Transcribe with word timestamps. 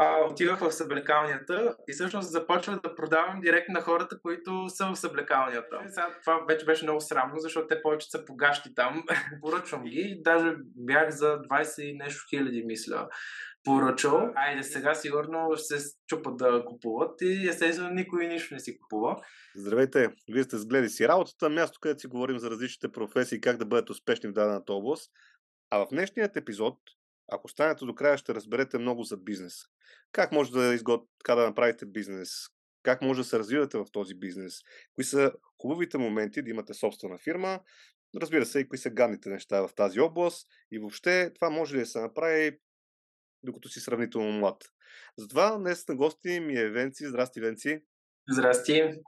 а, 0.00 0.24
отивах 0.30 0.58
в 0.60 0.72
съблекалнията 0.72 1.76
и 1.88 1.92
всъщност 1.92 2.30
започвах 2.30 2.80
да 2.80 2.94
продавам 2.94 3.40
директно 3.40 3.72
на 3.72 3.80
хората, 3.80 4.20
които 4.22 4.68
са 4.68 4.86
в 4.86 4.96
съблекалнията. 4.96 5.80
Сега, 5.88 6.18
това 6.24 6.40
вече 6.48 6.64
беше 6.64 6.84
много 6.84 7.00
срамно, 7.00 7.38
защото 7.38 7.66
те 7.66 7.82
повече 7.82 8.10
са 8.10 8.24
погащи 8.24 8.74
там. 8.74 9.04
Поръчвам 9.40 9.84
ги. 9.84 10.20
Даже 10.24 10.54
бях 10.76 11.10
за 11.10 11.26
20 11.26 11.82
и 11.82 11.96
нещо 11.96 12.24
хиляди, 12.30 12.62
мисля 12.66 13.08
поръчал. 13.64 14.32
Айде, 14.34 14.62
сега 14.62 14.94
сигурно 14.94 15.56
ще 15.56 15.78
се 15.78 15.96
чупат 16.06 16.36
да 16.36 16.64
купуват 16.64 17.20
и 17.20 17.48
естествено 17.48 17.90
никой 17.90 18.26
нищо 18.26 18.54
не 18.54 18.60
си 18.60 18.78
купува. 18.78 19.16
Здравейте! 19.56 20.10
Вие 20.32 20.42
сте 20.42 20.56
сгледи 20.56 20.88
си 20.88 21.08
работата, 21.08 21.50
място, 21.50 21.78
където 21.80 22.00
си 22.00 22.06
говорим 22.06 22.38
за 22.38 22.50
различните 22.50 22.92
професии 22.92 23.36
и 23.36 23.40
как 23.40 23.56
да 23.56 23.66
бъдат 23.66 23.90
успешни 23.90 24.28
в 24.28 24.32
дадената 24.32 24.72
област. 24.72 25.12
А 25.70 25.78
в 25.78 25.86
днешният 25.90 26.36
епизод, 26.36 26.78
ако 27.28 27.48
станете 27.48 27.84
до 27.84 27.94
края, 27.94 28.18
ще 28.18 28.34
разберете 28.34 28.78
много 28.78 29.02
за 29.02 29.16
бизнес. 29.16 29.54
Как 30.12 30.32
може 30.32 30.52
да, 30.52 30.74
изгод... 30.74 31.08
така 31.18 31.34
да 31.34 31.46
направите 31.46 31.86
бизнес? 31.86 32.30
Как 32.82 33.02
може 33.02 33.20
да 33.20 33.24
се 33.24 33.38
развивате 33.38 33.78
в 33.78 33.86
този 33.92 34.14
бизнес? 34.14 34.54
Кои 34.94 35.04
са 35.04 35.32
хубавите 35.62 35.98
моменти 35.98 36.42
да 36.42 36.50
имате 36.50 36.74
собствена 36.74 37.18
фирма? 37.18 37.60
Разбира 38.16 38.46
се, 38.46 38.60
и 38.60 38.68
кои 38.68 38.78
са 38.78 38.90
гадните 38.90 39.28
неща 39.28 39.68
в 39.68 39.74
тази 39.74 40.00
област. 40.00 40.48
И 40.70 40.78
въобще 40.78 41.32
това 41.34 41.50
може 41.50 41.76
ли 41.76 41.80
да 41.80 41.86
се 41.86 42.00
направи 42.00 42.58
докато 43.42 43.68
си 43.68 43.80
сравнително 43.80 44.32
млад. 44.32 44.64
Затова 45.18 45.58
днес 45.58 45.88
на 45.88 45.96
гости 45.96 46.40
ми 46.40 46.56
е 46.56 46.70
Венци. 46.70 47.06
Здрасти, 47.06 47.40
Венци. 47.40 47.84
Здрасти. 48.30 49.00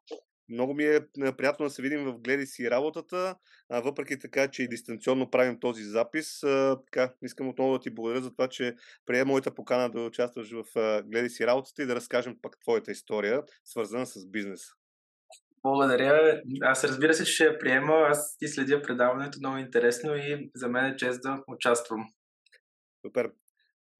Много 0.51 0.75
ми 0.75 0.85
е 0.85 1.01
приятно 1.37 1.67
да 1.67 1.71
се 1.71 1.83
видим 1.83 2.05
в 2.05 2.19
Гледи 2.19 2.47
си 2.47 2.71
работата, 2.71 3.37
а, 3.69 3.81
въпреки 3.81 4.19
така, 4.19 4.49
че 4.49 4.63
и 4.63 4.69
дистанционно 4.69 5.31
правим 5.31 5.61
този 5.61 5.83
запис. 5.83 6.43
А, 6.43 6.77
така, 6.85 7.13
искам 7.23 7.49
отново 7.49 7.73
да 7.73 7.81
ти 7.81 7.91
благодаря 7.91 8.23
за 8.23 8.31
това, 8.31 8.49
че 8.49 8.75
прие 9.07 9.25
моята 9.25 9.55
покана 9.55 9.91
да 9.91 10.01
участваш 10.01 10.51
в 10.51 10.79
а, 10.79 11.29
си 11.29 11.47
работата 11.47 11.83
и 11.83 11.87
да 11.87 11.95
разкажем 11.95 12.37
пък 12.43 12.57
твоята 12.61 12.91
история, 12.91 13.43
свързана 13.65 14.07
с 14.07 14.27
бизнес. 14.27 14.61
Благодаря. 15.63 16.43
Аз 16.63 16.85
разбира 16.85 17.15
се, 17.15 17.25
че 17.25 17.33
ще 17.33 17.45
я 17.45 17.59
приема. 17.59 17.95
Аз 17.95 18.37
ти 18.39 18.49
следя 18.49 18.83
предаването 18.83 19.39
много 19.39 19.57
интересно 19.57 20.17
и 20.17 20.51
за 20.55 20.69
мен 20.69 20.85
е 20.85 20.97
чест 20.97 21.23
да 21.23 21.43
участвам. 21.49 22.05
Супер. 23.07 23.31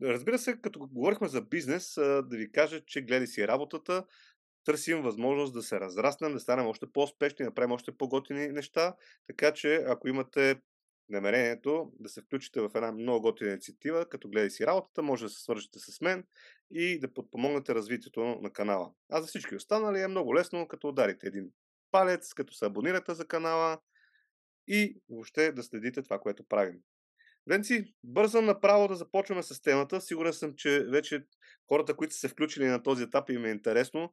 Разбира 0.03 0.39
се, 0.39 0.61
като 0.61 0.89
говорихме 0.93 1.29
за 1.29 1.43
бизнес, 1.43 1.95
да 1.97 2.37
ви 2.37 2.53
кажа, 2.53 2.81
че 2.87 3.03
гледай 3.03 3.27
си 3.27 3.49
работата, 3.49 4.05
търсим 4.65 5.03
възможност 5.03 5.53
да 5.53 5.63
се 5.63 5.81
разраснем, 5.81 6.33
да 6.33 6.41
станем 6.41 6.67
още 6.67 6.87
по-успешни, 6.93 7.45
да 7.45 7.55
правим 7.55 7.73
още 7.73 7.93
по-готини 7.93 8.49
неща. 8.49 8.95
Така 9.27 9.53
че, 9.53 9.85
ако 9.87 10.09
имате 10.09 10.61
намерението 11.09 11.93
да 12.01 12.09
се 12.09 12.23
включите 12.23 12.61
в 12.61 12.71
една 12.75 12.93
много 12.93 13.21
готина 13.21 13.51
инициатива, 13.51 14.09
като 14.09 14.29
гледай 14.29 14.51
си 14.51 14.67
работата, 14.67 15.03
може 15.03 15.25
да 15.25 15.31
се 15.31 15.43
свържете 15.43 15.79
с 15.79 16.01
мен 16.01 16.25
и 16.71 16.99
да 16.99 17.15
подпомогнете 17.15 17.75
развитието 17.75 18.21
на 18.21 18.53
канала. 18.53 18.93
А 19.13 19.21
за 19.21 19.27
всички 19.27 19.55
останали 19.55 20.01
е 20.01 20.09
много 20.09 20.35
лесно, 20.35 20.69
като 20.69 20.89
ударите 20.89 21.27
един 21.27 21.51
палец, 21.91 22.35
като 22.35 22.55
се 22.55 22.67
абонирате 22.67 23.15
за 23.15 23.25
канала 23.25 23.79
и 24.69 24.97
въобще 25.11 25.53
да 25.53 25.63
следите 25.63 26.03
това, 26.03 26.19
което 26.19 26.45
правим. 26.45 26.81
Венци, 27.47 27.95
бързам 28.05 28.45
направо 28.45 28.89
да 28.89 28.95
започваме 28.95 29.43
с 29.43 29.63
темата. 29.63 30.01
Сигурен 30.01 30.33
съм, 30.33 30.55
че 30.57 30.85
вече 30.85 31.25
хората, 31.69 31.97
които 31.97 32.15
са 32.15 32.21
се 32.21 32.29
включили 32.29 32.67
на 32.67 32.83
този 32.83 33.03
етап 33.03 33.31
им 33.31 33.45
е 33.45 33.51
интересно 33.51 34.13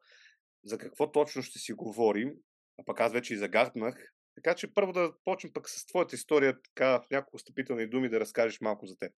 за 0.63 0.77
какво 0.77 1.11
точно 1.11 1.41
ще 1.41 1.59
си 1.59 1.73
говорим, 1.73 2.33
а 2.79 2.85
пък 2.85 2.99
аз 2.99 3.13
вече 3.13 3.33
и 3.33 3.37
загаднах. 3.37 3.95
Така 4.35 4.55
че 4.55 4.73
първо 4.73 4.93
да 4.93 5.13
почнем 5.25 5.53
пък 5.53 5.69
с 5.69 5.85
твоята 5.85 6.15
история, 6.15 6.57
така 6.61 6.99
в 6.99 7.09
няколко 7.11 7.39
стъпителни 7.39 7.89
думи 7.89 8.09
да 8.09 8.19
разкажеш 8.19 8.61
малко 8.61 8.85
за 8.85 8.97
теб. 8.97 9.11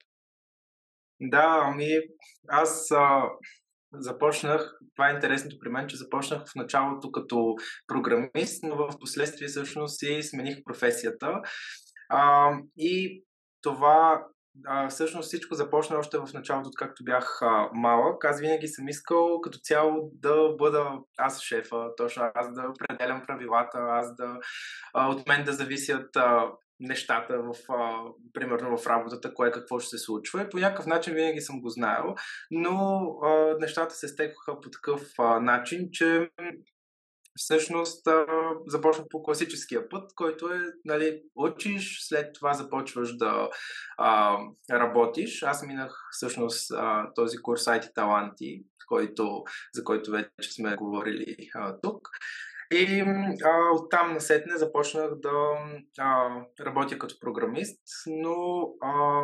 Да, 1.21 1.61
ами 1.63 1.99
аз 2.49 2.91
а, 2.91 3.23
започнах, 3.93 4.79
това 4.95 5.11
е 5.11 5.15
интересното 5.15 5.57
при 5.59 5.69
мен, 5.69 5.89
че 5.89 5.97
започнах 5.97 6.43
в 6.49 6.55
началото 6.55 7.13
като 7.13 7.55
програмист, 7.87 8.63
но 8.63 8.77
в 8.77 8.99
последствие 9.01 9.49
всъщност 9.49 10.03
и 10.03 10.23
смених 10.23 10.65
професията. 10.65 11.41
А, 12.09 12.51
и 12.77 13.25
това 13.63 14.27
а, 14.67 14.89
всъщност 14.89 15.27
всичко 15.27 15.55
започна 15.55 15.99
още 15.99 16.19
в 16.19 16.29
началото, 16.35 16.71
както 16.79 17.05
бях 17.05 17.39
а, 17.43 17.69
малък. 17.73 18.25
Аз 18.25 18.41
винаги 18.41 18.69
съм 18.69 18.89
искал 18.89 19.41
като 19.41 19.59
цяло 19.59 20.11
да 20.13 20.55
бъда 20.59 20.93
аз 21.19 21.41
шефа, 21.41 21.89
точно 21.97 22.31
аз 22.35 22.55
да 22.55 22.69
определям 22.69 23.23
правилата, 23.27 23.79
аз 23.79 24.15
да 24.17 24.39
а, 24.95 25.09
от 25.09 25.29
мен 25.29 25.45
да 25.45 25.53
зависят 25.53 26.17
а, 26.17 26.51
нещата, 26.81 27.39
в, 27.39 27.55
а, 27.73 28.03
примерно 28.33 28.79
в 28.79 28.87
работата, 28.87 29.35
кое 29.35 29.53
какво 29.53 29.79
ще 29.79 29.91
се 29.91 30.05
случва. 30.05 30.43
И 30.43 30.49
по 30.49 30.59
някакъв 30.59 30.87
начин 30.87 31.15
винаги 31.15 31.41
съм 31.41 31.61
го 31.61 31.69
знаел, 31.69 32.15
но 32.51 33.11
а, 33.23 33.57
нещата 33.61 33.95
се 33.95 34.09
стекоха 34.09 34.61
по 34.61 34.71
такъв 34.71 35.03
а, 35.19 35.41
начин, 35.41 35.89
че 35.93 36.31
всъщност 37.39 38.07
а, 38.07 38.27
започнах 38.67 39.07
по 39.11 39.23
класическия 39.23 39.89
път, 39.89 40.15
който 40.15 40.53
е, 40.53 40.61
нали, 40.85 41.23
учиш, 41.37 41.99
след 42.01 42.35
това 42.35 42.55
започваш 42.55 43.17
да 43.17 43.49
а, 43.99 44.39
работиш. 44.71 45.43
Аз 45.43 45.67
минах 45.67 45.93
всъщност 46.11 46.71
а, 46.73 47.13
този 47.15 47.37
курс 47.37 47.65
IT 47.65 47.95
Таланти, 47.95 48.65
който, 48.89 49.43
за 49.75 49.85
който 49.85 50.11
вече 50.11 50.53
сме 50.53 50.77
говорили 50.77 51.37
а, 51.55 51.81
тук. 51.81 52.09
И 52.73 53.01
а, 53.45 53.75
оттам 53.75 54.13
насетне 54.13 54.57
започнах 54.57 55.11
да 55.15 55.33
а, 55.99 56.29
работя 56.61 56.99
като 56.99 57.15
програмист, 57.21 57.81
но 58.07 58.69
а, 58.81 59.23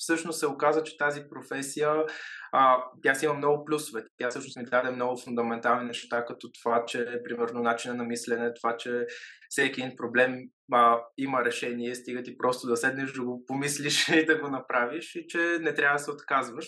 всъщност 0.00 0.38
се 0.38 0.46
оказа, 0.46 0.82
че 0.82 0.96
тази 0.96 1.22
професия, 1.30 2.04
а, 2.52 2.84
тя 3.02 3.14
си 3.14 3.24
има 3.24 3.34
много 3.34 3.64
плюсове. 3.64 4.04
Тя 4.16 4.30
всъщност 4.30 4.56
ми 4.56 4.64
даде 4.64 4.90
много 4.90 5.16
фундаментални 5.16 5.86
неща, 5.86 6.24
като 6.24 6.52
това, 6.52 6.84
че 6.86 7.20
примерно 7.24 7.62
начина 7.62 7.94
на 7.94 8.04
мислене, 8.04 8.54
това, 8.54 8.76
че 8.76 9.06
всеки 9.48 9.80
един 9.80 9.96
проблем 9.96 10.36
а, 10.72 11.00
има 11.18 11.44
решение, 11.44 11.94
стига 11.94 12.22
ти 12.22 12.38
просто 12.38 12.66
да 12.66 12.76
седнеш, 12.76 13.12
да 13.12 13.24
го 13.24 13.44
помислиш 13.46 14.08
и 14.22 14.26
да 14.26 14.38
го 14.38 14.48
направиш 14.48 15.14
и 15.14 15.26
че 15.28 15.58
не 15.60 15.74
трябва 15.74 15.98
да 15.98 16.04
се 16.04 16.10
отказваш. 16.10 16.66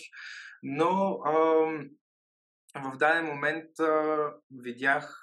Но 0.63 1.19
а, 1.25 1.33
в 2.75 2.97
даден 2.97 3.25
момент 3.25 3.79
а, 3.79 4.17
видях, 4.63 5.19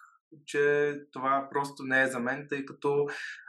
че 0.46 0.94
това 1.12 1.48
просто 1.50 1.82
не 1.82 2.02
е 2.02 2.06
за 2.06 2.20
мен, 2.20 2.46
тъй 2.48 2.64
като 2.64 3.06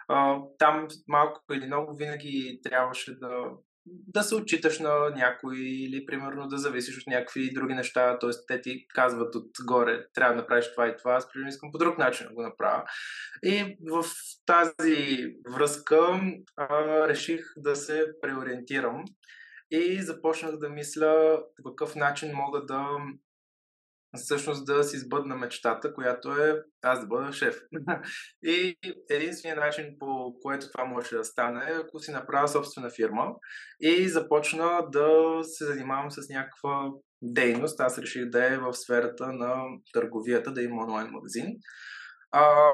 а, 0.08 0.38
там 0.58 0.88
малко 1.08 1.42
или 1.54 1.66
много 1.66 1.96
винаги 1.96 2.60
трябваше 2.64 3.20
да 3.20 3.52
да 3.86 4.24
се 4.24 4.36
отчиташ 4.36 4.80
на 4.80 5.10
някой 5.10 5.58
или 5.58 6.06
примерно 6.06 6.48
да 6.48 6.58
зависиш 6.58 6.98
от 6.98 7.08
някакви 7.08 7.54
други 7.54 7.74
неща, 7.74 8.20
т.е. 8.20 8.30
те 8.48 8.62
ти 8.62 8.88
казват 8.88 9.36
отгоре, 9.36 10.06
трябва 10.14 10.36
да 10.36 10.42
направиш 10.42 10.72
това 10.72 10.88
и 10.88 10.98
това, 10.98 11.14
аз 11.14 11.32
примерно 11.32 11.50
искам 11.50 11.72
по 11.72 11.78
друг 11.78 11.98
начин 11.98 12.28
да 12.28 12.34
го 12.34 12.42
направя. 12.42 12.84
И 13.44 13.78
в 13.92 14.06
тази 14.46 15.28
връзка 15.56 16.22
а, 16.58 17.08
реших 17.08 17.42
да 17.58 17.76
се 17.76 18.06
преориентирам 18.22 19.04
и 19.72 20.02
започнах 20.02 20.58
да 20.58 20.70
мисля 20.70 21.44
по 21.64 21.70
какъв 21.70 21.96
начин 21.96 22.32
мога 22.34 22.66
да 22.66 22.88
всъщност 24.16 24.66
да 24.66 24.84
си 24.84 24.98
сбъдна 24.98 25.36
мечтата, 25.36 25.94
която 25.94 26.32
е 26.32 26.62
аз 26.84 27.00
да 27.00 27.08
бъда 27.08 27.34
шеф. 27.34 27.62
и 28.44 28.76
единственият 29.10 29.60
начин, 29.60 29.96
по 30.00 30.36
което 30.42 30.72
това 30.72 30.86
може 30.86 31.16
да 31.16 31.24
стане, 31.24 31.66
е 31.72 31.74
ако 31.74 32.00
си 32.00 32.12
направя 32.12 32.48
собствена 32.48 32.90
фирма 32.90 33.28
и 33.82 34.10
започна 34.10 34.82
да 34.92 35.40
се 35.44 35.66
занимавам 35.66 36.12
с 36.12 36.30
някаква 36.30 36.90
дейност. 37.22 37.80
Аз 37.80 37.98
реших 37.98 38.30
да 38.30 38.54
е 38.54 38.58
в 38.58 38.74
сферата 38.74 39.28
на 39.28 39.64
търговията, 39.94 40.54
да 40.54 40.62
има 40.62 40.84
онлайн 40.84 41.08
магазин. 41.12 41.46
А, 42.32 42.74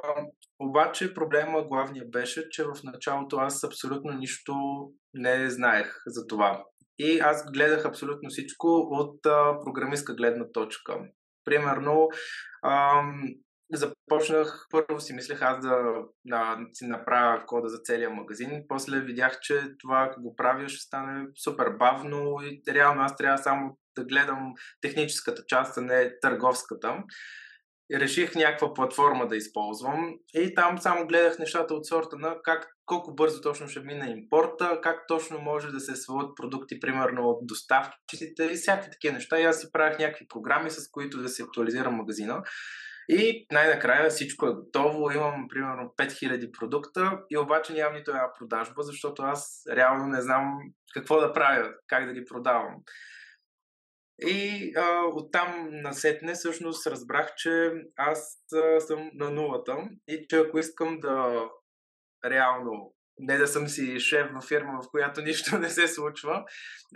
обаче 0.60 1.14
проблема 1.14 1.64
главният 1.64 2.12
беше, 2.12 2.50
че 2.50 2.64
в 2.64 2.74
началото 2.84 3.38
аз 3.38 3.64
абсолютно 3.64 4.14
нищо 4.14 4.54
не 5.14 5.50
знаех 5.50 5.94
за 6.08 6.28
това. 6.28 6.64
И 7.00 7.20
аз 7.20 7.52
гледах 7.52 7.86
абсолютно 7.86 8.30
всичко 8.30 8.68
от 8.92 9.26
а, 9.26 9.60
програмистка 9.66 10.16
гледна 10.16 10.46
точка. 10.54 11.00
Примерно, 11.48 12.10
ам, 12.66 13.24
започнах, 13.74 14.68
първо 14.72 15.00
си 15.00 15.14
мислех 15.14 15.42
аз 15.42 15.60
да, 15.62 16.04
да 16.26 16.58
си 16.74 16.86
направя 16.86 17.46
кода 17.46 17.70
за 17.70 17.78
целия 17.78 18.10
магазин, 18.10 18.64
после 18.68 19.00
видях, 19.00 19.40
че 19.42 19.62
това 19.80 20.08
ако 20.10 20.22
го 20.22 20.36
правя 20.36 20.70
ще 20.70 20.82
стане 20.82 21.28
супер 21.44 21.70
бавно 21.70 22.38
и 22.44 22.74
реално 22.74 23.02
аз 23.02 23.16
трябва 23.16 23.38
само 23.38 23.78
да 23.98 24.06
гледам 24.06 24.54
техническата 24.82 25.44
част, 25.48 25.78
а 25.78 25.82
не 25.82 26.20
търговската. 26.20 27.04
И 27.92 28.00
реших 28.00 28.36
някаква 28.36 28.74
платформа 28.74 29.28
да 29.28 29.36
използвам 29.36 30.14
и 30.34 30.56
там 30.56 30.78
само 30.78 31.08
гледах 31.08 31.40
нещата 31.40 31.74
от 31.74 31.86
сорта 31.86 32.16
на 32.18 32.36
как, 32.44 32.77
колко 32.88 33.16
бързо 33.16 33.42
точно 33.42 33.68
ще 33.68 33.80
мине 33.80 34.10
импорта, 34.10 34.80
как 34.84 35.08
точно 35.08 35.40
може 35.40 35.72
да 35.72 35.80
се 35.80 35.96
свалят 35.96 36.36
продукти, 36.36 36.80
примерно 36.80 37.30
от 37.30 37.48
доставчиците 37.48 38.44
и 38.44 38.56
всякакви 38.56 38.92
такива 38.92 39.14
неща. 39.14 39.40
И 39.40 39.44
аз 39.44 39.62
си 39.62 39.72
правях 39.72 40.00
някакви 40.00 40.28
програми, 40.28 40.72
с 40.72 40.92
които 40.92 41.22
да 41.22 41.30
се 41.30 41.44
актуализирам 41.44 41.96
магазина. 41.96 42.44
И 43.10 43.48
най-накрая 43.52 44.10
всичко 44.10 44.48
е 44.48 44.54
готово, 44.54 45.12
имам 45.12 45.48
примерно 45.50 45.94
5000 45.98 46.60
продукта 46.60 47.20
и 47.30 47.38
обаче 47.38 47.74
нямам 47.74 47.96
нито 47.96 48.12
една 48.12 48.34
продажба, 48.40 48.84
защото 48.84 49.22
аз 49.22 49.64
реално 49.72 50.08
не 50.08 50.22
знам 50.22 50.60
какво 50.94 51.20
да 51.20 51.34
правя, 51.34 51.70
как 51.88 52.06
да 52.06 52.14
ги 52.14 52.26
продавам. 52.26 52.76
И 54.22 54.74
а, 54.78 55.02
оттам 55.14 55.68
насетне 55.72 56.34
всъщност 56.34 56.88
разбрах, 56.88 57.36
че 57.36 57.72
аз 57.98 58.38
а, 58.54 58.80
съм 58.80 59.12
на 59.14 59.30
нулата 59.30 59.78
и 60.08 60.26
че 60.30 60.38
ако 60.38 60.60
искам 60.60 61.00
да 61.00 61.44
реално 62.26 62.94
не 63.20 63.38
да 63.38 63.48
съм 63.48 63.68
си 63.68 64.00
шеф 64.00 64.28
във 64.34 64.44
фирма, 64.44 64.82
в 64.82 64.92
която 64.92 65.22
нищо 65.26 65.58
не 65.58 65.70
се 65.70 65.88
случва, 65.88 66.46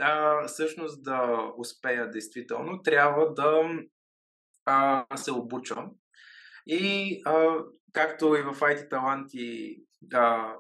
а 0.01 0.43
всъщност 0.47 1.03
да 1.03 1.51
успея 1.57 2.09
действително, 2.09 2.81
трябва 2.81 3.33
да 3.33 3.69
а, 4.65 5.05
се 5.15 5.31
обучвам. 5.31 5.91
И 6.67 7.21
а, 7.25 7.57
както 7.93 8.35
и 8.35 8.41
в 8.41 8.53
IT 8.53 8.89
Таланти, 8.89 9.75
а, 10.13 10.55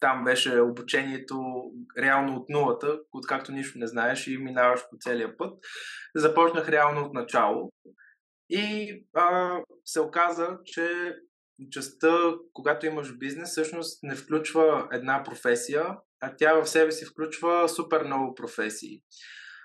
там 0.00 0.24
беше 0.24 0.60
обучението 0.60 1.64
реално 1.98 2.36
от 2.36 2.48
нулата, 2.48 3.00
откакто 3.12 3.52
нищо 3.52 3.78
не 3.78 3.86
знаеш 3.86 4.26
и 4.26 4.38
минаваш 4.38 4.80
по 4.90 4.96
целия 5.00 5.36
път. 5.36 5.58
Започнах 6.14 6.68
реално 6.68 7.06
от 7.06 7.12
начало. 7.12 7.72
И 8.50 8.94
а, 9.14 9.58
се 9.84 10.00
оказа, 10.00 10.58
че 10.64 11.14
частта, 11.70 12.34
когато 12.52 12.86
имаш 12.86 13.16
бизнес, 13.18 13.50
всъщност 13.50 14.02
не 14.02 14.14
включва 14.14 14.88
една 14.92 15.22
професия, 15.24 15.86
а 16.20 16.36
тя 16.36 16.54
в 16.54 16.66
себе 16.66 16.92
си 16.92 17.04
включва 17.04 17.68
супер 17.68 18.04
много 18.04 18.34
професии. 18.34 19.00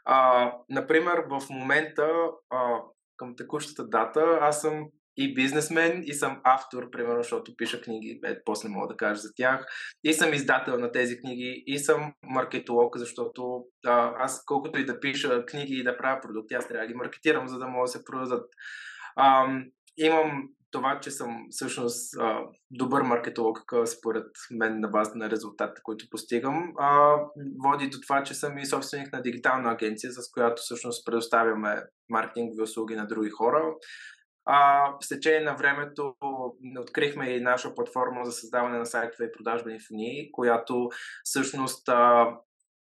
А, 0.06 0.51
например, 0.69 1.24
в 1.30 1.41
момента, 1.50 2.07
а, 2.50 2.81
към 3.18 3.36
текущата 3.36 3.88
дата, 3.88 4.38
аз 4.41 4.62
съм 4.62 4.86
и 5.18 5.33
бизнесмен, 5.33 6.03
и 6.06 6.13
съм 6.13 6.41
автор, 6.44 6.89
примерно, 6.89 7.24
защото 7.24 7.56
пиша 7.56 7.81
книги, 7.81 8.19
е, 8.25 8.44
после 8.45 8.69
мога 8.69 8.88
да 8.88 8.97
кажа 8.97 9.21
за 9.21 9.33
тях, 9.35 9.65
и 10.03 10.13
съм 10.13 10.33
издател 10.33 10.77
на 10.77 10.92
тези 10.92 11.19
книги, 11.19 11.63
и 11.68 11.80
съм 11.80 12.13
маркетолог, 12.24 12.97
защото 12.97 13.63
а, 13.85 14.13
аз 14.18 14.44
колкото 14.45 14.80
и 14.80 14.85
да 14.85 15.00
пиша 15.00 15.45
книги 15.45 15.74
и 15.74 15.83
да 15.83 15.97
правя 15.97 16.21
продукти, 16.21 16.53
аз 16.53 16.68
трябва 16.68 16.88
да 16.88 16.94
ги 16.94 16.97
маркетирам, 16.97 17.47
за 17.47 17.59
да 17.59 17.68
могат 17.68 17.85
да 17.85 17.92
се 17.92 18.03
продадат. 18.03 18.50
А, 19.15 19.47
имам 19.97 20.50
това, 20.71 21.00
че 21.00 21.12
съм 21.12 21.48
всъщност 21.50 22.18
а, 22.19 22.39
добър 22.71 23.01
маркетолог, 23.01 23.74
според 23.86 24.25
мен 24.51 24.80
на 24.80 24.88
база 24.88 25.12
на 25.16 25.30
резултатите, 25.30 25.81
които 25.83 26.06
постигам, 26.12 26.74
а, 26.77 27.18
води 27.63 27.89
до 27.89 27.98
това, 28.01 28.24
че 28.24 28.33
съм 28.33 28.57
и 28.57 28.66
собственик 28.66 29.13
на 29.13 29.21
дигитална 29.21 29.71
агенция, 29.71 30.12
с 30.12 30.31
която 30.31 30.62
всъщност 30.62 31.06
предоставяме 31.06 31.83
маркетингови 32.10 32.62
услуги 32.62 32.95
на 32.95 33.07
други 33.07 33.30
хора. 33.30 33.74
А, 34.45 34.86
в 34.92 35.10
течение 35.10 35.39
на 35.39 35.56
времето 35.56 36.16
открихме 36.80 37.30
и 37.30 37.42
наша 37.42 37.75
платформа 37.75 38.25
за 38.25 38.31
създаване 38.31 38.77
на 38.77 38.86
сайтове 38.86 39.25
и 39.25 39.31
продажбени 39.31 39.80
фунии, 39.88 40.31
която 40.31 40.89
всъщност 41.24 41.89
а, 41.89 42.27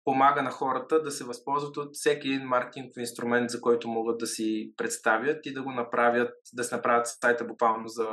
помага 0.05 0.43
на 0.43 0.51
хората 0.51 1.03
да 1.03 1.11
се 1.11 1.25
възползват 1.25 1.77
от 1.77 1.89
всеки 1.93 2.29
един 2.29 2.47
маркетингов 2.47 2.97
инструмент, 2.97 3.51
за 3.51 3.61
който 3.61 3.89
могат 3.89 4.19
да 4.19 4.27
си 4.27 4.73
представят 4.77 5.47
и 5.47 5.53
да 5.53 5.63
го 5.63 5.71
направят, 5.71 6.35
да 6.53 6.65
се 6.65 6.75
направят 6.75 7.07
сайта 7.07 7.45
буквално 7.45 7.89
за 7.89 8.07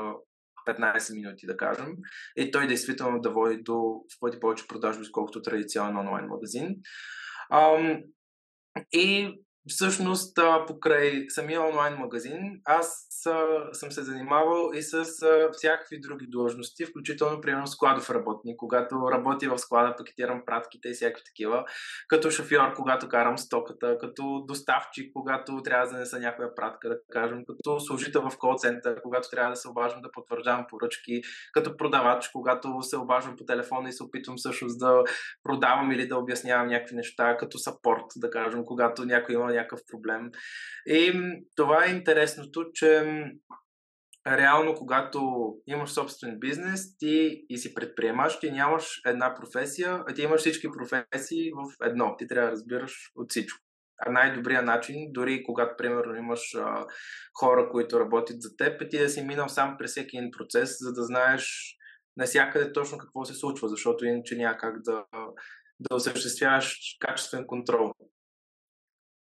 15 0.68 1.16
минути, 1.16 1.46
да 1.46 1.58
кажем. 1.58 1.88
И 2.36 2.52
той 2.52 2.68
действително 2.68 3.22
да 3.22 3.32
води 3.32 3.58
до 3.58 3.74
в 4.16 4.20
пъти 4.20 4.40
повече 4.40 4.68
продажби, 4.68 5.04
отколкото 5.06 5.42
традиционен 5.42 5.98
онлайн 5.98 6.26
магазин. 6.26 6.76
И 8.94 9.40
Всъщност, 9.69 10.38
покрай 10.68 11.25
самия 11.30 11.62
онлайн 11.62 11.94
магазин, 11.94 12.62
аз 12.66 13.08
съм 13.74 13.92
се 13.92 14.04
занимавал 14.04 14.72
и 14.74 14.81
с 14.81 15.06
всякакви 15.52 16.00
други 16.00 16.25
длъжности, 16.30 16.86
включително, 16.86 17.42
примерно, 17.42 17.68
складов 17.68 18.10
работник, 18.10 18.58
когато 18.58 19.12
работя 19.12 19.50
в 19.50 19.58
склада, 19.58 19.96
пакетирам 19.98 20.44
пратките 20.46 20.90
и 20.90 20.94
всякакви 20.94 21.24
такива, 21.25 21.66
като 22.08 22.31
шофьор, 22.31 22.74
когато 22.75 23.10
карам 23.10 23.38
стоката, 23.38 23.98
като 23.98 24.44
доставчик, 24.48 25.13
когато 25.13 25.62
трябва 25.63 25.86
да 25.86 25.92
занеса 25.92 26.19
някоя 26.19 26.56
пратка, 26.56 26.90
да 26.90 26.98
кажем, 27.12 27.44
като 27.48 27.80
служител 27.80 28.30
в 28.30 28.38
кол-център, 28.38 29.02
когато 29.02 29.30
трябва 29.30 29.52
да 29.52 29.56
се 29.56 29.69
обаждам 29.69 30.02
да 30.02 30.12
потвърждавам 30.12 30.66
поръчки, 30.69 31.22
като 31.54 31.78
продавач, 31.78 32.30
когато 32.30 32.81
се 32.81 32.98
обаждам 32.98 33.36
по 33.36 33.46
телефона 33.46 33.90
и 33.90 33.94
се 33.94 34.04
опитвам 34.04 34.38
всъщност 34.38 34.80
да 34.80 35.04
продавам 35.44 35.92
или 35.92 36.08
да 36.08 36.18
обяснявам 36.18 36.68
някакви 36.68 36.96
неща, 36.96 37.38
като 37.38 37.58
сапорт, 37.58 38.06
да 38.16 38.30
кажем, 38.30 38.66
когато 38.66 39.06
някой 39.06 39.36
има 39.36 39.50
някакъв 39.53 39.80
проблем. 39.92 40.31
И 40.86 41.13
това 41.56 41.86
е 41.86 41.92
интересното, 41.92 42.65
че 42.74 43.03
реално, 44.27 44.75
когато 44.75 45.21
имаш 45.68 45.89
собствен 45.89 46.39
бизнес 46.39 46.98
ти 46.98 47.45
и 47.50 47.57
си 47.57 47.74
предприемаш, 47.74 48.39
ти 48.39 48.51
нямаш 48.51 49.01
една 49.06 49.36
професия, 49.36 50.03
а 50.07 50.13
ти 50.13 50.21
имаш 50.21 50.42
всички 50.42 50.68
професии 50.71 51.51
в 51.51 51.88
едно. 51.88 52.15
Ти 52.18 52.27
трябва 52.27 52.50
да 52.50 52.51
разбираш 52.51 53.12
от 53.15 53.30
всичко. 53.30 53.59
А 54.06 54.12
най-добрият 54.12 54.65
начин, 54.65 54.95
дори 55.12 55.44
когато, 55.44 55.75
примерно, 55.77 56.15
имаш 56.15 56.56
а, 56.56 56.86
хора, 57.39 57.69
които 57.71 58.00
работят 58.00 58.42
за 58.42 58.56
теб, 58.57 58.81
е 58.81 58.89
ти 58.89 59.00
да 59.00 59.09
си 59.09 59.24
минал 59.24 59.50
сам 59.50 59.75
през 59.80 59.92
всеки 59.92 60.18
един 60.18 60.31
процес, 60.31 60.77
за 60.80 60.94
да 60.94 61.03
знаеш 61.03 61.75
насякъде 62.18 62.74
точно 62.74 62.98
какво 62.98 63.25
се 63.25 63.33
случва, 63.33 63.69
защото 63.69 64.06
иначе 64.06 64.36
няма 64.36 64.57
как 64.57 64.81
да, 64.81 65.06
да 65.80 65.95
осъществяваш 65.95 66.80
качествен 67.00 67.48
контрол. 67.48 67.94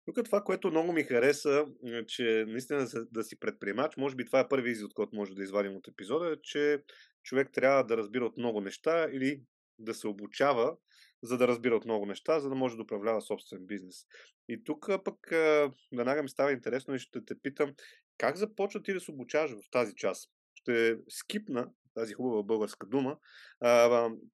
Тук 0.05 0.25
това, 0.25 0.41
което 0.45 0.71
много 0.71 0.93
ми 0.93 1.03
хареса, 1.03 1.67
е, 1.87 2.07
че 2.07 2.45
наистина 2.49 2.89
да 3.11 3.25
си 3.25 3.39
предприемач, 3.39 3.97
може 3.97 4.17
би 4.17 4.25
това 4.25 4.41
е 4.41 4.49
първи 4.49 4.71
извод, 4.71 4.95
който 4.95 5.17
може 5.17 5.35
да 5.35 5.43
извадим 5.43 5.77
от 5.77 5.89
епизода, 5.89 6.33
е, 6.33 6.37
че 6.43 6.83
човек 7.23 7.49
трябва 7.53 7.85
да 7.85 7.97
разбира 7.97 8.25
от 8.25 8.37
много 8.37 8.61
неща 8.61 9.09
или 9.13 9.43
да 9.79 9.95
се 9.95 10.09
обучава, 10.09 10.77
за 11.23 11.39
да 11.39 11.49
разбира 11.49 11.77
от 11.77 11.85
много 11.85 12.07
неща, 12.07 12.41
за 12.41 12.49
да 12.49 12.55
може 12.55 12.77
да 12.77 12.83
управлява 12.83 13.23
собствен 13.23 13.67
бизнес. 13.67 14.07
И 14.49 14.65
тук 14.65 14.89
пък 15.05 15.19
веднага 15.97 16.23
ми 16.23 16.29
става 16.29 16.53
интересно 16.53 16.95
и 16.95 16.99
ще 16.99 17.25
те 17.25 17.41
питам, 17.43 17.75
как 18.19 18.37
започва 18.37 18.83
ти 18.83 18.93
да 18.93 19.01
се 19.01 19.11
обучаваш 19.11 19.51
в 19.51 19.71
тази 19.71 19.95
част? 19.97 20.31
Ще 20.55 20.97
скипна 21.09 21.71
тази 21.95 22.15
хубава 22.15 22.43
българска 22.43 22.87
дума, 22.87 23.17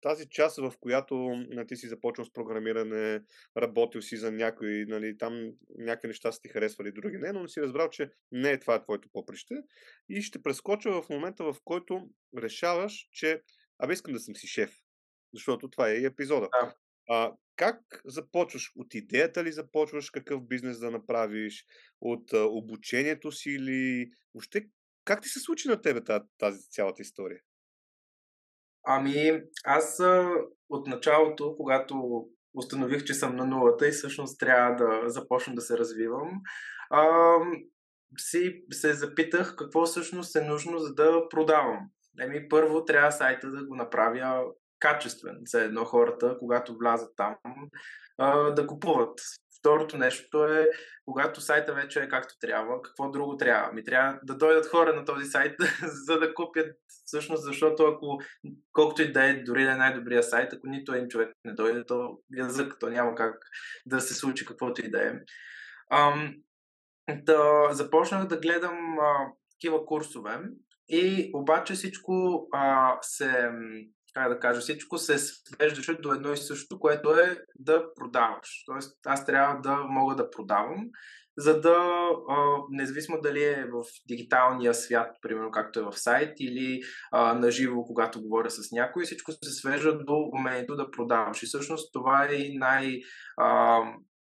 тази 0.01 0.29
част, 0.31 0.57
в 0.57 0.73
която 0.81 1.45
ти 1.69 1.77
си 1.77 1.89
започнал 1.89 2.25
с 2.25 2.33
програмиране, 2.33 3.23
работил 3.57 4.03
си 4.03 4.17
за 4.17 4.33
някой, 4.33 4.85
нали, 4.89 5.19
там 5.19 5.53
някакви 5.79 6.09
неща 6.09 6.33
са 6.33 6.41
ти 6.41 6.49
харесвали, 6.49 6.93
други 6.93 7.19
не, 7.19 7.33
но 7.33 7.49
си 7.49 7.63
разбрал, 7.63 7.89
че 7.89 8.11
не 8.33 8.51
е 8.51 8.61
това 8.61 8.83
твоето 8.83 9.09
поприще 9.13 9.55
и 10.09 10.23
ще 10.23 10.43
прескоча 10.43 10.91
в 10.91 11.09
момента, 11.11 11.45
в 11.45 11.57
който 11.65 12.09
решаваш, 12.39 13.09
че 13.13 13.43
абе 13.79 13.93
искам 13.93 14.15
да 14.15 14.21
съм 14.21 14.37
си 14.37 14.47
шеф, 14.47 14.77
защото 15.35 15.71
това 15.71 15.91
е 15.91 15.95
и 15.95 16.05
епизода. 16.05 16.49
Да. 16.63 16.75
А, 17.09 17.33
как 17.57 17.81
започваш? 18.05 18.73
От 18.77 18.95
идеята 18.95 19.45
ли 19.45 19.53
започваш 19.53 20.11
какъв 20.11 20.47
бизнес 20.47 20.79
да 20.79 20.91
направиш? 20.91 21.67
От 22.01 22.33
а, 22.33 22.45
обучението 22.45 23.33
си 23.33 23.51
или 23.51 24.11
въобще 24.35 24.67
как 25.05 25.23
ти 25.23 25.29
се 25.29 25.41
случи 25.41 25.69
на 25.69 25.83
тебе 25.83 26.05
тази, 26.05 26.25
тази 26.39 26.71
цялата 26.71 27.03
история? 27.03 27.41
Ами, 28.89 29.43
аз 29.65 30.03
от 30.69 30.87
началото, 30.87 31.57
когато 31.57 32.25
установих, 32.55 33.05
че 33.05 33.15
съм 33.15 33.37
на 33.37 33.47
нулата 33.47 33.89
и 33.89 33.91
всъщност 33.91 34.41
трябва 34.41 34.77
да 34.77 35.11
започна 35.11 35.55
да 35.55 35.61
се 35.61 35.79
развивам, 35.79 36.31
а, 36.91 37.35
си 38.19 38.65
се 38.73 38.95
запитах 38.95 39.57
какво 39.57 39.87
всъщност 39.87 40.37
е 40.37 40.41
нужно 40.41 40.79
за 40.79 40.95
да 40.95 41.29
продавам. 41.29 41.79
Еми, 42.21 42.49
първо 42.49 42.85
трябва 42.85 43.13
сайта 43.13 43.51
да 43.51 43.67
го 43.67 43.77
направя 43.77 44.45
качествен 44.79 45.37
за 45.45 45.63
едно 45.63 45.85
хората, 45.85 46.37
когато 46.39 46.77
влязат 46.77 47.11
там, 47.17 47.37
а, 48.19 48.51
да 48.51 48.67
купуват. 48.67 49.21
Второто 49.67 49.99
нещо 49.99 50.45
е, 50.45 50.69
когато 51.05 51.41
сайта 51.41 51.75
вече 51.75 52.01
е 52.01 52.09
както 52.09 52.35
трябва, 52.41 52.83
какво 52.83 53.11
друго 53.11 53.37
трябва? 53.37 53.73
Ми 53.73 53.85
трябва 53.85 54.19
да 54.23 54.37
дойдат 54.37 54.67
хора 54.67 54.97
на 54.97 55.05
този 55.05 55.25
сайт, 55.25 55.57
за 55.83 56.19
да 56.19 56.35
купят 56.35 56.77
всъщност, 57.05 57.45
защото 57.45 57.83
ако 57.83 58.21
колкото 58.73 59.03
и 59.03 59.13
да 59.13 59.25
е 59.25 59.35
дори 59.35 59.65
да 59.65 59.71
е 59.71 59.77
най-добрия 59.77 60.23
сайт, 60.23 60.53
ако 60.53 60.67
нито 60.67 60.93
един 60.93 61.09
човек 61.09 61.35
не 61.45 61.53
дойде, 61.53 61.85
то 61.87 62.19
язък, 62.37 62.77
то 62.81 62.89
няма 62.89 63.15
как 63.15 63.35
да 63.87 64.01
се 64.01 64.15
случи 64.15 64.47
каквото 64.47 64.87
и 64.87 64.91
да 64.91 65.09
е. 65.09 65.13
Ам, 65.93 66.35
да 67.23 67.69
започнах 67.71 68.27
да 68.27 68.41
гледам 68.41 68.99
а, 68.99 69.33
такива 69.51 69.87
курсове 69.87 70.41
и 70.89 71.31
обаче 71.35 71.75
всичко 71.75 72.47
а, 72.53 72.97
се 73.03 73.51
как 74.17 74.29
да 74.29 74.41
кажа, 74.41 74.61
всичко 74.61 74.99
се 74.99 75.19
свеждаше 75.19 75.95
до 75.95 76.13
едно 76.13 76.33
и 76.33 76.37
също, 76.37 76.79
което 76.79 77.11
е 77.11 77.39
да 77.59 77.85
продаваш. 77.95 78.63
Тоест, 78.67 78.99
аз 79.07 79.27
трябва 79.27 79.61
да 79.61 79.77
мога 79.77 80.17
да 80.17 80.31
продавам, 80.31 80.85
за 81.39 81.61
да, 81.61 82.09
независимо 82.71 83.21
дали 83.23 83.45
е 83.45 83.65
в 83.73 83.85
дигиталния 84.09 84.75
свят, 84.75 85.17
примерно 85.23 85.51
както 85.51 85.81
е 85.81 85.83
в 85.83 85.93
сайт, 85.93 86.35
или 86.41 86.81
а, 87.13 87.35
наживо, 87.35 87.85
когато 87.85 88.23
говоря 88.23 88.51
с 88.51 88.73
някой, 88.73 89.05
всичко 89.05 89.33
се 89.33 89.51
свежда 89.51 90.05
до 90.05 90.15
умението 90.39 90.77
да 90.77 90.91
продаваш. 90.91 91.43
И 91.43 91.47
всъщност 91.47 91.93
това 91.93 92.29
е 92.31 92.39
най, 92.55 93.01
а, 93.37 93.81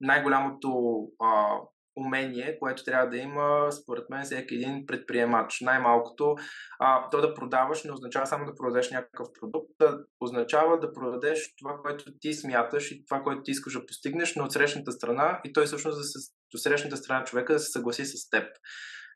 най-голямото 0.01 1.01
а, 1.19 1.57
умение, 1.97 2.59
което 2.59 2.83
трябва 2.83 3.09
да 3.09 3.17
има, 3.17 3.71
според 3.71 4.09
мен, 4.09 4.23
всеки 4.23 4.55
един 4.55 4.85
предприемач. 4.85 5.61
Най-малкото, 5.61 6.35
а, 6.79 7.09
то 7.09 7.21
да 7.21 7.33
продаваш 7.33 7.83
не 7.83 7.91
означава 7.91 8.27
само 8.27 8.45
да 8.45 8.55
продадеш 8.55 8.91
някакъв 8.91 9.27
продукт, 9.39 9.69
да 9.79 9.99
означава 10.21 10.79
да 10.79 10.93
продадеш 10.93 11.55
това, 11.57 11.77
което 11.81 12.05
ти 12.19 12.33
смяташ 12.33 12.91
и 12.91 13.05
това, 13.05 13.23
което 13.23 13.41
ти 13.41 13.51
искаш 13.51 13.73
да 13.73 13.85
постигнеш, 13.85 14.35
но 14.35 14.43
от 14.43 14.51
срещната 14.51 14.91
страна 14.91 15.41
и 15.45 15.53
той 15.53 15.65
всъщност 15.65 15.97
да 15.97 16.03
се, 16.03 16.31
до 16.51 16.57
срещната 16.57 16.97
страна 16.97 17.23
човека 17.23 17.53
да 17.53 17.59
се 17.59 17.71
съгласи 17.71 18.05
с 18.05 18.29
теб. 18.29 18.47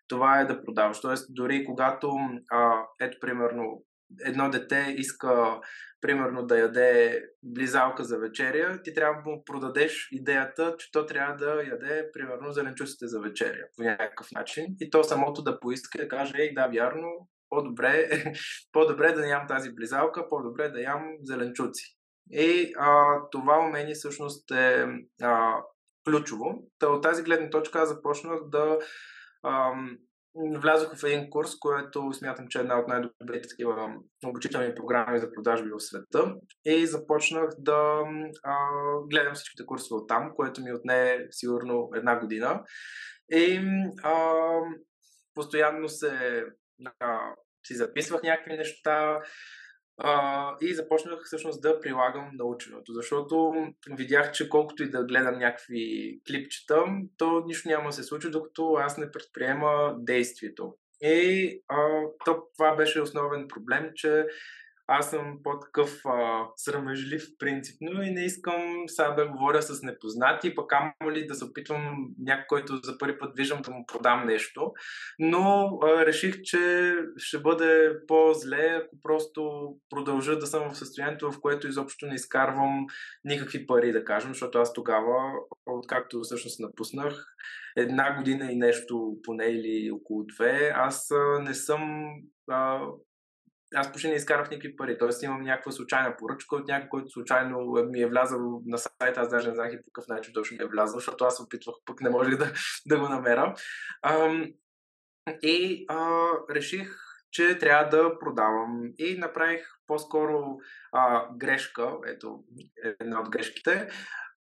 Това 0.07 0.39
е 0.39 0.45
да 0.45 0.63
продаваш. 0.63 1.01
Тоест, 1.01 1.25
дори 1.29 1.65
когато, 1.65 2.17
а, 2.51 2.85
ето 3.01 3.17
примерно, 3.21 3.83
едно 4.25 4.49
дете 4.49 4.95
иска 4.97 5.59
примерно 6.01 6.45
да 6.45 6.59
яде 6.59 7.23
близалка 7.43 8.03
за 8.03 8.19
вечеря, 8.19 8.81
ти 8.83 8.93
трябва 8.93 9.21
да 9.21 9.29
му 9.29 9.43
продадеш 9.45 10.07
идеята, 10.11 10.75
че 10.79 10.91
то 10.91 11.05
трябва 11.05 11.35
да 11.35 11.63
яде 11.63 12.09
примерно 12.13 12.51
зеленчуците 12.51 13.07
за 13.07 13.19
вечеря 13.19 13.65
по 13.77 13.83
някакъв 13.83 14.27
начин 14.31 14.65
и 14.79 14.89
то 14.89 15.03
самото 15.03 15.43
да 15.43 15.59
поиска 15.59 15.97
да 15.97 16.07
каже, 16.07 16.33
ей 16.37 16.53
да, 16.53 16.67
вярно, 16.67 17.29
по-добре, 17.49 18.09
по-добре 18.71 19.11
да 19.11 19.21
нямам 19.21 19.47
тази 19.47 19.73
близалка, 19.73 20.29
по-добре 20.29 20.69
да 20.69 20.81
ям 20.81 21.03
зеленчуци. 21.23 21.97
И 22.31 22.73
а, 22.77 23.19
това 23.31 23.59
умение 23.59 23.93
всъщност 23.93 24.51
е 24.51 24.87
а, 25.21 25.61
ключово. 26.05 26.63
Та, 26.79 26.87
от 26.87 27.03
тази 27.03 27.23
гледна 27.23 27.49
точка 27.49 27.79
аз 27.79 27.89
започнах 27.89 28.39
да 28.49 28.79
влязох 30.35 30.97
в 30.97 31.03
един 31.03 31.29
курс, 31.29 31.51
който 31.59 32.13
смятам, 32.13 32.47
че 32.49 32.59
е 32.59 32.61
една 32.61 32.79
от 32.79 32.87
най-добрите 32.87 33.49
такива 33.49 33.93
обучителни 34.25 34.75
програми 34.75 35.19
за 35.19 35.31
продажби 35.31 35.69
в 35.69 35.79
света. 35.79 36.35
И 36.65 36.87
започнах 36.87 37.49
да 37.59 38.01
а, 38.43 38.55
гледам 39.09 39.33
всичките 39.33 39.65
курсове 39.65 40.01
там, 40.07 40.31
което 40.35 40.61
ми 40.61 40.73
отне 40.73 41.27
сигурно 41.31 41.89
една 41.95 42.19
година. 42.19 42.63
И 43.31 43.61
а, 44.03 44.35
постоянно 45.33 45.89
се 45.89 46.43
а, 46.99 47.19
си 47.67 47.75
записвах 47.75 48.23
някакви 48.23 48.57
неща, 48.57 49.19
а, 50.03 50.55
и 50.61 50.73
започнах 50.73 51.19
всъщност 51.23 51.61
да 51.61 51.79
прилагам 51.79 52.29
наученото, 52.33 52.93
защото 52.93 53.53
видях, 53.89 54.31
че 54.31 54.49
колкото 54.49 54.83
и 54.83 54.89
да 54.89 55.03
гледам 55.03 55.39
някакви 55.39 56.19
клипчета, 56.27 56.83
то 57.17 57.43
нищо 57.45 57.69
няма 57.69 57.89
да 57.89 57.93
се 57.93 58.03
случи, 58.03 58.29
докато 58.29 58.73
аз 58.73 58.97
не 58.97 59.11
предприема 59.11 59.95
действието. 59.99 60.73
И 61.01 61.61
а, 61.67 62.01
то, 62.25 62.43
това 62.57 62.75
беше 62.75 63.01
основен 63.01 63.47
проблем, 63.47 63.89
че 63.95 64.25
аз 64.93 65.09
съм 65.09 65.37
по-такъв 65.43 66.01
а, 66.05 66.45
срамежлив 66.55 67.23
принципно 67.39 68.03
и 68.03 68.11
не 68.11 68.25
искам 68.25 68.83
сега 68.87 69.11
да 69.11 69.27
говоря 69.27 69.61
с 69.61 69.83
непознати, 69.83 70.55
пък 70.55 70.73
ама 70.73 71.11
ли 71.11 71.27
да 71.27 71.35
се 71.35 71.45
опитвам 71.45 72.07
някой, 72.19 72.45
който 72.47 72.79
за 72.83 72.97
първи 72.97 73.17
път 73.17 73.35
виждам 73.35 73.61
да 73.61 73.71
му 73.71 73.85
продам 73.85 74.25
нещо. 74.25 74.71
Но 75.19 75.79
а, 75.83 76.05
реших, 76.05 76.41
че 76.41 76.93
ще 77.17 77.39
бъде 77.39 77.91
по-зле, 78.07 78.81
ако 78.83 79.01
просто 79.03 79.73
продължа 79.89 80.39
да 80.39 80.47
съм 80.47 80.69
в 80.69 80.77
състоянието, 80.77 81.31
в 81.31 81.41
което 81.41 81.67
изобщо 81.67 82.05
не 82.05 82.15
изкарвам 82.15 82.85
никакви 83.23 83.67
пари, 83.67 83.91
да 83.91 84.03
кажем, 84.03 84.29
защото 84.29 84.59
аз 84.59 84.73
тогава, 84.73 85.31
откакто 85.65 86.21
всъщност 86.21 86.59
напуснах, 86.59 87.25
една 87.77 88.17
година 88.17 88.51
и 88.51 88.55
нещо 88.55 89.17
поне 89.23 89.45
или 89.45 89.91
около 89.91 90.25
две, 90.25 90.71
аз 90.75 91.09
не 91.41 91.53
съм 91.53 92.11
а, 92.49 92.81
аз 93.75 93.91
почти 93.91 94.07
не 94.07 94.15
изкарах 94.15 94.49
никакви 94.49 94.75
пари. 94.75 94.97
Тоест 94.97 95.23
имам 95.23 95.41
някаква 95.41 95.71
случайна 95.71 96.17
поръчка 96.17 96.55
от 96.55 96.67
някой, 96.67 96.89
който 96.89 97.09
случайно 97.09 97.71
ми 97.89 98.01
е 98.01 98.07
влязъл 98.07 98.61
на 98.65 98.77
сайта. 98.77 99.21
Аз 99.21 99.29
даже 99.29 99.47
не 99.47 99.55
знах 99.55 99.73
и 99.73 99.81
по 99.81 99.91
какъв 99.91 100.07
начин 100.07 100.33
точно 100.33 100.57
ми 100.57 100.63
е 100.63 100.67
влязъл, 100.67 100.99
защото 100.99 101.25
аз 101.25 101.39
опитвах, 101.39 101.75
пък 101.85 102.01
не 102.01 102.09
можех 102.09 102.37
да, 102.37 102.51
да 102.85 102.99
го 102.99 103.09
намеря. 103.09 103.55
Ам, 104.03 104.53
и 105.41 105.85
а, 105.87 106.27
реших, 106.49 106.95
че 107.31 107.57
трябва 107.57 107.89
да 107.89 108.19
продавам. 108.19 108.81
И 108.97 109.17
направих 109.17 109.67
по-скоро 109.87 110.57
а, 110.91 111.27
грешка, 111.37 111.91
ето 112.07 112.43
една 112.99 113.21
от 113.21 113.29
грешките. 113.29 113.89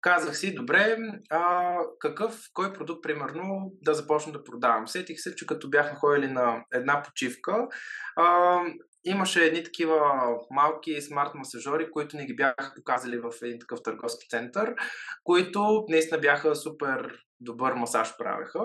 Казах 0.00 0.37
си, 0.38 0.55
добре, 0.55 0.97
а, 1.31 1.76
какъв, 1.99 2.40
кой 2.52 2.73
продукт, 2.73 3.02
примерно, 3.02 3.73
да 3.83 3.95
започна 3.95 4.33
да 4.33 4.45
продавам. 4.45 4.88
Сетих 4.88 5.21
се, 5.21 5.35
че 5.35 5.47
като 5.47 5.71
бяхме 5.71 5.99
ходили 5.99 6.26
на 6.26 6.64
една 6.75 7.02
почивка, 7.02 7.69
а, 8.17 8.61
имаше 9.05 9.45
едни 9.45 9.64
такива 9.64 10.00
малки 10.50 11.02
смарт 11.02 11.35
масажори, 11.35 11.90
които 11.90 12.17
ни 12.17 12.26
ги 12.26 12.37
бяха 12.37 12.73
показали 12.76 13.19
в 13.19 13.31
един 13.43 13.59
такъв 13.59 13.83
търговски 13.83 14.28
център, 14.28 14.75
които 15.25 15.85
наистина 15.88 16.21
бяха 16.21 16.57
супер 16.57 17.28
добър 17.40 17.75
масаж 17.75 18.16
правеха. 18.18 18.61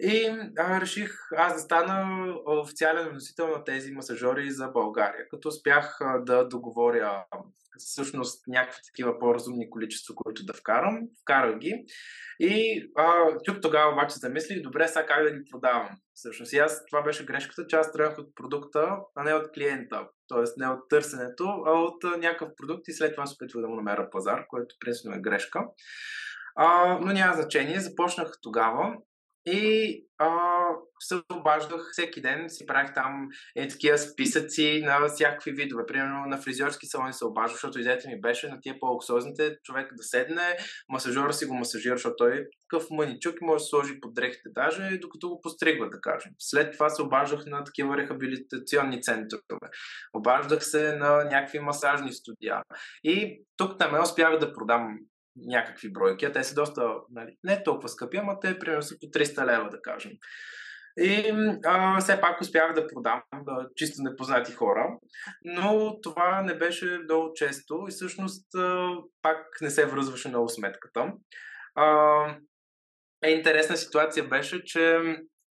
И 0.00 0.38
а, 0.58 0.80
реших 0.80 1.12
аз 1.36 1.54
да 1.54 1.60
стана 1.60 2.26
официален 2.46 3.12
носител 3.14 3.48
на 3.48 3.64
тези 3.64 3.92
масажори 3.92 4.50
за 4.50 4.68
България, 4.68 5.28
като 5.30 5.48
успях 5.48 5.96
а, 6.00 6.18
да 6.18 6.48
договоря 6.48 7.24
всъщност 7.80 8.46
някакви 8.48 8.80
такива 8.86 9.18
по-разумни 9.18 9.70
количества, 9.70 10.14
които 10.14 10.44
да 10.44 10.52
вкарам. 10.52 11.00
Вкарах 11.22 11.58
ги. 11.58 11.84
И 12.40 12.84
а, 12.96 13.38
тук 13.44 13.62
тогава 13.62 13.92
обаче 13.92 14.14
замислих, 14.18 14.62
добре, 14.62 14.88
сега 14.88 15.06
как 15.06 15.24
да 15.24 15.30
ги 15.30 15.50
продавам. 15.50 15.88
Всъщност 16.14 16.52
и 16.52 16.58
аз, 16.58 16.86
това 16.86 17.02
беше 17.02 17.24
грешката, 17.24 17.66
че 17.66 17.76
аз 17.76 17.92
тръгнах 17.92 18.18
от 18.18 18.34
продукта, 18.34 18.96
а 19.16 19.22
не 19.24 19.34
от 19.34 19.52
клиента. 19.52 20.08
Тоест 20.28 20.56
не 20.56 20.68
от 20.68 20.88
търсенето, 20.88 21.44
а 21.66 21.70
от 21.70 22.04
а, 22.04 22.16
някакъв 22.16 22.48
продукт 22.56 22.88
и 22.88 22.92
след 22.92 23.14
това 23.14 23.26
се 23.26 23.34
опитвах 23.34 23.62
да 23.62 23.68
му 23.68 23.76
намеря 23.76 24.10
пазар, 24.10 24.46
което 24.48 24.74
принципно 24.80 25.14
е 25.14 25.20
грешка. 25.20 25.64
А, 26.56 26.98
но 27.00 27.12
няма 27.12 27.34
значение. 27.34 27.80
Започнах 27.80 28.32
тогава 28.42 28.96
и 29.46 30.04
а, 30.18 30.28
се 31.00 31.20
обаждах 31.32 31.88
всеки 31.92 32.20
ден, 32.20 32.44
си 32.48 32.66
правих 32.66 32.94
там 32.94 33.28
е, 33.56 33.68
такива 33.68 33.98
списъци 33.98 34.82
на 34.84 35.08
всякакви 35.08 35.52
видове. 35.52 35.86
Примерно 35.86 36.26
на 36.26 36.38
фризьорски 36.38 36.86
салони 36.86 37.12
се 37.12 37.24
обаждах, 37.24 37.52
защото 37.52 37.80
идеята 37.80 38.08
ми 38.08 38.20
беше 38.20 38.48
на 38.48 38.60
тия 38.60 38.78
по-луксозните 38.80 39.56
човек 39.62 39.94
да 39.96 40.02
седне, 40.02 40.56
масажора 40.88 41.32
си 41.32 41.46
го 41.46 41.54
масажира, 41.54 41.96
защото 41.96 42.16
той 42.18 42.36
е 42.36 42.44
такъв 42.70 42.90
мъничук 42.90 43.34
и 43.40 43.44
може 43.44 43.62
да 43.62 43.66
сложи 43.66 44.00
под 44.00 44.14
дрехите 44.14 44.48
даже, 44.54 44.98
докато 45.02 45.28
го 45.28 45.40
постригва, 45.40 45.90
да 45.90 46.00
кажем. 46.00 46.32
След 46.38 46.72
това 46.72 46.88
се 46.88 47.02
обаждах 47.02 47.46
на 47.46 47.64
такива 47.64 47.96
рехабилитационни 47.96 49.02
центрове. 49.02 49.70
Обаждах 50.14 50.64
се 50.64 50.92
на 50.92 51.24
някакви 51.24 51.58
масажни 51.58 52.12
студия. 52.12 52.62
И 53.04 53.42
тук 53.56 53.78
там 53.78 54.02
успях 54.02 54.38
да 54.38 54.52
продам 54.52 54.98
някакви 55.46 55.92
бройки, 55.92 56.24
а 56.24 56.32
те 56.32 56.44
са 56.44 56.54
доста, 56.54 56.94
нали, 57.10 57.36
не 57.44 57.62
толкова 57.62 57.88
скъпи, 57.88 58.16
ама 58.16 58.40
те 58.40 58.58
примерно 58.58 58.82
са 58.82 58.94
по 59.00 59.06
300 59.06 59.46
лева, 59.46 59.68
да 59.70 59.82
кажем. 59.82 60.12
И 60.98 61.32
а, 61.64 62.00
все 62.00 62.20
пак 62.20 62.40
успях 62.40 62.74
да 62.74 62.86
продам 62.86 63.22
да, 63.34 63.68
чисто 63.76 64.02
непознати 64.02 64.52
хора, 64.52 64.98
но 65.44 66.00
това 66.00 66.42
не 66.42 66.54
беше 66.54 66.98
много 67.04 67.32
често 67.34 67.84
и 67.88 67.90
всъщност 67.90 68.54
а, 68.54 68.96
пак 69.22 69.46
не 69.60 69.70
се 69.70 69.86
връзваше 69.86 70.28
много 70.28 70.48
сметката. 70.48 71.12
А, 71.74 72.24
е, 73.24 73.30
интересна 73.30 73.76
ситуация 73.76 74.24
беше, 74.24 74.64
че 74.64 75.00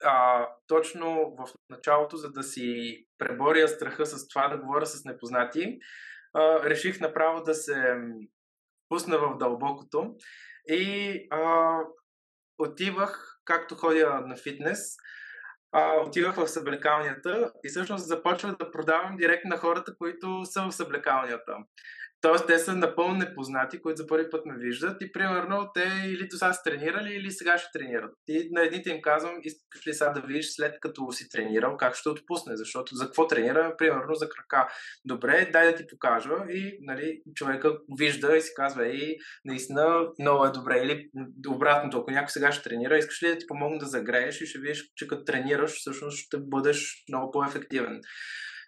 а, 0.05 0.47
точно 0.67 1.37
в 1.39 1.53
началото, 1.71 2.17
за 2.17 2.31
да 2.31 2.43
си 2.43 2.97
преборя 3.19 3.69
страха 3.69 4.07
с 4.07 4.29
това 4.29 4.49
да 4.49 4.59
говоря 4.59 4.87
с 4.87 5.05
непознати, 5.05 5.79
а, 6.35 6.71
реших 6.71 7.01
направо 7.01 7.43
да 7.43 7.55
се 7.55 7.95
пусна 8.91 9.19
в 9.19 9.39
дълбокото 9.39 10.15
и 10.69 11.27
а, 11.31 11.79
отивах, 12.59 13.41
както 13.45 13.75
ходя 13.75 14.21
на 14.27 14.37
фитнес, 14.37 14.79
а, 15.73 16.01
отивах 16.01 16.37
в 16.37 16.49
съблекалнията 16.49 17.53
и 17.65 17.69
всъщност 17.69 18.07
започвах 18.07 18.57
да 18.57 18.71
продавам 18.71 19.17
директно 19.17 19.49
на 19.49 19.57
хората, 19.57 19.97
които 19.99 20.45
са 20.45 20.63
в 20.63 20.73
съблекалнията. 20.73 21.57
Тоест, 22.21 22.47
те 22.47 22.59
са 22.59 22.77
напълно 22.77 23.15
непознати, 23.15 23.83
които 23.83 23.97
за 23.97 24.07
първи 24.07 24.31
път 24.31 24.47
ме 24.47 24.59
виждат 24.59 25.03
и 25.03 25.12
примерно 25.12 25.71
те 25.75 25.89
или 26.07 26.29
до 26.29 26.37
сега 26.37 26.53
са 26.53 26.62
тренирали, 26.62 27.15
или 27.15 27.31
сега 27.31 27.59
ще 27.59 27.79
тренират. 27.79 28.12
И 28.29 28.49
на 28.53 28.65
едните 28.65 28.91
им 28.91 29.03
казвам, 29.03 29.35
искаш 29.43 29.87
ли 29.87 29.95
сега 29.95 30.11
да 30.11 30.21
видиш 30.21 30.47
след 30.49 30.75
като 30.81 31.12
си 31.12 31.29
тренирал, 31.29 31.77
как 31.77 31.95
ще 31.95 32.09
отпусне, 32.09 32.57
защото 32.57 32.95
за 32.95 33.05
какво 33.05 33.27
тренира, 33.27 33.75
примерно 33.79 34.15
за 34.15 34.29
крака. 34.29 34.69
Добре, 35.05 35.49
дай 35.53 35.71
да 35.71 35.75
ти 35.75 35.87
покажа 35.87 36.31
и 36.50 36.79
нали, 36.81 37.21
човека 37.35 37.79
вижда 37.99 38.37
и 38.37 38.41
си 38.41 38.50
казва, 38.57 38.87
ей, 38.87 39.17
наистина 39.45 40.09
много 40.19 40.45
е 40.45 40.50
добре. 40.50 40.81
Или 40.85 41.11
обратното, 41.49 41.99
ако 41.99 42.11
някой 42.11 42.29
сега 42.29 42.53
ще 42.53 42.69
тренира, 42.69 42.99
искаш 42.99 43.23
ли 43.23 43.29
да 43.29 43.39
ти 43.39 43.47
помогна 43.47 43.79
да 43.79 43.87
загрееш 43.87 44.41
и 44.41 44.47
ще 44.47 44.59
видиш, 44.59 44.85
че 44.97 45.09
като 45.09 45.25
тренираш, 45.25 45.71
всъщност 45.71 46.19
ще 46.19 46.37
бъдеш 46.41 47.05
много 47.09 47.31
по-ефективен. 47.31 48.00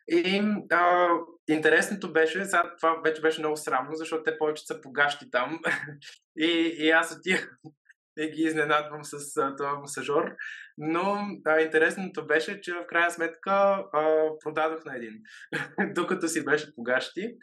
И 0.09 0.43
а, 0.71 1.09
интересното 1.49 2.13
беше, 2.13 2.45
сега 2.45 2.75
това 2.81 3.01
вече 3.05 3.23
беше 3.23 3.41
много 3.41 3.57
срамно, 3.57 3.95
защото 3.95 4.23
те 4.23 4.39
повече 4.39 4.67
са 4.67 4.81
погащи 4.81 5.31
там. 5.31 5.61
и, 6.37 6.75
и 6.79 6.91
аз 6.91 7.17
отивам 7.19 7.45
и 8.19 8.31
ги 8.31 8.43
изненадвам 8.43 9.05
с 9.05 9.37
а, 9.37 9.57
този 9.57 9.81
масажор. 9.81 10.35
Но 10.79 11.27
а, 11.45 11.61
интересното 11.61 12.27
беше, 12.27 12.61
че 12.61 12.73
в 12.73 12.87
крайна 12.89 13.11
сметка 13.11 13.51
а, 13.93 14.27
продадох 14.45 14.85
на 14.85 14.97
един, 14.97 15.15
докато 15.95 16.29
си 16.29 16.45
беше 16.45 16.75
погащи. 16.75 17.37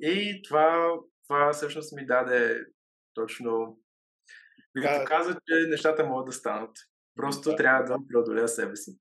И 0.00 0.42
това, 0.48 0.94
това 1.28 1.52
всъщност 1.52 1.92
ми 1.92 2.06
даде 2.06 2.60
точно 3.14 3.78
Като 4.82 5.04
каза, 5.06 5.32
че 5.32 5.68
нещата 5.68 6.04
могат 6.04 6.26
да 6.26 6.32
станат. 6.32 6.70
Просто 7.16 7.50
да. 7.50 7.56
трябва 7.56 7.84
да 7.84 7.98
преодоля 8.08 8.48
себе 8.48 8.76
си. 8.76 8.98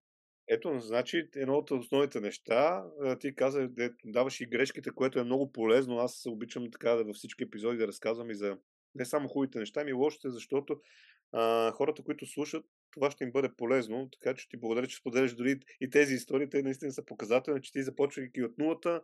Ето, 0.47 0.79
значи, 0.79 1.29
едно 1.35 1.57
от 1.57 1.71
основните 1.71 2.19
неща, 2.19 2.83
ти 3.19 3.35
каза, 3.35 3.69
даваш 4.05 4.41
и 4.41 4.45
грешките, 4.45 4.91
което 4.91 5.19
е 5.19 5.23
много 5.23 5.51
полезно. 5.51 5.97
Аз 5.97 6.25
обичам 6.25 6.71
така 6.71 6.89
да 6.89 7.03
във 7.03 7.15
всички 7.15 7.43
епизоди 7.43 7.77
да 7.77 7.87
разказвам 7.87 8.31
и 8.31 8.35
за 8.35 8.57
не 8.95 9.05
само 9.05 9.27
хубавите 9.27 9.59
неща, 9.59 9.83
ми 9.83 9.93
лошите, 9.93 10.29
защото 10.29 10.81
а, 11.31 11.71
хората, 11.71 12.03
които 12.03 12.25
слушат, 12.25 12.65
това 12.91 13.11
ще 13.11 13.23
им 13.23 13.31
бъде 13.31 13.49
полезно. 13.57 14.09
Така 14.09 14.35
че 14.35 14.49
ти 14.49 14.57
благодаря, 14.57 14.87
че 14.87 14.97
споделяш 14.97 15.33
дори 15.33 15.59
и 15.81 15.89
тези 15.89 16.13
истории. 16.13 16.49
Те 16.49 16.63
наистина 16.63 16.91
са 16.91 17.05
показателни, 17.05 17.61
че 17.61 17.71
ти 17.71 17.83
започвайки 17.83 18.43
от 18.43 18.57
нулата, 18.57 19.01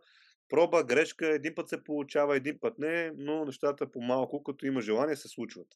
проба, 0.48 0.84
грешка, 0.84 1.26
един 1.26 1.54
път 1.54 1.68
се 1.68 1.84
получава, 1.84 2.36
един 2.36 2.60
път 2.60 2.78
не, 2.78 3.12
но 3.16 3.44
нещата 3.44 3.90
по-малко, 3.90 4.42
като 4.42 4.66
има 4.66 4.80
желание, 4.80 5.16
се 5.16 5.28
случват. 5.28 5.66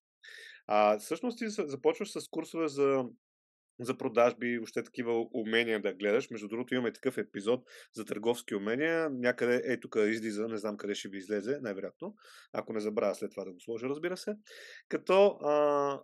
А 0.67 0.99
всъщност 0.99 1.39
ти 1.39 1.49
започваш 1.49 2.11
с 2.11 2.29
курсове 2.29 2.69
за 2.69 3.05
за 3.81 3.99
продажби, 3.99 4.59
още 4.63 4.83
такива 4.83 5.27
умения 5.35 5.83
да 5.83 5.95
гледаш. 5.95 6.31
Между 6.31 6.49
другото 6.49 6.75
имаме 6.75 6.93
такъв 6.93 7.19
епизод 7.19 7.65
за 7.95 8.05
търговски 8.05 8.55
умения. 8.55 9.11
Някъде 9.11 9.63
е 9.65 9.81
тук 9.81 9.97
излиза, 9.97 10.49
не 10.49 10.57
знам 10.57 10.77
къде 10.77 10.95
ще 10.95 11.09
ви 11.09 11.19
излезе, 11.19 11.59
най-вероятно. 11.63 12.15
Ако 12.53 12.73
не 12.73 12.81
забравя 12.81 13.15
след 13.15 13.31
това 13.31 13.45
да 13.45 13.53
го 13.53 13.61
сложа, 13.61 13.89
разбира 13.89 14.17
се. 14.17 14.35
Като 14.89 15.27
а, 15.27 16.01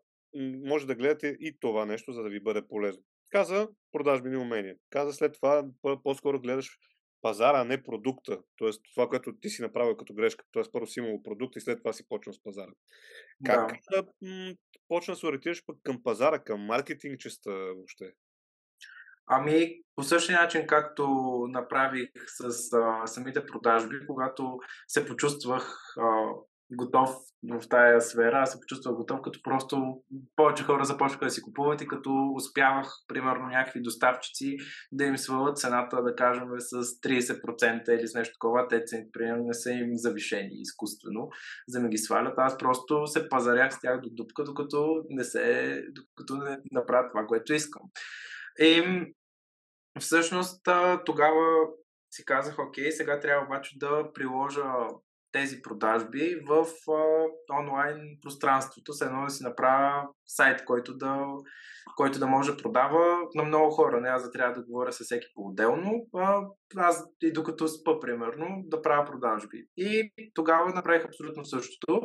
може 0.67 0.87
да 0.87 0.95
гледате 0.95 1.37
и 1.41 1.57
това 1.61 1.87
нещо, 1.87 2.13
за 2.13 2.23
да 2.23 2.29
ви 2.29 2.41
бъде 2.41 2.69
полезно. 2.69 3.03
Каза 3.31 3.69
продажбени 3.93 4.37
умения. 4.37 4.77
Каза 4.91 5.13
след 5.13 5.35
това 5.35 5.65
по-скоро 6.03 6.41
гледаш 6.41 6.79
пазара, 7.23 7.61
а 7.61 7.65
не 7.65 7.83
продукта. 7.83 8.39
Тоест 8.57 8.83
това, 8.95 9.09
което 9.09 9.37
ти 9.41 9.49
си 9.49 9.63
направил 9.63 9.97
като 9.97 10.15
грешка. 10.15 10.45
Тоест 10.53 10.73
първо 10.73 10.87
си 10.87 11.01
имал 11.01 11.23
продукт 11.23 11.57
и 11.57 11.61
след 11.61 11.79
това 11.79 11.93
си 11.93 12.09
почнал 12.09 12.33
с 12.33 12.43
пазара. 12.43 12.73
Как 13.47 13.73
да. 13.93 14.05
м- 14.23 14.55
почна 14.89 15.15
да 15.15 15.19
се 15.19 15.27
ориентираш 15.27 15.63
пък 15.67 15.77
към 15.83 16.03
пазара, 16.03 16.39
към 16.39 16.61
маркетинг 16.61 17.21
честа 17.21 17.51
въобще? 17.51 18.13
Ами, 19.31 19.81
по 19.97 20.03
същия 20.03 20.41
начин, 20.41 20.67
както 20.67 21.07
направих 21.49 22.11
с 22.27 22.73
а, 22.73 23.07
самите 23.07 23.47
продажби, 23.47 24.07
когато 24.07 24.59
се 24.89 25.07
почувствах 25.07 25.95
а, 25.97 26.31
готов 26.73 27.11
в 27.43 27.69
тая 27.69 28.01
сфера, 28.01 28.39
аз 28.39 28.53
се 28.53 28.61
почувствах 28.61 28.95
готов, 28.95 29.21
като 29.23 29.41
просто 29.43 30.03
повече 30.37 30.65
хора 30.65 30.85
започнаха 30.85 31.25
да 31.25 31.31
си 31.31 31.43
купуват 31.43 31.81
и 31.81 31.89
като 31.89 32.33
успявах, 32.35 32.93
примерно, 33.09 33.47
някакви 33.47 33.83
доставчици 33.83 34.57
да 34.93 35.05
им 35.05 35.19
свалят 35.19 35.59
цената, 35.59 36.03
да 36.03 36.17
кажем, 36.17 36.49
с 36.59 36.83
30% 36.83 37.91
или 37.91 38.09
с 38.09 38.15
нещо 38.15 38.33
такова, 38.33 38.69
те 38.69 38.85
цените, 38.85 39.11
примерно, 39.13 39.45
не 39.45 39.55
са 39.55 39.71
им 39.71 39.91
завишени 39.95 40.51
изкуствено, 40.53 41.29
за 41.69 41.79
да 41.79 41.85
ми 41.85 41.91
ги 41.91 41.99
свалят. 41.99 42.35
Аз 42.37 42.59
просто 42.59 43.07
се 43.07 43.29
пазарях 43.29 43.75
с 43.75 43.81
тях 43.81 44.01
до 44.01 44.09
дупка, 44.13 44.45
докато 44.45 45.05
не 45.09 45.25
се, 45.25 45.83
докато 45.91 46.37
не 46.37 46.59
направя 46.73 47.09
това, 47.09 47.27
което 47.27 47.53
искам. 47.53 47.83
И 48.59 48.83
всъщност 50.01 50.69
тогава 51.07 51.67
си 52.11 52.25
казах, 52.25 52.59
окей, 52.59 52.93
сега 52.93 53.21
трябва 53.21 53.47
обаче 53.47 53.79
да 53.79 54.13
приложа 54.13 54.65
тези 55.39 55.63
продажби 55.63 56.41
в 56.49 56.67
а, 56.93 57.25
онлайн 57.61 58.01
пространството, 58.23 58.93
с 58.93 59.01
едно 59.01 59.25
да 59.25 59.31
си 59.31 59.43
направя 59.43 60.09
сайт, 60.27 60.65
който 60.65 60.97
да, 60.97 61.27
който 61.97 62.19
да 62.19 62.27
може 62.27 62.51
да 62.51 62.57
продава 62.57 63.19
на 63.35 63.45
много 63.45 63.71
хора. 63.71 64.01
Не 64.01 64.09
аз 64.09 64.23
да 64.23 64.31
трябва 64.31 64.55
да 64.55 64.63
говоря 64.63 64.93
с 64.93 65.05
всеки 65.05 65.27
по-отделно, 65.35 66.07
а 66.17 66.43
аз 66.77 67.05
и 67.23 67.33
докато 67.33 67.69
спа, 67.69 68.01
примерно, 68.01 68.47
да 68.65 68.83
правя 68.83 69.05
продажби. 69.05 69.65
И 69.77 70.13
тогава 70.35 70.75
направих 70.75 71.05
абсолютно 71.05 71.45
същото. 71.45 72.01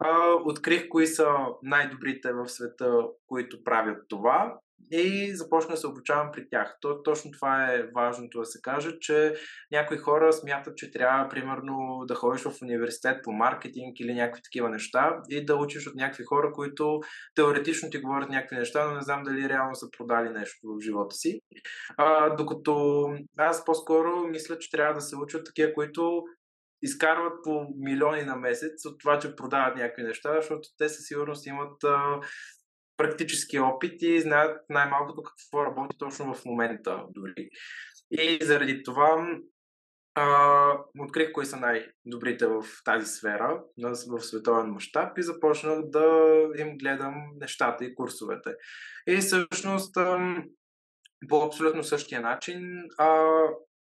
А, 0.00 0.32
открих 0.44 0.88
кои 0.88 1.06
са 1.06 1.28
най-добрите 1.62 2.32
в 2.32 2.48
света, 2.48 2.98
които 3.26 3.64
правят 3.64 3.98
това 4.08 4.58
и 4.90 5.36
започна 5.36 5.70
да 5.70 5.76
се 5.76 5.86
обучавам 5.86 6.30
при 6.32 6.48
тях. 6.48 6.76
То, 6.80 7.02
точно 7.02 7.30
това 7.30 7.72
е 7.72 7.86
важното 7.94 8.38
да 8.38 8.44
се 8.44 8.60
каже, 8.62 8.98
че 9.00 9.34
някои 9.70 9.96
хора 9.96 10.32
смятат, 10.32 10.76
че 10.76 10.90
трябва, 10.90 11.28
примерно, 11.28 12.04
да 12.06 12.14
ходиш 12.14 12.42
в 12.42 12.62
университет 12.62 13.16
по 13.24 13.32
маркетинг 13.32 14.00
или 14.00 14.14
някакви 14.14 14.42
такива 14.42 14.68
неща 14.68 15.16
и 15.28 15.44
да 15.44 15.56
учиш 15.56 15.86
от 15.86 15.94
някакви 15.94 16.24
хора, 16.24 16.52
които 16.52 17.00
теоретично 17.34 17.90
ти 17.90 17.98
говорят 17.98 18.28
някакви 18.28 18.56
неща, 18.56 18.88
но 18.88 18.94
не 18.94 19.02
знам 19.02 19.22
дали 19.22 19.48
реално 19.48 19.74
са 19.74 19.86
продали 19.98 20.28
нещо 20.28 20.58
в 20.62 20.80
живота 20.80 21.16
си. 21.16 21.40
А, 21.96 22.36
докато 22.36 23.04
аз 23.38 23.64
по-скоро 23.64 24.28
мисля, 24.30 24.58
че 24.58 24.70
трябва 24.70 24.94
да 24.94 25.00
се 25.00 25.16
учат 25.16 25.46
такива, 25.46 25.72
които 25.74 26.22
изкарват 26.82 27.32
по 27.44 27.66
милиони 27.78 28.22
на 28.22 28.36
месец 28.36 28.84
от 28.84 29.00
това, 29.00 29.18
че 29.18 29.36
продават 29.36 29.76
някакви 29.76 30.02
неща, 30.02 30.34
защото 30.36 30.68
те 30.78 30.88
със 30.88 31.06
сигурност 31.06 31.46
имат 31.46 31.84
практически 33.02 33.58
опит 33.58 34.02
и 34.02 34.20
знаят 34.20 34.60
най-малкото 34.68 35.22
какво 35.22 35.66
работи 35.66 35.96
точно 35.98 36.34
в 36.34 36.44
момента 36.44 37.04
дори. 37.10 37.48
И 38.10 38.38
заради 38.42 38.82
това 38.82 39.26
а, 40.14 40.78
открих 40.98 41.32
кои 41.32 41.46
са 41.46 41.56
най-добрите 41.56 42.46
в 42.46 42.64
тази 42.84 43.06
сфера, 43.06 43.62
в 44.08 44.20
световен 44.20 44.70
мащаб 44.70 45.18
и 45.18 45.22
започнах 45.22 45.78
да 45.82 46.32
им 46.58 46.78
гледам 46.78 47.14
нещата 47.40 47.84
и 47.84 47.94
курсовете. 47.94 48.50
И 49.06 49.16
всъщност 49.16 49.94
по 51.28 51.42
абсолютно 51.42 51.84
същия 51.84 52.20
начин 52.20 52.84
а, 52.98 53.30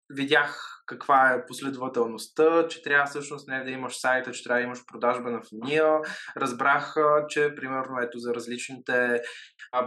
видях 0.10 0.76
каква 0.88 1.34
е 1.34 1.46
последователността, 1.46 2.68
че 2.68 2.82
трябва 2.82 3.06
всъщност 3.06 3.48
не 3.48 3.64
да 3.64 3.70
имаш 3.72 4.00
сайта, 4.00 4.32
че 4.32 4.44
трябва 4.44 4.60
да 4.60 4.66
имаш 4.66 4.80
продажба 4.86 5.32
на 5.32 5.42
фуния. 5.50 5.86
Разбрах, 6.38 6.96
че 7.30 7.56
примерно 7.56 8.00
ето 8.02 8.20
за 8.20 8.34
различните 8.34 9.22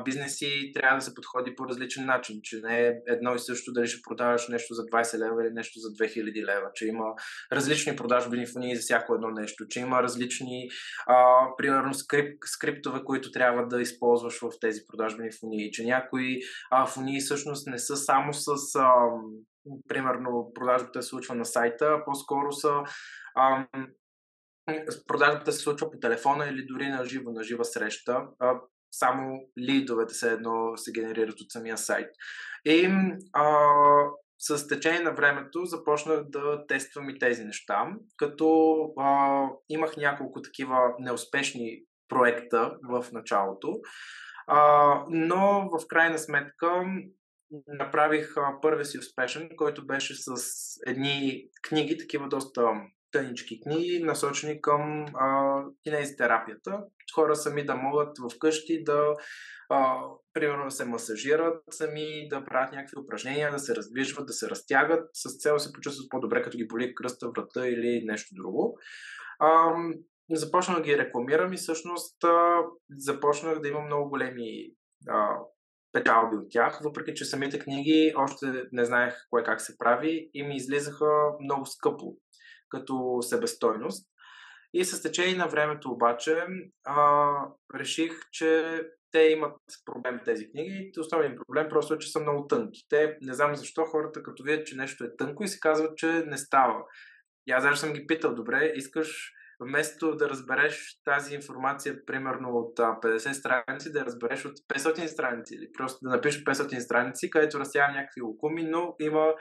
бизнеси 0.05 0.73
трябва 0.75 0.99
да 0.99 1.05
се 1.05 1.15
подходи 1.15 1.55
по 1.55 1.69
различен 1.69 2.07
начин, 2.07 2.41
че 2.43 2.61
не 2.63 2.87
е 2.87 2.93
едно 3.09 3.35
и 3.35 3.39
също 3.39 3.73
дали 3.73 3.87
ще 3.87 4.03
продаваш 4.09 4.49
нещо 4.49 4.75
за 4.75 4.83
20 4.83 5.19
лева 5.19 5.47
или 5.47 5.55
нещо 5.55 5.79
за 5.79 5.89
2000 5.89 6.47
лева, 6.47 6.71
че 6.75 6.87
има 6.87 7.05
различни 7.53 7.97
продажбени 7.97 8.47
фунии 8.47 8.77
за 8.77 8.83
всяко 8.83 9.15
едно 9.15 9.29
нещо, 9.29 9.65
че 9.71 9.81
има 9.81 10.03
различни, 10.03 10.69
а, 11.07 11.47
примерно 11.57 11.95
скрип, 11.95 12.39
скриптове, 12.45 13.01
които 13.05 13.31
трябва 13.31 13.67
да 13.67 13.83
използваш 13.83 14.39
в 14.39 14.51
тези 14.61 14.81
продажбени 14.89 15.31
фунии, 15.41 15.71
че 15.73 15.85
някои 15.85 16.39
а, 16.71 16.87
всъщност 17.21 17.67
не 17.67 17.79
са 17.79 17.97
само 17.97 18.33
с 18.33 18.49
а, 18.75 18.93
примерно 19.89 20.53
продажбата 20.55 21.03
се 21.03 21.09
случва 21.09 21.35
на 21.35 21.45
сайта, 21.45 21.87
а 21.87 22.05
по-скоро 22.05 22.53
са 22.53 22.83
ам, 23.37 23.67
продажбата 25.07 25.53
се 25.53 25.59
случва 25.59 25.91
по 25.91 25.99
телефона 25.99 26.47
или 26.49 26.67
дори 26.67 26.89
на 26.89 27.05
живо, 27.05 27.31
на 27.31 27.43
жива 27.43 27.65
среща. 27.65 28.27
А, 28.39 28.61
само 28.91 29.41
лидовете 29.59 30.15
се 30.15 30.33
едно 30.33 30.77
се 30.77 30.93
генерират 30.93 31.41
от 31.41 31.51
самия 31.51 31.79
сайт. 31.79 32.11
И 32.65 32.91
а, 33.33 33.45
с 34.39 34.69
течение 34.69 35.01
на 35.01 35.13
времето 35.15 35.65
започнах 35.65 36.25
да 36.25 36.67
тествам 36.67 37.11
и 37.11 37.19
тези 37.19 37.45
неща, 37.45 37.93
като 38.17 38.79
а, 38.99 39.43
имах 39.69 39.97
няколко 39.97 40.43
такива 40.43 40.95
неуспешни 40.99 41.83
проекта 42.09 42.77
в 42.91 43.07
началото. 43.13 43.81
А, 44.47 45.05
но 45.09 45.71
в 45.71 45.87
крайна 45.89 46.19
сметка 46.19 46.85
направих 47.67 48.35
първия 48.63 48.85
си 48.85 48.99
успешен, 48.99 49.51
който 49.57 49.87
беше 49.87 50.15
с 50.15 50.35
едни 50.87 51.49
книги, 51.63 51.99
такива 51.99 52.29
доста 52.29 52.63
тънички 53.13 53.61
книги, 53.61 54.05
насочени 54.05 54.61
към 54.61 55.07
кинезитерапията. 55.83 56.85
Хора 57.15 57.37
сами 57.37 57.67
да 57.67 57.75
могат 57.75 58.17
вкъщи 58.35 58.85
да 58.85 59.15
а, 59.71 60.03
примерно 60.33 60.65
да 60.65 60.71
се 60.71 60.85
масажират 60.85 61.63
сами, 61.71 62.29
да 62.29 62.45
правят 62.45 62.73
някакви 62.73 63.01
упражнения, 63.05 63.51
да 63.51 63.59
се 63.59 63.77
раздвижват, 63.77 64.27
да 64.27 64.33
се 64.33 64.51
разтягат, 64.51 65.11
с 65.13 65.39
цел 65.39 65.55
да 65.55 65.61
се 65.61 65.73
почувстват 65.73 66.11
по-добре, 66.11 66.43
като 66.43 66.57
ги 66.57 66.67
боли 66.67 66.95
кръста, 66.95 67.31
врата 67.31 67.69
или 67.69 68.03
нещо 68.05 68.35
друго. 68.35 68.79
А, 69.39 69.75
започнах 70.31 70.77
да 70.77 70.83
ги 70.83 70.99
рекламирам 70.99 71.53
и 71.53 71.57
всъщност 71.57 72.25
а, 72.25 72.63
започнах 72.99 73.61
да 73.61 73.69
имам 73.69 73.87
много 73.87 74.09
големи 74.09 74.71
а, 75.09 75.37
печалби 75.93 76.37
от 76.37 76.51
тях, 76.51 76.81
въпреки 76.85 77.15
че 77.15 77.25
самите 77.25 77.59
книги 77.59 78.13
още 78.17 78.47
не 78.73 78.85
знаех 78.85 79.15
кое 79.31 79.43
как 79.43 79.61
се 79.61 79.79
прави 79.79 80.31
и 80.35 80.43
ми 80.43 80.57
излизаха 80.57 81.07
много 81.41 81.67
скъпо 81.67 82.17
като 82.69 83.19
себестойност. 83.23 84.09
И 84.73 84.85
с 84.85 85.03
течение 85.03 85.37
на 85.37 85.47
времето 85.47 85.91
обаче 85.91 86.47
а, 86.85 87.29
реших, 87.75 88.13
че 88.33 88.81
те 89.13 89.21
имат 89.21 89.57
проблем 89.85 90.21
тези 90.25 90.51
книги. 90.51 90.93
Основният 90.99 91.39
проблем 91.47 91.67
просто 91.69 91.95
е, 91.95 91.99
че 91.99 92.11
са 92.11 92.21
много 92.21 92.47
тънки. 92.47 92.81
Те 92.89 93.19
не 93.21 93.35
знам 93.35 93.57
защо 93.57 93.85
хората 93.85 94.23
като 94.23 94.43
видят, 94.43 94.67
че 94.67 94.77
нещо 94.77 95.05
е 95.05 95.17
тънко 95.17 95.45
и 95.45 95.49
си 95.49 95.61
казват, 95.61 95.97
че 95.97 96.07
не 96.07 96.37
става. 96.37 96.83
И 97.47 97.53
аз 97.53 97.63
даже 97.63 97.81
съм 97.81 97.93
ги 97.93 98.07
питал, 98.07 98.35
добре, 98.35 98.73
искаш 98.75 99.33
вместо 99.61 100.17
да 100.17 100.29
разбереш 100.29 101.01
тази 101.05 101.35
информация, 101.35 102.05
примерно 102.07 102.49
от 102.49 102.79
50 102.79 103.33
страници, 103.33 103.93
да 103.93 104.05
разбереш 104.05 104.45
от 104.45 104.59
500 104.59 105.07
страници 105.07 105.55
или 105.55 105.73
просто 105.73 105.99
да 106.03 106.11
напишеш 106.11 106.45
500 106.45 106.79
страници, 106.79 107.31
където 107.31 107.61
разсява 107.61 107.93
някакви 107.93 108.23
лукуми, 108.23 108.65
но 108.65 108.95
има 109.01 109.35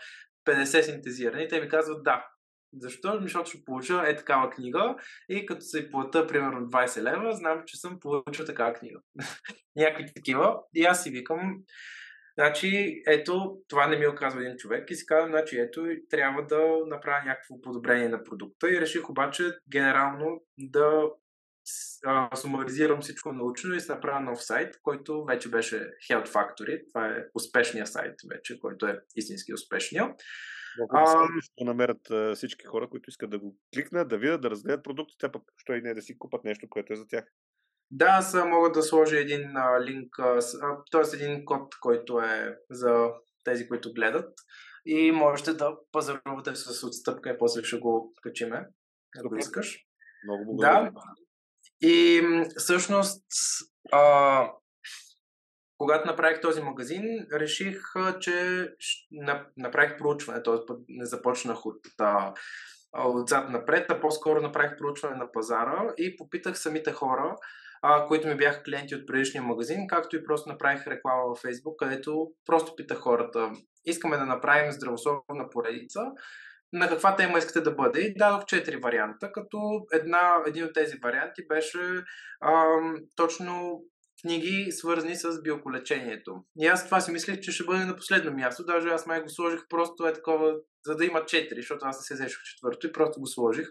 50 0.45 0.81
синтезирани. 0.81 1.47
Те 1.47 1.61
ми 1.61 1.69
казват 1.69 2.03
да. 2.03 2.25
Защо? 2.73 3.19
Защото 3.21 3.49
ще 3.49 3.63
получа 3.65 4.03
е 4.07 4.15
такава 4.15 4.49
книга 4.49 4.95
и 5.29 5.45
като 5.45 5.61
се 5.61 5.91
плата 5.91 6.27
примерно 6.27 6.67
20 6.67 7.01
лева, 7.01 7.35
знам, 7.35 7.63
че 7.65 7.77
съм 7.77 7.99
получил 7.99 8.45
такава 8.45 8.73
книга. 8.73 8.99
Някакви 9.75 10.13
такива. 10.15 10.59
И 10.73 10.85
аз 10.85 11.03
си 11.03 11.09
викам, 11.09 11.57
Значи, 12.39 13.03
ето, 13.07 13.57
това 13.67 13.87
не 13.87 13.97
ми 13.97 14.07
оказва 14.07 14.41
един 14.41 14.57
човек 14.57 14.91
и 14.91 14.95
си 14.95 15.05
казвам, 15.05 15.31
значи, 15.31 15.59
ето, 15.59 15.87
трябва 16.09 16.45
да 16.45 16.77
направя 16.87 17.25
някакво 17.25 17.61
подобрение 17.61 18.09
на 18.09 18.23
продукта 18.23 18.71
и 18.71 18.81
реших 18.81 19.09
обаче 19.09 19.43
генерално 19.69 20.43
да 20.57 21.09
сумаризирам 22.35 23.01
всичко 23.01 23.33
научно 23.33 23.75
и 23.75 23.79
се 23.79 23.91
направя 23.91 24.19
нов 24.19 24.43
сайт, 24.43 24.79
който 24.81 25.25
вече 25.25 25.49
беше 25.49 25.75
Health 26.09 26.27
Factory. 26.27 26.83
Това 26.93 27.07
е 27.07 27.23
успешния 27.33 27.87
сайт 27.87 28.15
вече, 28.29 28.59
който 28.59 28.87
е 28.87 28.99
истински 29.15 29.53
успешния. 29.53 30.03
Много 30.03 30.91
а, 30.91 31.27
да 31.59 31.65
намерят 31.65 32.35
всички 32.35 32.65
хора, 32.65 32.89
които 32.89 33.09
искат 33.09 33.29
да 33.29 33.39
го 33.39 33.57
кликнат, 33.75 34.07
да 34.07 34.17
видят, 34.17 34.41
да 34.41 34.49
разгледат 34.49 34.83
продуктите, 34.83 35.31
пък 35.31 35.43
що 35.57 35.73
и 35.73 35.81
не 35.81 35.93
да 35.93 36.01
си 36.01 36.17
купат 36.17 36.43
нещо, 36.43 36.69
което 36.69 36.93
е 36.93 36.95
за 36.95 37.07
тях. 37.07 37.25
Да, 37.91 38.05
аз 38.05 38.33
мога 38.33 38.71
да 38.71 38.83
сложа 38.83 39.19
един 39.19 39.57
а, 39.57 39.81
линк, 39.81 40.15
т.е. 40.91 41.15
един 41.15 41.45
код, 41.45 41.75
който 41.81 42.19
е 42.19 42.57
за 42.69 43.09
тези, 43.43 43.67
които 43.67 43.93
гледат 43.93 44.33
и 44.85 45.11
можете 45.11 45.53
да 45.53 45.77
пазарувате 45.91 46.55
с 46.55 46.83
отстъпка 46.83 47.29
и 47.29 47.37
после 47.37 47.63
ще 47.63 47.77
го 47.77 48.13
качиме, 48.21 48.67
ако 49.25 49.35
искаш. 49.35 49.79
Много 50.23 50.45
благодаря. 50.45 50.91
Да. 50.91 51.01
И 51.81 52.21
всъщност, 52.57 53.25
а, 53.91 54.51
когато 55.77 56.07
направих 56.07 56.41
този 56.41 56.61
магазин, 56.61 57.27
реших, 57.33 57.81
че 58.19 58.67
направих 59.57 59.97
проучване, 59.97 60.43
т.е. 60.43 60.73
не 60.87 61.05
започнах 61.05 61.65
от, 61.65 61.79
отзад 62.97 63.49
напред, 63.49 63.85
а 63.91 64.01
по-скоро 64.01 64.41
направих 64.41 64.77
проучване 64.77 65.15
на 65.15 65.31
пазара 65.31 65.93
и 65.97 66.17
попитах 66.17 66.59
самите 66.59 66.91
хора, 66.91 67.35
а, 67.81 68.05
които 68.05 68.27
ми 68.27 68.37
бяха 68.37 68.63
клиенти 68.63 68.95
от 68.95 69.07
предишния 69.07 69.43
магазин, 69.43 69.87
както 69.87 70.15
и 70.15 70.23
просто 70.23 70.49
направих 70.49 70.87
реклама 70.87 71.23
във 71.27 71.41
Facebook, 71.41 71.75
където 71.75 72.27
просто 72.45 72.75
питах 72.75 72.97
хората, 72.97 73.51
искаме 73.85 74.17
да 74.17 74.25
направим 74.25 74.71
здравословна 74.71 75.49
поредица, 75.51 76.01
на 76.73 76.89
каква 76.89 77.15
тема 77.15 77.37
искате 77.37 77.61
да 77.61 77.71
бъде. 77.71 78.01
И 78.01 78.13
дадох 78.13 78.45
четири 78.45 78.77
варианта, 78.77 79.31
като 79.31 79.57
една, 79.93 80.43
един 80.47 80.63
от 80.63 80.73
тези 80.73 80.97
варианти 81.03 81.47
беше 81.47 82.03
ам, 82.45 82.95
точно 83.15 83.81
книги, 84.21 84.71
свързани 84.71 85.15
с 85.15 85.41
биоколечението. 85.41 86.43
И 86.59 86.67
аз 86.67 86.85
това 86.85 87.01
си 87.01 87.11
мислех, 87.11 87.39
че 87.39 87.51
ще 87.51 87.63
бъде 87.63 87.85
на 87.85 87.95
последно 87.95 88.31
място. 88.31 88.65
Даже 88.65 88.87
аз 88.87 89.05
май 89.05 89.21
го 89.21 89.29
сложих 89.29 89.59
просто 89.69 90.07
е 90.07 90.13
такова, 90.13 90.55
за 90.85 90.95
да 90.95 91.05
има 91.05 91.25
четири, 91.25 91.61
защото 91.61 91.85
аз 91.85 91.97
не 91.97 92.03
се 92.03 92.13
взешох 92.13 92.43
четвърто 92.43 92.87
и 92.87 92.91
просто 92.91 93.19
го 93.19 93.27
сложих. 93.27 93.67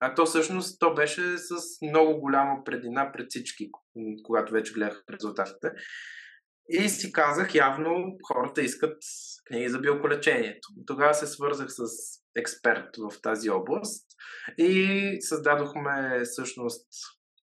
А 0.00 0.14
то 0.14 0.26
всъщност 0.26 0.80
то 0.80 0.94
беше 0.94 1.38
с 1.38 1.54
много 1.82 2.20
голяма 2.20 2.64
предина 2.64 3.12
пред 3.12 3.26
всички, 3.28 3.70
когато 4.24 4.52
вече 4.52 4.72
гледах 4.72 5.04
резултатите. 5.12 5.70
И 6.68 6.88
си 6.88 7.12
казах, 7.12 7.54
явно 7.54 8.16
хората 8.28 8.62
искат 8.62 8.96
книги 9.46 9.68
за 9.68 9.78
биоколечението. 9.78 10.68
Тогава 10.86 11.14
се 11.14 11.26
свързах 11.26 11.66
с 11.68 11.82
експерт 12.36 12.88
в 12.98 13.20
тази 13.22 13.50
област 13.50 14.06
и 14.58 15.16
създадохме 15.20 16.20
всъщност 16.24 16.88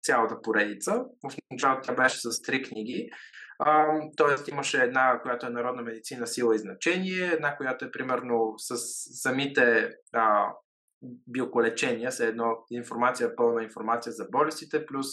цялата 0.03 0.41
поредица. 0.41 0.91
В 1.29 1.35
началото 1.51 1.81
тя 1.81 1.93
беше 1.93 2.17
с 2.17 2.41
три 2.41 2.63
книги. 2.63 3.09
тоест 4.17 4.47
имаше 4.47 4.77
една, 4.83 5.19
която 5.21 5.45
е 5.45 5.49
народна 5.49 5.81
медицина, 5.81 6.27
сила 6.27 6.55
и 6.55 6.59
значение, 6.59 7.25
една, 7.25 7.57
която 7.57 7.85
е 7.85 7.91
примерно 7.91 8.53
с 8.57 8.77
самите 9.21 9.89
а, 10.13 10.53
биоколечения, 11.27 12.11
с 12.11 12.19
едно 12.19 12.57
информация, 12.71 13.35
пълна 13.35 13.63
информация 13.63 14.13
за 14.13 14.27
болестите, 14.31 14.85
плюс 14.85 15.07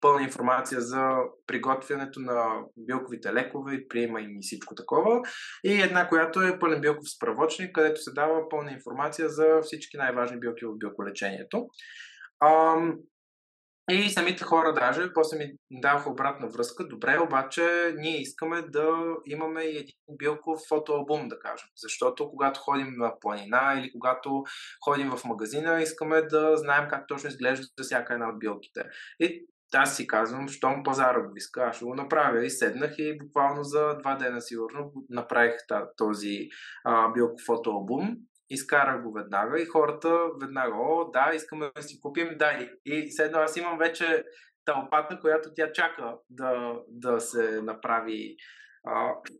пълна 0.00 0.22
информация 0.22 0.80
за 0.80 1.10
приготвянето 1.46 2.20
на 2.20 2.62
билковите 2.76 3.32
лекове 3.32 3.88
приема 3.88 4.20
им 4.20 4.36
и 4.36 4.42
всичко 4.42 4.74
такова. 4.74 5.20
И 5.64 5.82
една, 5.82 6.08
която 6.08 6.42
е 6.42 6.58
пълен 6.58 6.80
билков 6.80 7.10
справочник, 7.10 7.74
където 7.74 8.00
се 8.00 8.12
дава 8.12 8.48
пълна 8.48 8.72
информация 8.72 9.28
за 9.28 9.60
всички 9.62 9.96
най-важни 9.96 10.40
билки 10.40 10.64
в 10.64 10.78
билколечението. 10.78 11.66
И 13.90 14.10
самите 14.10 14.44
хора 14.44 14.74
даже 14.74 15.12
после 15.12 15.36
ми 15.36 15.52
даваха 15.70 16.10
обратна 16.10 16.48
връзка. 16.48 16.88
Добре, 16.88 17.18
обаче 17.18 17.94
ние 17.96 18.20
искаме 18.20 18.62
да 18.62 19.14
имаме 19.26 19.62
и 19.62 19.76
един 19.76 19.94
билков 20.18 20.60
фотоалбум, 20.68 21.28
да 21.28 21.38
кажем. 21.38 21.68
Защото 21.76 22.28
когато 22.28 22.60
ходим 22.60 22.94
на 22.96 23.20
планина 23.20 23.74
или 23.78 23.92
когато 23.92 24.44
ходим 24.84 25.10
в 25.10 25.24
магазина, 25.24 25.82
искаме 25.82 26.22
да 26.22 26.56
знаем 26.56 26.88
как 26.90 27.06
точно 27.08 27.28
изглежда 27.28 27.66
всяка 27.82 28.14
една 28.14 28.28
от 28.28 28.38
билките. 28.38 28.84
И 29.20 29.46
аз 29.74 29.96
си 29.96 30.06
казвам, 30.06 30.48
щом 30.48 30.82
пазара 30.82 31.20
го 31.20 31.36
иска, 31.36 31.60
аз 31.60 31.76
ще 31.76 31.84
го 31.84 31.94
направя. 31.94 32.44
И 32.44 32.50
седнах 32.50 32.94
и 32.98 33.18
буквално 33.18 33.64
за 33.64 33.98
два 33.98 34.14
дена 34.14 34.40
сигурно 34.40 34.92
направих 35.10 35.54
този 35.96 36.48
а, 36.84 37.12
билков 37.12 37.40
фотоалбум 37.46 38.16
изкарах 38.50 39.02
го 39.02 39.12
веднага 39.12 39.60
и 39.60 39.66
хората 39.66 40.18
веднага, 40.40 40.76
о, 40.76 41.10
да, 41.10 41.32
искаме 41.34 41.70
да 41.76 41.82
си 41.82 42.00
купим, 42.00 42.28
дай. 42.38 42.70
И 42.84 43.10
седно 43.10 43.38
аз 43.38 43.56
имам 43.56 43.78
вече 43.78 44.24
тълпата, 44.64 45.20
която 45.20 45.48
тя 45.56 45.72
чака 45.72 46.14
да, 46.30 46.74
да 46.88 47.20
се 47.20 47.62
направи 47.62 48.36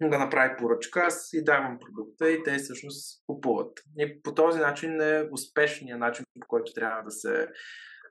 да 0.02 0.18
направи 0.18 0.56
поръчка, 0.58 1.00
аз 1.00 1.32
и 1.32 1.44
давам 1.44 1.78
продукта 1.78 2.30
и 2.30 2.42
те 2.42 2.54
всъщност 2.54 3.24
купуват. 3.26 3.72
И 3.98 4.22
по 4.22 4.34
този 4.34 4.60
начин 4.60 5.00
е 5.00 5.28
успешният 5.32 6.00
начин, 6.00 6.24
по 6.40 6.46
който 6.46 6.72
трябва 6.72 7.02
да 7.02 7.10
се 7.10 7.48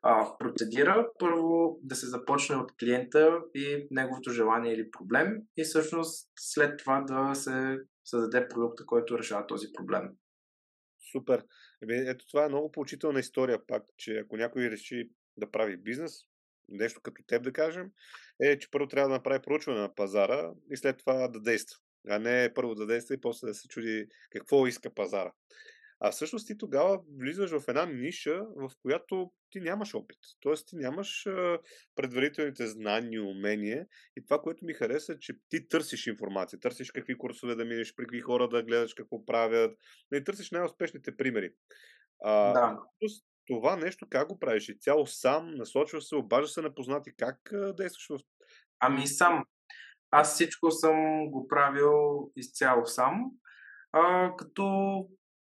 а, 0.03 0.37
процедира. 0.37 1.07
Първо 1.19 1.79
да 1.83 1.95
се 1.95 2.07
започне 2.07 2.55
от 2.55 2.71
клиента 2.79 3.39
и 3.55 3.87
неговото 3.91 4.31
желание 4.31 4.73
или 4.73 4.91
проблем 4.91 5.27
и 5.57 5.63
всъщност 5.63 6.29
след 6.35 6.79
това 6.79 7.01
да 7.01 7.35
се 7.35 7.77
създаде 8.05 8.47
продукта, 8.47 8.85
който 8.85 9.17
решава 9.17 9.47
този 9.47 9.67
проблем. 9.77 10.09
Супер. 11.11 11.43
Еми, 11.83 11.95
ето 11.95 12.27
това 12.27 12.45
е 12.45 12.49
много 12.49 12.71
поучителна 12.71 13.19
история 13.19 13.65
пак, 13.67 13.83
че 13.97 14.17
ако 14.17 14.37
някой 14.37 14.69
реши 14.69 15.09
да 15.37 15.51
прави 15.51 15.77
бизнес, 15.77 16.13
нещо 16.69 17.01
като 17.01 17.23
теб 17.27 17.43
да 17.43 17.53
кажем, 17.53 17.91
е, 18.41 18.59
че 18.59 18.71
първо 18.71 18.87
трябва 18.87 19.09
да 19.09 19.15
направи 19.15 19.41
проучване 19.41 19.79
на 19.79 19.95
пазара 19.95 20.51
и 20.71 20.77
след 20.77 20.97
това 20.97 21.27
да 21.27 21.39
действа. 21.39 21.77
А 22.09 22.19
не 22.19 22.53
първо 22.53 22.75
да 22.75 22.85
действа 22.85 23.15
и 23.15 23.21
после 23.21 23.47
да 23.47 23.53
се 23.53 23.67
чуди 23.67 24.07
какво 24.29 24.67
иска 24.67 24.93
пазара. 24.93 25.31
А 26.05 26.11
всъщност 26.11 26.47
ти 26.47 26.57
тогава 26.57 27.01
влизаш 27.19 27.51
в 27.51 27.63
една 27.67 27.85
ниша, 27.85 28.45
в 28.55 28.71
която 28.81 29.31
ти 29.49 29.59
нямаш 29.59 29.95
опит. 29.95 30.17
Тоест 30.39 30.67
ти 30.67 30.75
нямаш 30.75 31.27
предварителните 31.95 32.67
знания, 32.67 33.23
умения. 33.23 33.85
И 34.17 34.25
това, 34.25 34.41
което 34.41 34.65
ми 34.65 34.73
хареса, 34.73 35.13
е, 35.13 35.19
че 35.19 35.33
ти 35.49 35.67
търсиш 35.67 36.07
информация. 36.07 36.59
Търсиш 36.59 36.91
какви 36.91 37.17
курсове 37.17 37.55
да 37.55 37.65
минеш, 37.65 37.95
при 37.95 38.03
какви 38.03 38.21
хора 38.21 38.49
да 38.49 38.63
гледаш 38.63 38.93
какво 38.93 39.25
правят. 39.25 39.79
Не 40.11 40.23
търсиш 40.23 40.51
най-успешните 40.51 41.17
примери. 41.17 41.51
А, 42.23 42.53
да. 42.53 42.79
Това 43.47 43.75
нещо 43.75 44.07
как 44.09 44.27
го 44.27 44.39
правиш? 44.39 44.69
И 44.69 44.79
цяло 44.79 45.07
сам, 45.07 45.51
насочваш 45.55 46.07
се, 46.07 46.15
обаждаш 46.15 46.51
се 46.51 46.61
на 46.61 46.75
познати. 46.75 47.11
Как 47.17 47.37
действаш 47.77 48.07
в... 48.09 48.23
Ами 48.79 49.07
сам. 49.07 49.45
Аз 50.11 50.33
всичко 50.33 50.71
съм 50.71 51.27
го 51.31 51.47
правил 51.47 52.31
изцяло 52.35 52.85
сам. 52.85 53.31
А, 53.91 54.35
като 54.37 54.65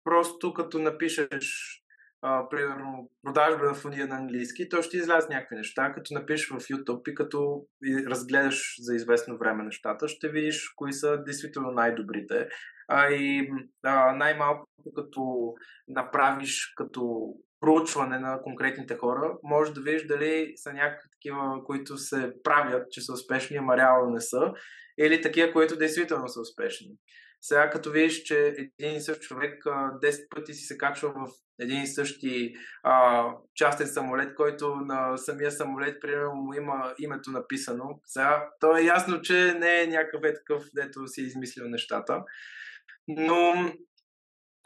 Просто 0.08 0.54
като 0.54 0.80
напишеш, 0.80 1.78
а, 2.22 2.50
примерно, 2.50 3.10
продажба 3.24 3.66
на 3.66 3.74
фуния 3.74 4.08
на 4.08 4.16
английски, 4.16 4.70
то 4.70 4.82
ще 4.82 4.98
излязат 4.98 5.30
някакви 5.30 5.56
неща. 5.56 5.92
Като 5.94 6.14
напишеш 6.14 6.50
в 6.50 6.60
YouTube 6.60 7.12
и 7.12 7.16
като 7.16 7.66
разгледаш 7.84 8.76
за 8.80 8.96
известно 8.96 9.38
време 9.38 9.64
нещата, 9.64 10.08
ще 10.08 10.30
видиш 10.30 10.70
кои 10.76 10.94
са 10.94 11.24
действително 11.24 11.72
най-добрите. 11.72 12.48
А 12.88 13.10
и 13.10 13.50
а, 13.84 14.16
най-малко 14.16 14.68
като 14.96 15.54
направиш 15.88 16.74
като 16.76 17.34
проучване 17.60 18.20
на 18.20 18.42
конкретните 18.44 18.98
хора, 18.98 19.38
може 19.44 19.74
да 19.74 19.82
видиш 19.82 20.06
дали 20.08 20.54
са 20.56 20.74
някакви 20.74 21.10
такива, 21.12 21.64
които 21.66 21.98
се 21.98 22.34
правят, 22.44 22.92
че 22.92 23.02
са 23.02 23.14
успешни, 23.14 23.58
ама 23.58 23.78
реално 23.78 24.10
не 24.10 24.22
са, 24.22 24.52
или 25.00 25.22
такива, 25.22 25.54
които 25.54 25.78
действително 25.78 26.28
са 26.28 26.42
успешни. 26.42 26.92
Сега 27.48 27.70
като 27.70 27.92
видиш, 27.92 28.24
че 28.24 28.56
един 28.80 28.96
и 28.96 29.02
същ 29.02 29.22
човек 29.22 29.66
а, 29.66 29.70
10 29.70 30.30
пъти 30.30 30.54
си 30.54 30.66
се 30.66 30.78
качва 30.78 31.10
в 31.10 31.32
един 31.60 31.82
и 31.82 31.88
същи 31.88 32.54
а, 32.84 33.26
частен 33.56 33.88
самолет, 33.88 34.36
който 34.36 34.76
на 34.76 35.18
самия 35.18 35.52
самолет, 35.52 36.02
примерно, 36.02 36.36
му 36.36 36.54
има 36.54 36.94
името 37.00 37.32
написано. 37.32 38.00
Сега, 38.06 38.50
то 38.60 38.78
е 38.78 38.82
ясно, 38.82 39.22
че 39.22 39.54
не 39.54 39.82
е 39.82 39.88
някакъв 39.88 40.22
е 40.24 40.34
такъв, 40.34 40.64
дето 40.76 41.08
си 41.08 41.22
е 41.22 41.26
измислил 41.26 41.70
нещата. 41.70 42.24
Но 43.08 43.72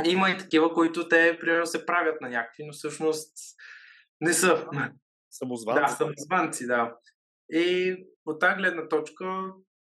има 0.06 0.30
и 0.30 0.38
такива, 0.38 0.74
които 0.74 1.08
те, 1.08 1.38
примерно, 1.40 1.66
се 1.66 1.86
правят 1.86 2.22
на 2.22 2.30
някакви, 2.30 2.64
но 2.66 2.74
всъщност 2.74 3.38
не 4.22 4.34
са. 4.34 4.68
Самозванци. 5.32 5.82
Да, 5.82 5.88
самозванци, 5.88 6.68
да. 6.68 6.96
И 7.50 7.96
от 8.26 8.40
тази 8.40 8.58
гледна 8.58 8.88
точка 8.88 9.26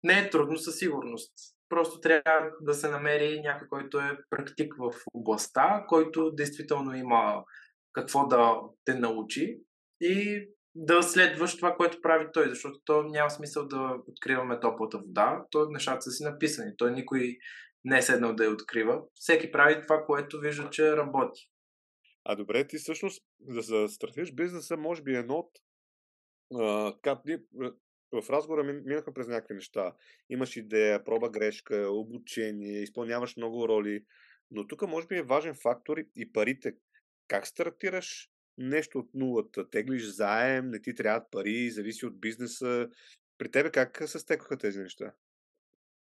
не 0.02 0.18
е 0.18 0.30
трудно 0.30 0.58
със 0.58 0.78
сигурност. 0.78 1.55
Просто 1.68 2.00
трябва 2.00 2.50
да 2.60 2.74
се 2.74 2.88
намери 2.88 3.40
някой, 3.40 3.68
който 3.68 3.98
е 3.98 4.18
практик 4.30 4.74
в 4.78 4.92
областта, 5.14 5.84
който 5.88 6.30
действително 6.30 6.94
има 6.96 7.44
какво 7.92 8.26
да 8.26 8.60
те 8.84 8.94
научи 8.94 9.58
и 10.00 10.46
да 10.74 11.02
следваш 11.02 11.56
това, 11.56 11.74
което 11.76 12.00
прави 12.02 12.26
той, 12.32 12.48
защото 12.48 12.80
то 12.84 13.02
няма 13.02 13.30
смисъл 13.30 13.66
да 13.66 13.96
откриваме 14.08 14.60
топлата 14.60 14.98
вода. 14.98 15.44
То 15.50 15.70
нещата 15.70 16.02
са 16.02 16.10
си 16.10 16.24
написани. 16.24 16.72
Той 16.76 16.92
никой 16.92 17.36
не 17.84 17.98
е 17.98 18.02
седнал 18.02 18.34
да 18.34 18.44
я 18.44 18.50
открива. 18.50 19.02
Всеки 19.14 19.52
прави 19.52 19.82
това, 19.82 20.04
което 20.06 20.40
вижда, 20.40 20.70
че 20.70 20.96
работи. 20.96 21.50
А 22.24 22.36
добре, 22.36 22.66
ти 22.66 22.76
всъщност, 22.76 23.22
за 23.48 23.76
да 23.76 23.88
стартираш 23.88 24.34
бизнеса, 24.34 24.76
може 24.76 25.02
би 25.02 25.14
едно 25.14 25.34
от 25.34 25.50
а, 26.54 26.92
така, 26.94 27.20
в 28.22 28.30
разговора 28.30 28.64
минаха 28.64 29.14
през 29.14 29.28
някакви 29.28 29.54
неща. 29.54 29.92
Имаш 30.30 30.56
идея, 30.56 31.04
проба 31.04 31.30
грешка, 31.30 31.88
обучение, 31.90 32.82
изпълняваш 32.82 33.36
много 33.36 33.68
роли, 33.68 34.04
но 34.50 34.66
тук 34.66 34.88
може 34.88 35.06
би 35.06 35.16
е 35.16 35.22
важен 35.22 35.54
фактор 35.54 35.96
и 36.16 36.32
парите. 36.32 36.74
Как 37.28 37.46
стартираш 37.46 38.30
нещо 38.58 38.98
от 38.98 39.10
нулата? 39.14 39.70
Теглиш 39.70 40.04
заем, 40.04 40.70
не 40.70 40.82
ти 40.82 40.94
трябват 40.94 41.30
пари, 41.30 41.70
зависи 41.70 42.06
от 42.06 42.20
бизнеса. 42.20 42.88
При 43.38 43.50
тебе 43.50 43.70
как 43.70 44.02
се 44.08 44.18
стекоха 44.18 44.56
тези 44.56 44.78
неща? 44.78 45.12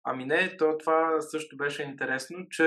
Ами 0.04 0.24
не, 0.24 0.56
то 0.56 0.78
това 0.78 1.20
също 1.20 1.56
беше 1.56 1.82
интересно, 1.82 2.48
че 2.50 2.64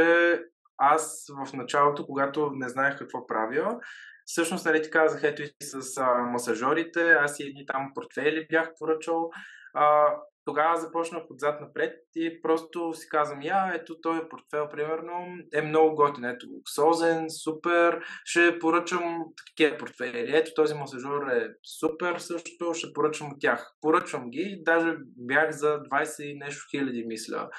аз 0.79 1.25
в 1.45 1.53
началото, 1.53 2.05
когато 2.05 2.51
не 2.53 2.69
знаех 2.69 2.97
какво 2.97 3.27
правя, 3.27 3.79
всъщност, 4.25 4.65
нали 4.65 4.81
ти 4.81 4.89
казах, 4.89 5.23
ето 5.23 5.41
и 5.41 5.51
с 5.61 5.97
а, 5.97 6.13
масажорите, 6.13 7.11
аз 7.11 7.39
и 7.39 7.43
едни 7.43 7.65
там 7.65 7.91
портфели 7.95 8.47
бях 8.49 8.69
поръчал. 8.79 9.29
А, 9.73 10.15
тогава 10.45 10.77
започнах 10.77 11.23
отзад 11.31 11.61
напред 11.61 11.93
и 12.15 12.41
просто 12.41 12.93
си 12.93 13.09
казвам, 13.09 13.41
я, 13.41 13.71
ето 13.75 14.01
този 14.01 14.21
портфел, 14.29 14.69
примерно, 14.69 15.37
е 15.53 15.61
много 15.61 15.95
готин, 15.95 16.25
ето, 16.25 16.47
луксозен, 16.49 17.25
супер, 17.29 17.99
ще 18.25 18.59
поръчам 18.59 19.25
такива 19.47 19.77
портфели. 19.77 20.37
Ето 20.37 20.51
този 20.55 20.73
масажор 20.73 21.27
е 21.27 21.47
супер 21.79 22.17
също, 22.17 22.73
ще 22.73 22.93
поръчам 22.93 23.27
от 23.27 23.39
тях. 23.39 23.71
Поръчвам 23.81 24.29
ги, 24.29 24.61
даже 24.65 24.97
бях 25.17 25.51
за 25.51 25.79
20 25.79 26.23
и 26.23 26.37
нещо 26.37 26.65
хиляди, 26.71 27.03
мисля, 27.07 27.49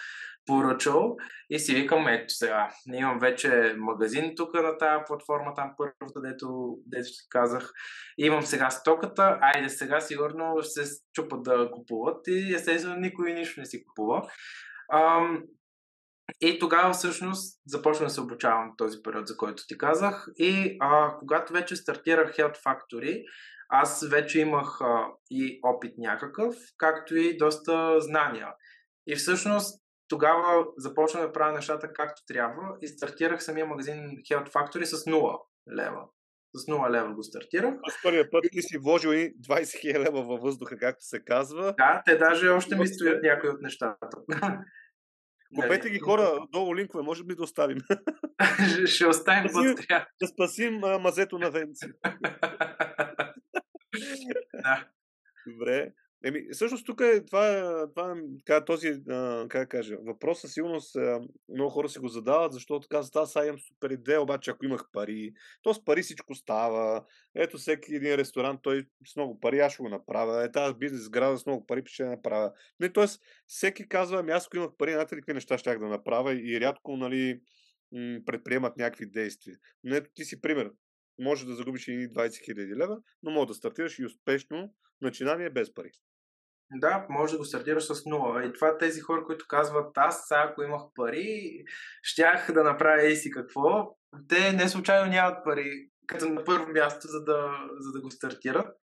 поръчал 0.51 1.17
и 1.51 1.59
си 1.59 1.75
викам, 1.75 2.09
ето 2.09 2.35
сега, 2.35 2.69
имам 2.95 3.19
вече 3.19 3.75
магазин 3.79 4.33
тук 4.37 4.55
на 4.55 4.79
тази 4.79 5.05
платформа, 5.07 5.55
там 5.55 5.75
първата, 5.77 6.21
дето, 6.21 6.77
дето 6.87 7.09
си 7.09 7.27
казах. 7.29 7.73
Имам 8.19 8.43
сега 8.43 8.71
стоката, 8.71 9.39
айде 9.41 9.69
сега 9.69 10.01
сигурно 10.01 10.57
ще 10.63 10.85
се 10.85 11.03
чупат 11.15 11.43
да 11.43 11.71
купуват 11.71 12.27
и 12.27 12.55
естествено 12.55 12.97
никой 12.97 13.33
нищо 13.33 13.61
не 13.61 13.67
си 13.67 13.85
купува. 13.85 14.23
Ам, 14.93 15.43
и 16.41 16.59
тогава 16.59 16.93
всъщност 16.93 17.61
започна 17.67 18.07
да 18.07 18.11
се 18.11 18.21
обучавам 18.21 18.73
този 18.77 19.03
период, 19.03 19.29
за 19.29 19.37
който 19.37 19.63
ти 19.69 19.79
казах. 19.79 20.27
И 20.37 20.77
а, 20.81 21.17
когато 21.19 21.53
вече 21.53 21.77
стартирах 21.77 22.37
Health 22.37 22.57
Factory, 22.65 23.23
аз 23.69 24.09
вече 24.09 24.41
имах 24.41 24.81
а, 24.81 25.07
и 25.31 25.61
опит 25.63 25.95
някакъв, 25.99 26.55
както 26.79 27.17
и 27.17 27.37
доста 27.37 28.01
знания. 28.01 28.49
И 29.07 29.17
всъщност 29.17 29.81
тогава 30.11 30.67
започна 30.77 31.21
да 31.21 31.33
правя 31.33 31.53
нещата 31.53 31.93
както 31.93 32.23
трябва 32.27 32.77
и 32.83 32.89
стартирах 32.89 33.43
самия 33.43 33.67
магазин 33.67 33.97
Health 34.31 34.53
Factory 34.53 34.85
с 34.85 35.05
0 35.05 35.41
лева. 35.77 36.05
С 36.55 36.67
0 36.67 36.91
лева 36.91 37.15
го 37.15 37.23
стартирах. 37.23 37.75
С 37.89 38.03
първия 38.03 38.31
път 38.31 38.45
ти 38.53 38.63
си 38.63 38.79
вложил 38.79 39.09
и 39.09 39.35
20 39.41 39.81
хиляди 39.81 39.99
лева 39.99 40.23
във 40.23 40.41
въздуха, 40.41 40.79
както 40.79 41.05
се 41.05 41.25
казва. 41.25 41.75
Да, 41.79 42.03
те 42.07 42.17
даже 42.17 42.49
още 42.49 42.77
ми 42.77 42.87
стоят 42.87 43.23
някои 43.23 43.51
от 43.51 43.61
нещата. 43.61 44.09
Купете 45.55 45.91
ги 45.91 45.99
хора, 45.99 46.39
долу 46.53 46.77
линкове, 46.77 47.05
може 47.05 47.25
би 47.25 47.35
да 47.35 47.43
оставим. 47.43 47.79
Ще 48.87 49.07
оставим 49.07 49.49
спасим, 49.49 49.75
Да 50.21 50.27
спасим 50.27 50.85
а, 50.85 50.99
мазето 50.99 51.39
на 51.39 51.51
Венци. 51.51 51.87
да. 54.55 54.89
Добре. 55.47 55.93
Еми, 56.25 56.41
всъщност 56.53 56.87
тук 56.87 57.01
е 57.01 57.25
това, 57.25 57.87
това 57.95 58.17
така, 58.39 58.65
този, 58.65 58.89
а, 59.09 59.47
как 59.49 59.69
кажа, 59.69 59.97
въпрос 60.07 60.41
със 60.41 60.53
сигурност 60.53 60.97
а, 60.97 61.21
много 61.49 61.71
хора 61.71 61.89
си 61.89 61.99
го 61.99 62.09
задават, 62.09 62.53
защото 62.53 62.89
казват, 62.89 63.17
аз 63.17 63.33
сега 63.33 63.47
имам 63.47 63.59
супер 63.59 63.91
идея, 63.91 64.23
обаче 64.23 64.51
ако 64.51 64.65
имах 64.65 64.85
пари, 64.93 65.33
то 65.63 65.75
с 65.75 65.85
пари 65.85 66.03
всичко 66.03 66.35
става. 66.35 67.05
Ето 67.35 67.59
всеки 67.59 67.95
един 67.95 68.15
ресторант, 68.15 68.61
той 68.63 68.87
с 69.07 69.17
много 69.17 69.41
пари, 69.41 69.59
аз 69.59 69.73
ще 69.73 69.83
го 69.83 69.89
направя. 69.89 70.45
Е, 70.45 70.53
тази 70.53 70.75
бизнес 70.75 71.09
града 71.09 71.39
с 71.39 71.47
много 71.47 71.67
пари 71.67 71.83
ще 71.87 72.05
направя. 72.05 72.53
Не, 72.81 72.93
т.е. 72.93 73.07
всеки 73.47 73.89
казва, 73.89 74.19
ами 74.19 74.33
аз 74.33 74.47
ако 74.47 74.57
имах 74.57 74.71
пари, 74.79 74.93
знаете 74.93 75.17
ли 75.17 75.21
какви 75.21 75.35
неща 75.35 75.59
щях 75.59 75.79
да 75.79 75.87
направя 75.87 76.33
и 76.33 76.61
рядко, 76.61 76.97
нали, 76.97 77.41
предприемат 78.27 78.77
някакви 78.77 79.07
действия. 79.07 79.57
Но 79.85 79.95
ето 79.95 80.11
ти 80.15 80.25
си 80.25 80.41
пример. 80.41 80.71
Може 81.19 81.47
да 81.47 81.55
загубиш 81.55 81.89
и 81.89 82.09
20 82.09 82.45
хиляди 82.45 82.77
лева, 82.77 82.99
но 83.23 83.31
може 83.31 83.47
да 83.47 83.55
стартираш 83.55 83.99
и 83.99 84.05
успешно 84.05 84.75
начинание 85.01 85.51
без 85.51 85.75
пари. 85.75 85.91
Да, 86.73 87.07
може 87.09 87.33
да 87.33 87.39
го 87.39 87.45
стартираш 87.45 87.85
с 87.85 88.07
нула. 88.07 88.45
И 88.45 88.53
това 88.53 88.79
тези 88.79 89.01
хора, 89.01 89.25
които 89.25 89.45
казват, 89.49 89.93
аз 89.97 90.29
сега 90.29 90.47
ако 90.51 90.63
имах 90.63 90.83
пари, 90.95 91.65
щях 92.03 92.53
да 92.53 92.65
направя 92.65 93.07
и 93.07 93.17
си 93.17 93.31
какво. 93.31 93.97
Те 94.29 94.53
не 94.53 94.69
случайно 94.69 95.11
нямат 95.11 95.45
пари, 95.45 95.89
като 96.07 96.29
на 96.29 96.45
първо 96.45 96.73
място, 96.73 97.09
за 97.09 97.25
да, 97.25 97.51
за 97.79 97.93
да 97.93 98.01
го 98.01 98.11
стартират. 98.11 98.77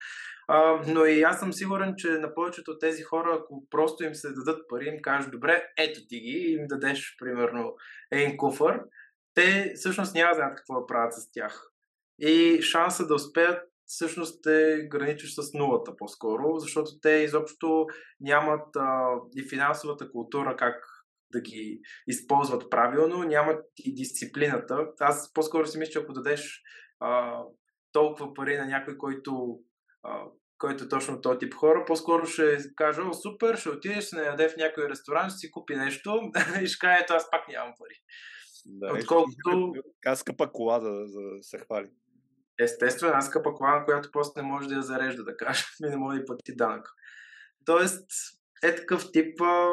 А, 0.49 0.83
но 0.87 1.05
и 1.05 1.23
аз 1.23 1.41
съм 1.41 1.53
сигурен, 1.53 1.95
че 1.97 2.09
на 2.09 2.35
повечето 2.35 2.71
от 2.71 2.81
тези 2.81 3.03
хора, 3.03 3.39
ако 3.41 3.67
просто 3.71 4.05
им 4.05 4.15
се 4.15 4.33
дадат 4.33 4.69
пари, 4.69 4.87
им 4.87 5.03
кажеш, 5.03 5.31
добре, 5.31 5.63
ето 5.79 6.01
ти 6.09 6.21
ги, 6.21 6.57
им 6.59 6.67
дадеш, 6.67 7.17
примерно, 7.19 7.75
един 8.11 8.37
куфър, 8.37 8.81
те 9.35 9.73
всъщност 9.75 10.15
няма 10.15 10.35
знаят 10.35 10.57
какво 10.57 10.81
да 10.81 10.87
правят 10.87 11.13
с 11.13 11.33
тях. 11.33 11.71
И 12.21 12.63
шанса 12.63 13.07
да 13.07 13.15
успеят 13.15 13.74
всъщност 13.87 14.47
е 14.47 14.87
граничиш 14.91 15.35
с 15.35 15.55
нулата 15.55 15.97
по-скоро, 15.97 16.59
защото 16.59 16.91
те 17.03 17.11
изобщо 17.11 17.87
нямат 18.21 18.77
а, 18.77 19.09
и 19.37 19.49
финансовата 19.49 20.11
култура 20.11 20.57
как 20.57 20.75
да 21.33 21.41
ги 21.41 21.81
използват 22.07 22.71
правилно, 22.71 23.23
нямат 23.23 23.65
и 23.79 23.95
дисциплината. 23.95 24.87
Аз 25.01 25.33
по-скоро 25.33 25.67
си 25.67 25.79
мисля, 25.79 25.93
че 25.93 25.99
ако 25.99 26.13
дадеш 26.13 26.63
а, 27.01 27.41
толкова 27.93 28.35
пари 28.35 28.57
на 28.57 28.67
някой, 28.67 28.99
който, 28.99 29.59
а, 30.03 30.25
който 30.59 30.85
е 30.85 30.89
точно 30.89 31.21
този 31.21 31.39
тип 31.39 31.55
хора, 31.55 31.85
по-скоро 31.87 32.27
ще 32.27 32.59
каже, 32.77 33.01
о, 33.01 33.15
супер, 33.15 33.57
ще 33.57 33.69
отидеш, 33.69 34.05
се 34.05 34.17
наяде 34.17 34.49
в 34.49 34.57
някой 34.57 34.89
ресторант, 34.89 35.31
ще 35.31 35.39
си 35.39 35.51
купи 35.51 35.77
нещо 35.77 36.21
и 36.63 36.67
ще 36.67 36.79
каже, 36.79 36.99
ето 37.03 37.15
аз 37.15 37.31
пак 37.31 37.49
нямам 37.49 37.75
пари. 37.79 38.01
Да, 38.67 38.93
Отколкото... 38.99 39.73
Аз 40.07 40.21
скъпа 40.21 40.53
кола 40.53 40.79
да, 40.79 40.91
да 40.91 41.43
се 41.43 41.59
хвали 41.59 41.89
естествена 42.59 43.23
скъпа 43.23 43.55
кола, 43.55 43.85
която 43.85 44.11
просто 44.11 44.43
не 44.43 44.49
може 44.49 44.69
да 44.69 44.75
я 44.75 44.83
зарежда, 44.83 45.25
да 45.25 45.37
кажа, 45.37 45.65
и 45.87 45.91
не 45.91 45.97
може 45.97 46.19
да 46.19 46.25
плати 46.25 46.57
данък. 46.57 46.89
Тоест, 47.65 48.11
е 48.63 48.75
такъв 48.75 49.13
тип, 49.13 49.41
а, 49.41 49.73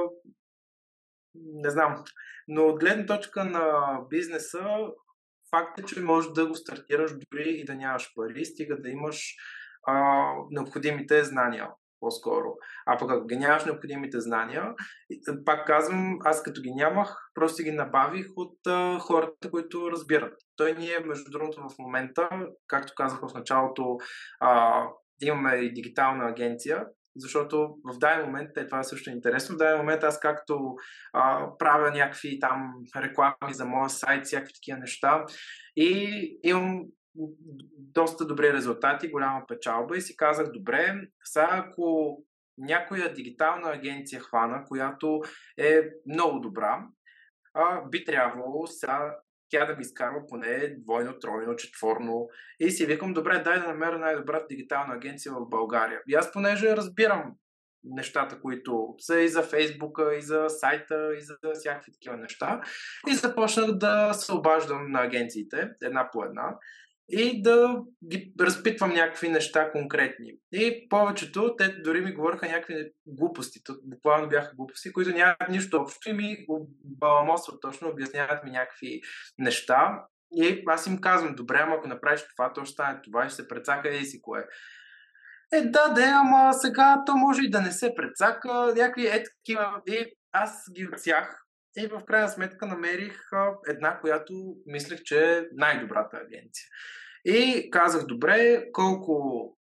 не 1.36 1.70
знам, 1.70 2.04
но 2.48 2.66
от 2.68 2.80
гледна 2.80 3.06
точка 3.06 3.46
на 3.46 3.98
бизнеса, 4.10 4.78
факт 5.50 5.80
е, 5.80 5.86
че 5.86 6.02
можеш 6.02 6.32
да 6.32 6.48
го 6.48 6.56
стартираш 6.56 7.12
дори 7.12 7.50
и 7.50 7.66
да 7.66 7.76
нямаш 7.76 8.12
пари, 8.16 8.46
стига 8.46 8.82
да 8.82 8.90
имаш 8.90 9.36
а, 9.88 10.34
необходимите 10.50 11.24
знания 11.24 11.70
по-скоро. 12.02 12.54
А 12.86 12.98
пък 12.98 13.12
ако 13.12 13.28
ги 13.28 13.38
нямаш 13.38 13.66
необходимите 13.66 14.20
знания, 14.20 14.64
пак 15.46 15.68
казвам, 15.68 16.18
аз 16.24 16.44
като 16.44 16.62
ги 16.62 16.72
нямах, 16.72 17.16
просто 17.34 17.64
ги 17.64 17.72
набавих 17.72 18.28
от 18.36 18.68
а, 18.68 19.00
хората, 19.00 19.52
които 19.52 19.92
разбират. 19.92 20.34
Той 20.56 20.74
ние, 20.74 21.00
между 21.00 21.32
другото, 21.32 21.62
в 21.62 21.80
момента, 21.80 22.30
както 22.68 22.94
казах 22.98 23.20
в 23.20 23.34
началото, 23.34 23.98
а, 24.40 24.84
имаме 25.22 25.56
и 25.56 25.74
дигитална 25.74 26.28
агенция, 26.28 26.86
защото 27.16 27.76
в 27.94 27.98
даден 27.98 28.26
момент, 28.26 28.50
е, 28.58 28.66
това 28.66 28.80
е 28.80 28.84
също 28.84 29.10
интересно, 29.10 29.56
в 29.56 29.58
даден 29.58 29.78
момент 29.78 30.04
аз 30.04 30.20
както 30.20 30.76
а, 31.14 31.48
правя 31.60 31.92
някакви 31.92 32.40
там 32.40 32.74
реклами 32.96 33.54
за 33.54 33.66
моя 33.66 33.90
сайт, 33.90 34.26
всякакви 34.26 34.54
такива 34.54 34.78
неща 34.78 35.26
и 35.76 36.40
имам 36.44 36.82
доста 37.78 38.26
добри 38.26 38.54
резултати, 38.54 39.12
голяма 39.12 39.44
печалба 39.48 39.98
и 39.98 40.02
си 40.02 40.18
казах, 40.18 40.52
добре, 40.52 41.02
сега 41.24 41.50
ако 41.52 42.18
някоя 42.58 43.14
дигитална 43.14 43.70
агенция 43.72 44.22
хвана, 44.22 44.64
която 44.68 45.22
е 45.58 45.82
много 46.06 46.40
добра, 46.40 46.88
а, 47.54 47.90
би 47.90 48.06
трябвало 48.06 48.68
сега 48.68 49.16
тя 49.50 49.66
да 49.66 49.76
ми 49.76 49.82
изкарва 49.82 50.28
поне 50.28 50.76
двойно, 50.78 51.20
тройно, 51.20 51.56
четворно. 51.56 52.28
И 52.60 52.72
си 52.72 52.86
викам, 52.86 53.14
добре, 53.14 53.40
дай 53.40 53.60
да 53.60 53.68
намеря 53.68 54.00
най-добрата 54.00 54.46
дигитална 54.50 54.94
агенция 54.94 55.34
в 55.34 55.50
България. 55.50 56.00
И 56.08 56.16
аз 56.16 56.32
понеже 56.32 56.76
разбирам 56.76 57.36
нещата, 57.84 58.42
които 58.42 58.96
са 58.98 59.20
и 59.20 59.28
за 59.28 59.44
Фейсбука, 59.44 60.16
и 60.16 60.22
за 60.22 60.46
сайта, 60.50 61.16
и 61.18 61.22
за 61.22 61.36
всякакви 61.54 61.92
такива 61.92 62.18
неща. 62.18 62.62
И 63.08 63.14
започнах 63.14 63.72
да 63.72 64.14
се 64.14 64.34
обаждам 64.34 64.92
на 64.92 65.02
агенциите, 65.02 65.70
една 65.84 66.10
по 66.12 66.24
една. 66.24 66.56
И 67.12 67.42
да 67.42 67.82
ги 68.12 68.34
разпитвам 68.40 68.94
някакви 68.94 69.30
неща 69.30 69.72
конкретни. 69.72 70.34
И 70.52 70.88
повечето, 70.90 71.56
те 71.56 71.68
дори 71.68 72.02
ми 72.02 72.14
говориха 72.14 72.48
някакви 72.48 72.92
глупости, 73.06 73.60
буквално 73.84 74.30
бяха 74.30 74.56
глупости, 74.56 74.94
които 74.94 75.12
нямат 75.12 75.50
нищо 75.50 75.78
общо 75.78 76.10
и 76.10 76.14
ми 76.14 76.46
баламосват 76.84 77.62
точно, 77.62 77.90
обясняват 77.90 78.44
ми 78.44 78.52
някакви 78.52 79.02
неща. 79.38 80.06
И 80.36 80.64
аз 80.68 80.88
им 80.88 81.02
казвам, 81.02 81.36
добре, 81.36 81.58
ама 81.60 81.76
ако 81.76 81.88
направиш 81.88 82.26
това, 82.36 82.54
то 82.54 82.66
ще 82.66 82.74
стане 82.74 83.00
това, 83.04 83.30
ще 83.30 83.36
се 83.36 83.48
прецака 83.48 83.90
и 83.90 84.06
си 84.06 84.22
кое. 84.22 84.46
Е, 85.54 85.62
да, 85.62 85.88
да, 85.88 86.02
ама 86.02 86.54
сега 86.54 87.04
то 87.06 87.16
може 87.16 87.42
и 87.44 87.50
да 87.50 87.62
не 87.62 87.72
се 87.72 87.94
прецака, 87.96 88.74
някакви 88.76 89.08
е 89.08 89.24
такива. 89.24 89.82
И 89.88 90.18
аз 90.32 90.64
ги 90.76 90.88
отсях 90.94 91.42
и 91.78 91.88
в 91.88 92.02
крайна 92.08 92.30
сметка 92.30 92.66
намерих 92.66 93.22
една, 93.68 94.00
която 94.00 94.34
мислех, 94.66 95.00
че 95.04 95.38
е 95.38 95.44
най-добрата 95.52 96.18
агенция. 96.18 96.66
И 97.26 97.70
казах, 97.72 98.06
добре, 98.06 98.66
колко, 98.72 99.58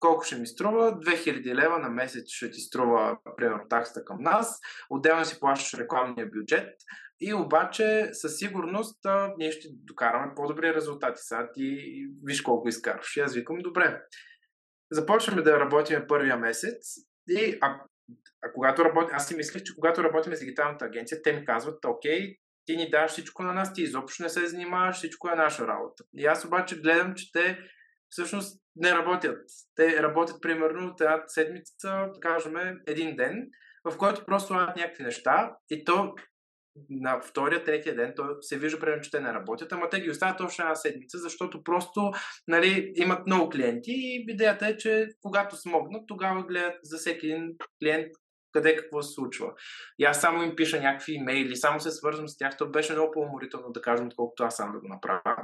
колко 0.00 0.24
ще 0.24 0.36
ми 0.36 0.46
струва? 0.46 0.92
2000 0.92 1.54
лева 1.54 1.78
на 1.78 1.90
месец 1.90 2.24
ще 2.28 2.50
ти 2.50 2.60
струва, 2.60 3.18
примерно, 3.36 3.68
таксата 3.70 4.04
към 4.04 4.16
нас. 4.20 4.60
Отделно 4.90 5.24
си 5.24 5.40
плащаш 5.40 5.80
рекламния 5.80 6.26
бюджет. 6.26 6.74
И 7.20 7.34
обаче 7.34 8.08
със 8.12 8.38
сигурност 8.38 9.06
а, 9.06 9.34
ние 9.38 9.52
ще 9.52 9.68
докараме 9.72 10.32
по-добри 10.36 10.74
резултати. 10.74 11.20
Сега 11.22 11.50
ти 11.54 11.78
виж 12.24 12.40
колко 12.40 12.68
изкарваш. 12.68 13.16
И 13.16 13.20
аз 13.20 13.34
викам, 13.34 13.56
добре. 13.58 14.02
Започваме 14.92 15.42
да 15.42 15.60
работим 15.60 16.04
първия 16.08 16.36
месец 16.36 16.94
и 17.28 17.58
а, 17.60 17.80
а 18.42 18.52
когато 18.52 18.84
работи, 18.84 19.12
аз 19.12 19.28
си 19.28 19.36
мислех, 19.36 19.62
че 19.62 19.74
когато 19.74 20.04
работим 20.04 20.34
с 20.34 20.38
дигиталната 20.38 20.84
агенция, 20.84 21.22
те 21.22 21.32
ми 21.32 21.44
казват, 21.44 21.84
окей, 21.84 22.36
ти 22.66 22.76
ни 22.76 22.90
даваш 22.90 23.10
всичко 23.10 23.42
на 23.42 23.52
нас, 23.52 23.72
ти 23.72 23.82
изобщо 23.82 24.22
не 24.22 24.28
се 24.28 24.46
занимаваш, 24.46 24.96
всичко 24.96 25.28
е 25.28 25.36
наша 25.36 25.66
работа. 25.66 26.04
И 26.16 26.26
аз 26.26 26.44
обаче 26.44 26.80
гледам, 26.80 27.14
че 27.14 27.32
те 27.32 27.58
всъщност 28.08 28.60
не 28.76 28.92
работят. 28.92 29.38
Те 29.74 30.02
работят 30.02 30.42
примерно 30.42 30.86
от 30.86 31.00
една 31.00 31.22
седмица, 31.26 32.06
кажем, 32.20 32.54
един 32.86 33.16
ден, 33.16 33.48
в 33.84 33.96
който 33.96 34.24
просто 34.24 34.52
имат 34.52 34.76
някакви 34.76 35.04
неща 35.04 35.56
и 35.70 35.84
то 35.84 36.14
на 36.90 37.20
втория, 37.20 37.64
третия 37.64 37.96
ден, 37.96 38.12
то 38.16 38.22
се 38.40 38.58
вижда, 38.58 38.80
примерно, 38.80 39.02
че 39.02 39.10
те 39.10 39.20
не 39.20 39.32
работят, 39.32 39.72
ама 39.72 39.90
те 39.90 40.00
ги 40.00 40.10
оставят 40.10 40.40
още 40.40 40.62
една 40.62 40.74
седмица, 40.74 41.18
защото 41.18 41.64
просто 41.64 42.12
нали, 42.48 42.92
имат 42.96 43.26
много 43.26 43.50
клиенти 43.50 43.92
и 43.92 44.24
идеята 44.28 44.66
е, 44.66 44.76
че 44.76 45.08
когато 45.22 45.56
смогнат, 45.56 46.02
тогава 46.08 46.46
гледат 46.46 46.76
за 46.82 46.96
всеки 46.96 47.26
един 47.26 47.56
клиент 47.82 48.06
къде 48.54 48.76
какво 48.76 49.02
се 49.02 49.14
случва. 49.14 49.52
И 49.98 50.04
аз 50.04 50.20
само 50.20 50.42
им 50.42 50.56
пиша 50.56 50.80
някакви 50.80 51.12
имейли, 51.12 51.56
само 51.56 51.80
се 51.80 51.90
свързвам 51.90 52.28
с 52.28 52.36
тях. 52.38 52.56
То 52.56 52.70
беше 52.70 52.92
много 52.92 53.12
по-уморително, 53.12 53.72
да 53.72 53.82
кажем, 53.82 54.06
отколкото 54.06 54.42
аз 54.42 54.56
сам 54.56 54.72
да 54.72 54.80
го 54.80 54.88
направя. 54.88 55.36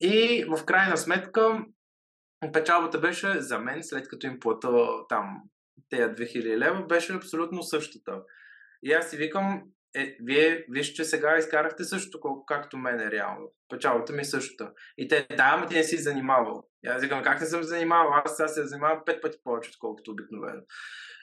И 0.00 0.44
в 0.48 0.64
крайна 0.64 0.96
сметка 0.96 1.64
печалбата 2.52 2.98
беше 2.98 3.40
за 3.40 3.58
мен, 3.58 3.82
след 3.82 4.08
като 4.08 4.26
им 4.26 4.40
плата 4.40 4.68
там 5.08 5.42
тези 5.88 6.02
2000 6.02 6.56
лева, 6.56 6.86
беше 6.86 7.14
абсолютно 7.14 7.62
същата. 7.62 8.22
И 8.82 8.92
аз 8.92 9.10
си 9.10 9.16
викам, 9.16 9.62
е, 9.96 10.16
вие, 10.22 10.64
вижте, 10.70 10.94
че 10.94 11.04
сега 11.04 11.38
изкарахте 11.38 11.84
колко, 12.20 12.44
както 12.46 12.76
мен 12.76 13.00
е 13.00 13.10
реално. 13.10 13.52
Печалбата 13.68 14.12
ми 14.12 14.20
е 14.20 14.24
същата. 14.24 14.72
И 14.98 15.08
те, 15.08 15.26
да, 15.30 15.50
ама 15.52 15.66
ти 15.66 15.74
не 15.74 15.84
си 15.84 15.96
занимавал. 15.96 16.64
И 16.84 16.88
аз 16.88 17.02
викам, 17.02 17.22
как 17.22 17.40
не 17.40 17.46
съм 17.46 17.62
занимавал? 17.62 18.12
Аз 18.24 18.36
сега 18.36 18.48
се 18.48 18.66
занимавам 18.66 19.02
пет 19.06 19.22
пъти 19.22 19.38
повече, 19.44 19.70
отколкото 19.70 20.10
обикновено. 20.10 20.60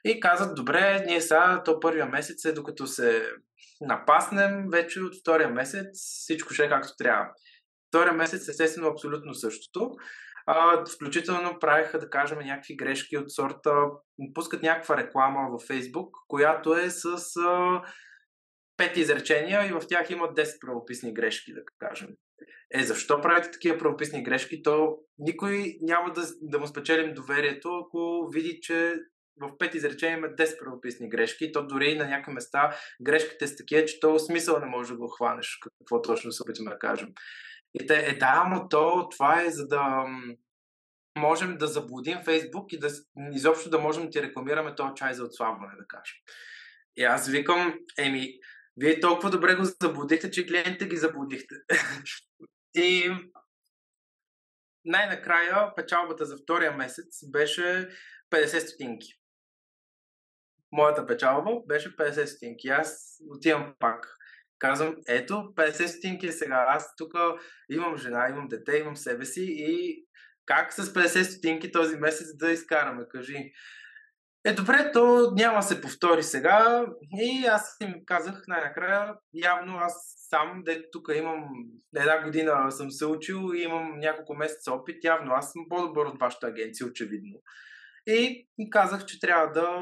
И 0.04 0.20
казват, 0.20 0.56
добре, 0.56 1.04
ние 1.06 1.22
сега, 1.22 1.62
то 1.66 1.80
първия 1.80 2.06
месец 2.06 2.46
е 2.46 2.54
докато 2.54 2.88
се 2.88 3.34
напаснем, 3.82 4.70
вече 4.72 5.02
от 5.02 5.16
втория 5.22 5.50
месец 5.50 5.88
всичко 5.94 6.54
ще 6.54 6.66
е 6.66 6.70
както 6.70 6.96
трябва. 6.98 7.26
Втория 7.88 8.14
месец 8.14 8.48
естествено 8.48 8.88
абсолютно 8.88 9.34
същото. 9.34 9.92
А, 10.46 10.86
включително 10.86 11.60
правиха, 11.60 12.00
да 12.00 12.10
кажем, 12.10 12.40
някакви 12.40 12.76
грешки 12.76 13.18
от 13.18 13.32
сорта, 13.32 13.74
пускат 14.34 14.64
някаква 14.64 14.98
реклама 14.98 15.50
във 15.52 15.62
Фейсбук, 15.62 16.16
която 16.28 16.74
е 16.74 16.90
с 16.90 17.06
а, 17.38 17.82
пет 18.80 18.98
изречения 18.98 19.68
и 19.68 19.72
в 19.72 19.82
тях 19.88 20.10
има 20.10 20.26
10 20.26 20.60
правописни 20.60 21.14
грешки, 21.14 21.54
да 21.54 21.62
кажем. 21.80 22.08
Е, 22.74 22.84
защо 22.84 23.22
правите 23.22 23.52
такива 23.52 23.78
правописни 23.78 24.24
грешки? 24.24 24.64
То 24.64 24.98
никой 25.18 25.78
няма 25.82 26.14
да, 26.14 26.22
да 26.42 26.60
му 26.60 26.68
спечелим 26.68 27.14
доверието, 27.14 27.70
ако 27.78 28.30
види, 28.34 28.60
че 28.62 28.96
в 29.42 29.58
пет 29.58 29.76
изречения 29.76 30.18
има 30.18 30.28
10 30.28 30.60
правописни 30.60 31.10
грешки. 31.10 31.52
То 31.52 31.68
дори 31.68 31.98
на 31.98 32.08
някои 32.08 32.34
места 32.34 32.76
грешките 33.02 33.48
са 33.48 33.56
такива, 33.56 33.86
че 33.86 34.00
то 34.00 34.20
смисъл 34.20 34.60
не 34.60 34.66
може 34.66 34.92
да 34.92 34.98
го 34.98 35.08
хванеш, 35.08 35.60
какво 35.80 36.02
точно 36.02 36.32
се 36.32 36.44
опитваме 36.44 36.72
да 36.72 36.80
кажем. 36.80 37.10
И 37.74 37.88
те, 37.88 37.96
е 37.96 38.18
да, 38.18 38.48
но 38.50 38.70
то, 38.70 39.10
това 39.10 39.42
е 39.42 39.50
за 39.50 39.68
да 39.68 40.06
можем 41.18 41.58
да 41.58 41.68
заблудим 41.68 42.18
Фейсбук 42.26 42.74
и 42.74 42.80
да 42.80 42.90
изобщо 43.32 43.70
да 43.70 43.80
можем 43.80 44.04
да 44.04 44.10
ти 44.10 44.22
рекламираме 44.22 44.76
този 44.76 44.92
чай 44.96 45.14
за 45.14 45.24
отслабване, 45.24 45.74
да 45.78 45.88
кажем. 45.88 46.18
И 46.98 47.04
аз 47.04 47.30
викам, 47.30 47.74
еми, 47.98 48.34
вие 48.80 49.00
толкова 49.00 49.30
добре 49.30 49.56
го 49.56 49.64
заблудихте, 49.82 50.32
че 50.32 50.48
клиентите 50.48 50.88
ги 50.88 50.98
заблудихте. 50.98 51.56
и 52.74 53.12
най-накрая 54.86 55.76
печалбата 55.76 56.26
за 56.26 56.38
втория 56.38 56.72
месец 56.72 57.30
беше 57.32 57.90
50 58.32 58.60
стотинки. 58.60 59.08
Моята 60.72 61.06
печалба 61.06 61.52
беше 61.68 61.96
50 61.96 62.26
стотинки. 62.26 62.68
Аз 62.68 63.18
отивам 63.30 63.76
пак. 63.80 64.16
Казвам, 64.60 64.96
ето, 65.08 65.34
50 65.34 65.86
стотинки 65.86 66.28
е 66.28 66.32
сега. 66.32 66.66
Аз 66.68 66.96
тук 66.96 67.14
имам 67.70 67.98
жена, 67.98 68.28
имам 68.30 68.48
дете, 68.48 68.78
имам 68.78 68.98
себе 68.98 69.26
си 69.26 69.46
и 69.50 70.06
как 70.46 70.74
с 70.74 70.94
50 70.94 71.22
стотинки 71.22 71.72
този 71.72 71.96
месец 71.96 72.38
да 72.38 72.52
изкараме? 72.52 73.04
Кажи. 73.10 73.52
Е, 74.50 74.54
добре, 74.54 74.92
то 74.94 75.32
няма 75.36 75.64
се 75.64 75.82
повтори 75.82 76.24
сега. 76.24 76.86
И 77.14 77.46
аз 77.46 77.78
им 77.82 77.94
казах 78.06 78.44
най-накрая, 78.48 79.16
явно 79.34 79.78
аз 79.78 79.94
сам, 80.30 80.62
де 80.66 80.90
тук 80.92 81.12
имам 81.16 81.50
една 81.96 82.24
година 82.24 82.72
съм 82.72 82.92
се 82.92 83.06
учил 83.06 83.52
и 83.56 83.62
имам 83.62 84.00
няколко 84.00 84.36
месеца 84.36 84.74
опит, 84.74 85.04
явно 85.04 85.34
аз 85.34 85.52
съм 85.52 85.66
по-добър 85.70 86.06
от 86.06 86.20
вашата 86.20 86.48
агенция, 86.48 86.88
очевидно. 86.88 87.42
И 88.08 88.48
казах, 88.72 89.06
че 89.06 89.20
трябва 89.20 89.52
да, 89.52 89.80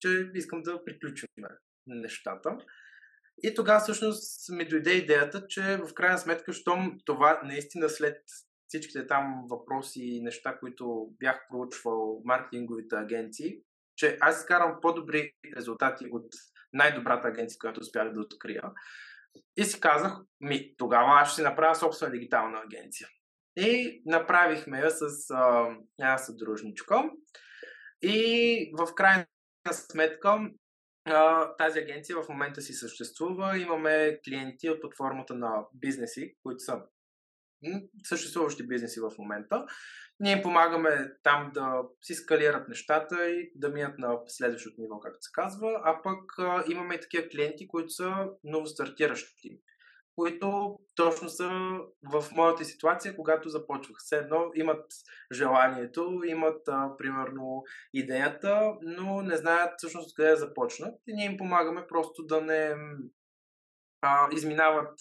че 0.00 0.30
искам 0.34 0.62
да 0.62 0.84
приключим 0.84 1.28
нещата. 1.86 2.58
И 3.42 3.54
тогава 3.54 3.80
всъщност 3.80 4.48
ми 4.52 4.68
дойде 4.68 4.92
идеята, 4.92 5.46
че 5.48 5.62
в 5.62 5.94
крайна 5.94 6.18
сметка, 6.18 6.52
щом 6.52 6.98
това 7.04 7.40
наистина 7.44 7.88
след 7.88 8.16
всичките 8.68 9.06
там 9.06 9.44
въпроси 9.50 10.00
и 10.02 10.22
неща, 10.22 10.58
които 10.60 11.08
бях 11.18 11.46
проучвал 11.50 12.20
маркетинговите 12.24 12.96
агенции, 12.96 13.58
че 13.96 14.18
аз 14.20 14.38
изкарам 14.38 14.78
по-добри 14.82 15.32
резултати 15.56 16.06
от 16.10 16.26
най-добрата 16.72 17.28
агенция, 17.28 17.58
която 17.58 17.80
успях 17.80 18.12
да 18.12 18.20
открия. 18.20 18.62
И 19.56 19.64
си 19.64 19.80
казах, 19.80 20.12
ми, 20.40 20.76
тогава 20.76 21.20
аз 21.20 21.32
ще 21.32 21.42
направя 21.42 21.74
собствена 21.74 22.12
дигитална 22.12 22.58
агенция. 22.64 23.08
И 23.56 24.02
направихме 24.06 24.78
я 24.78 24.90
с 24.90 25.30
а, 25.30 25.68
една 25.98 26.18
съдружничка. 26.18 27.10
И 28.02 28.72
в 28.78 28.94
крайна 28.94 29.26
сметка 29.72 30.50
а, 31.04 31.54
тази 31.56 31.78
агенция 31.78 32.22
в 32.22 32.28
момента 32.28 32.60
си 32.60 32.72
съществува. 32.72 33.58
Имаме 33.58 34.18
клиенти 34.24 34.70
от 34.70 34.80
платформата 34.80 35.34
на 35.34 35.64
бизнеси, 35.74 36.34
които 36.42 36.58
са 36.58 36.80
съществуващи 38.04 38.66
бизнеси 38.66 39.00
в 39.00 39.10
момента. 39.18 39.64
Ние 40.20 40.32
им 40.32 40.42
помагаме 40.42 41.12
там 41.22 41.50
да 41.54 41.82
си 42.02 42.14
скалират 42.14 42.68
нещата 42.68 43.30
и 43.30 43.52
да 43.54 43.68
минат 43.68 43.98
на 43.98 44.18
следващото 44.26 44.80
ниво, 44.80 45.00
както 45.00 45.18
се 45.20 45.30
казва, 45.32 45.80
а 45.84 46.02
пък 46.02 46.38
а, 46.38 46.64
имаме 46.70 46.94
и 46.94 47.00
такива 47.00 47.28
клиенти, 47.28 47.68
които 47.68 47.90
са 47.90 48.28
ново 48.44 48.66
стартиращи, 48.66 49.60
които 50.14 50.78
точно 50.94 51.28
са 51.28 51.50
в 52.12 52.24
моята 52.32 52.64
ситуация, 52.64 53.16
когато 53.16 53.48
започвах. 53.48 53.96
Все 53.98 54.16
едно 54.16 54.50
имат 54.54 54.84
желанието, 55.32 56.20
имат 56.26 56.68
а, 56.68 56.96
примерно 56.98 57.62
идеята, 57.94 58.74
но 58.82 59.22
не 59.22 59.36
знаят 59.36 59.74
всъщност 59.76 60.16
къде 60.16 60.30
да 60.30 60.36
започнат 60.36 60.94
и 61.06 61.14
ние 61.14 61.26
им 61.26 61.36
помагаме 61.36 61.86
просто 61.86 62.26
да 62.26 62.40
не 62.40 62.74
а, 64.02 64.28
изминават 64.32 64.98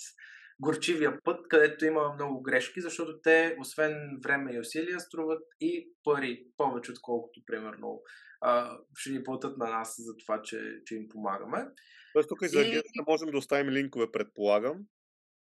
горчивия 0.59 1.19
път, 1.23 1.47
където 1.49 1.85
има 1.85 2.13
много 2.13 2.41
грешки, 2.41 2.81
защото 2.81 3.19
те, 3.23 3.57
освен 3.59 4.19
време 4.23 4.53
и 4.53 4.59
усилия, 4.59 4.99
струват 4.99 5.43
и 5.59 5.89
пари, 6.03 6.45
повече 6.57 6.91
отколкото, 6.91 7.41
примерно, 7.45 8.01
а, 8.41 8.77
ще 8.95 9.11
ни 9.11 9.23
платят 9.23 9.57
на 9.57 9.69
нас 9.69 9.95
за 9.99 10.17
това, 10.17 10.41
че, 10.41 10.81
че 10.85 10.95
им 10.95 11.09
помагаме. 11.09 11.65
Тоест 12.13 12.29
тук 12.29 12.39
и 12.41 12.47
за 12.47 12.59
агенцията 12.59 13.03
можем 13.07 13.31
да 13.31 13.37
оставим 13.37 13.69
линкове, 13.69 14.11
предполагам. 14.11 14.77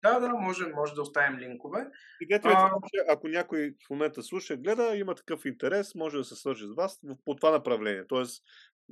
Да, 0.03 0.19
да, 0.19 0.29
може, 0.29 0.67
може 0.67 0.93
да 0.93 1.01
оставим 1.01 1.39
линкове. 1.39 1.87
И 2.21 2.27
гледайте, 2.27 2.47
а... 2.47 2.71
ако 3.09 3.27
някой 3.27 3.73
в 3.87 3.89
момента 3.89 4.23
слуша, 4.23 4.57
гледа, 4.57 4.95
има 4.95 5.15
такъв 5.15 5.45
интерес, 5.45 5.95
може 5.95 6.17
да 6.17 6.23
се 6.23 6.35
свържи 6.35 6.65
с 6.65 6.75
вас 6.75 6.99
по 7.25 7.35
това 7.35 7.51
направление. 7.51 8.07
Тоест, 8.07 8.43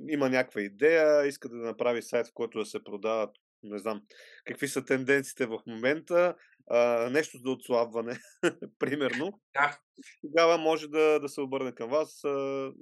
има 0.08 0.28
някаква 0.28 0.60
идея, 0.60 1.26
иска 1.26 1.48
да 1.48 1.56
направи 1.56 2.02
сайт, 2.02 2.26
в 2.26 2.32
който 2.34 2.58
да 2.58 2.66
се 2.66 2.84
продават 2.84 3.30
не 3.62 3.78
знам 3.78 4.02
какви 4.44 4.68
са 4.68 4.84
тенденциите 4.84 5.46
в 5.46 5.60
момента, 5.66 6.34
а, 6.70 7.10
нещо 7.10 7.38
за 7.38 7.50
отслабване, 7.50 8.18
примерно, 8.78 9.40
да. 9.54 9.78
тогава 10.20 10.58
може 10.58 10.88
да, 10.88 11.20
да 11.20 11.28
се 11.28 11.40
обърне 11.40 11.74
към 11.74 11.90
вас, 11.90 12.24
а, 12.24 12.28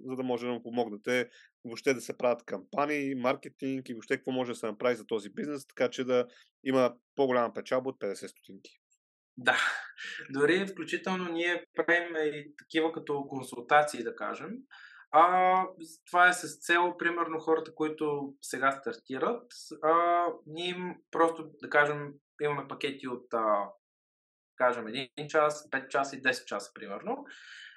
за 0.05 0.17
да 0.17 0.23
може 0.23 0.47
да 0.47 0.53
му 0.53 0.63
помогнете 0.63 1.31
въобще 1.65 1.95
да 1.95 2.01
се 2.01 2.19
правят 2.19 2.45
кампании, 2.45 3.15
маркетинг 3.15 3.89
и 3.89 3.95
въобще 3.95 4.17
какво 4.17 4.31
може 4.31 4.53
да 4.53 4.59
се 4.59 4.67
направи 4.67 4.97
за 4.97 5.07
този 5.07 5.31
бизнес, 5.31 5.67
така 5.67 5.91
че 5.91 6.05
да 6.05 6.27
има 6.65 6.95
по-голяма 7.17 7.55
печалба 7.55 7.91
от 7.91 8.01
50 8.01 8.27
стотинки. 8.27 8.81
Да, 9.37 9.57
дори 10.31 10.67
включително 10.67 11.33
ние 11.33 11.65
правим 11.75 12.17
и 12.17 12.53
такива 12.59 12.93
като 12.93 13.27
консултации, 13.29 14.03
да 14.03 14.17
кажем. 14.17 14.51
А, 15.13 15.65
това 16.07 16.29
е 16.29 16.33
с 16.33 16.59
цел, 16.61 16.95
примерно, 16.99 17.39
хората, 17.39 17.75
които 17.75 18.35
сега 18.43 18.73
стартират. 18.73 19.53
А, 19.83 20.25
ние 20.47 20.69
им 20.69 20.95
просто, 21.11 21.51
да 21.63 21.71
кажем, 21.71 22.13
имаме 22.43 22.69
пакети 22.69 23.09
от, 23.09 23.35
а, 23.35 23.69
кажем, 24.57 24.85
1 24.85 25.27
час, 25.29 25.71
5 25.71 25.89
часа 25.89 26.17
и 26.17 26.23
10 26.23 26.45
часа, 26.45 26.71
примерно. 26.75 27.25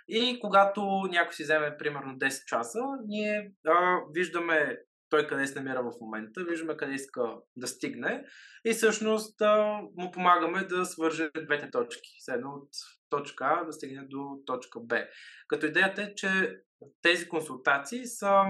И 0.07 0.39
когато 0.41 0.81
някой 1.11 1.33
си 1.33 1.43
вземе, 1.43 1.77
примерно, 1.77 2.17
10 2.17 2.45
часа, 2.45 2.79
ние 3.07 3.51
а, 3.67 3.99
виждаме 4.11 4.77
той 5.13 5.27
къде 5.27 5.47
се 5.47 5.61
намира 5.61 5.83
в 5.83 5.91
момента, 6.01 6.43
виждаме 6.43 6.77
къде 6.77 6.93
иска 6.93 7.21
да 7.55 7.67
стигне 7.67 8.25
и 8.65 8.73
всъщност 8.73 9.41
а, 9.41 9.81
му 9.97 10.11
помагаме 10.11 10.63
да 10.63 10.85
свърже 10.85 11.29
двете 11.45 11.71
точки. 11.71 12.09
Седно 12.19 12.49
от 12.49 12.69
точка 13.09 13.45
А 13.45 13.63
да 13.63 13.73
стигне 13.73 14.07
до 14.09 14.39
точка 14.45 14.79
Б. 14.79 15.07
Като 15.47 15.65
идеята 15.65 16.03
е, 16.03 16.15
че 16.15 16.57
тези 17.01 17.29
консултации 17.29 18.05
са 18.05 18.45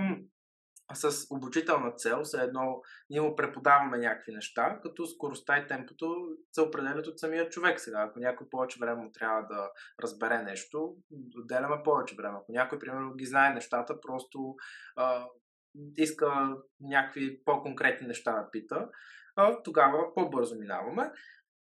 с 0.94 1.28
обучителна 1.30 1.92
цел, 1.92 2.24
все 2.24 2.42
едно 2.42 2.82
ние 3.10 3.22
му 3.22 3.36
преподаваме 3.36 3.98
някакви 3.98 4.32
неща, 4.32 4.80
като 4.84 5.06
скоростта 5.06 5.58
и 5.58 5.68
темпото 5.68 6.16
се 6.52 6.62
определят 6.62 7.08
от 7.08 7.20
самия 7.20 7.50
човек 7.50 7.80
сега. 7.80 8.06
Ако 8.10 8.20
някой 8.20 8.50
повече 8.50 8.80
време 8.80 9.04
му 9.04 9.12
трябва 9.12 9.42
да 9.42 9.70
разбере 10.04 10.44
нещо, 10.44 10.96
отделяме 11.38 11.84
повече 11.84 12.16
време. 12.16 12.38
Ако 12.42 12.52
някой, 12.52 12.80
примерно, 12.80 13.16
ги 13.16 13.26
знае 13.26 13.54
нещата, 13.54 14.02
просто 14.02 14.56
а, 14.96 15.28
иска 15.98 16.58
някакви 16.82 17.44
по-конкретни 17.46 18.08
неща 18.08 18.32
да 18.32 18.50
пита, 18.52 18.90
а, 19.36 19.64
тогава 19.64 20.14
по-бързо 20.16 20.56
минаваме. 20.60 21.12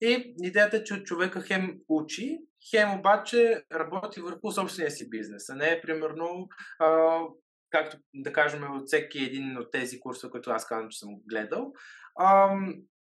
И 0.01 0.35
идеята 0.43 0.77
е, 0.77 0.83
че 0.83 1.03
човека 1.03 1.41
хем 1.41 1.79
учи, 1.89 2.39
хем 2.69 2.99
обаче 2.99 3.63
работи 3.71 4.21
върху 4.21 4.51
собствения 4.51 4.91
си 4.91 5.09
бизнес, 5.09 5.49
а 5.49 5.55
не 5.55 5.71
е 5.71 5.81
примерно 5.81 6.47
а, 6.79 7.19
както 7.69 7.97
да 8.13 8.33
кажем 8.33 8.63
от 8.71 8.87
всеки 8.87 9.23
един 9.23 9.57
от 9.57 9.71
тези 9.71 9.99
курсове, 9.99 10.31
които 10.31 10.51
аз 10.51 10.67
казвам, 10.67 10.89
че 10.89 10.99
съм 10.99 11.09
гледал, 11.29 11.73
а, 12.19 12.55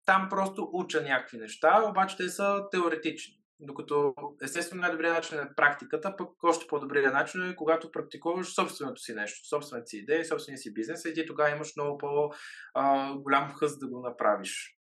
там 0.07 0.27
просто 0.31 0.71
уча 0.73 1.03
някакви 1.03 1.39
неща, 1.39 1.83
обаче 1.91 2.17
те 2.17 2.29
са 2.29 2.65
теоретични. 2.71 3.35
Докато 3.61 4.15
естествено 4.43 4.81
най-добрият 4.81 5.17
начин 5.17 5.39
е 5.39 5.55
практиката, 5.57 6.17
пък 6.17 6.29
още 6.43 6.67
по-добрият 6.69 7.13
начин 7.13 7.51
е 7.51 7.57
когато 7.57 7.93
практикуваш 7.93 8.55
собственото 8.55 9.01
си 9.01 9.15
нещо, 9.15 9.49
собствената 9.49 9.87
си 9.87 9.97
идея, 9.97 10.25
собствения 10.25 10.59
си 10.59 10.75
бизнес 10.75 11.05
и 11.05 11.15
ти 11.15 11.27
тогава 11.27 11.51
имаш 11.51 11.73
много 11.77 11.99
по-голям 11.99 13.53
хъст 13.53 13.81
да 13.81 13.89
го 13.89 14.01
направиш. 14.01 14.76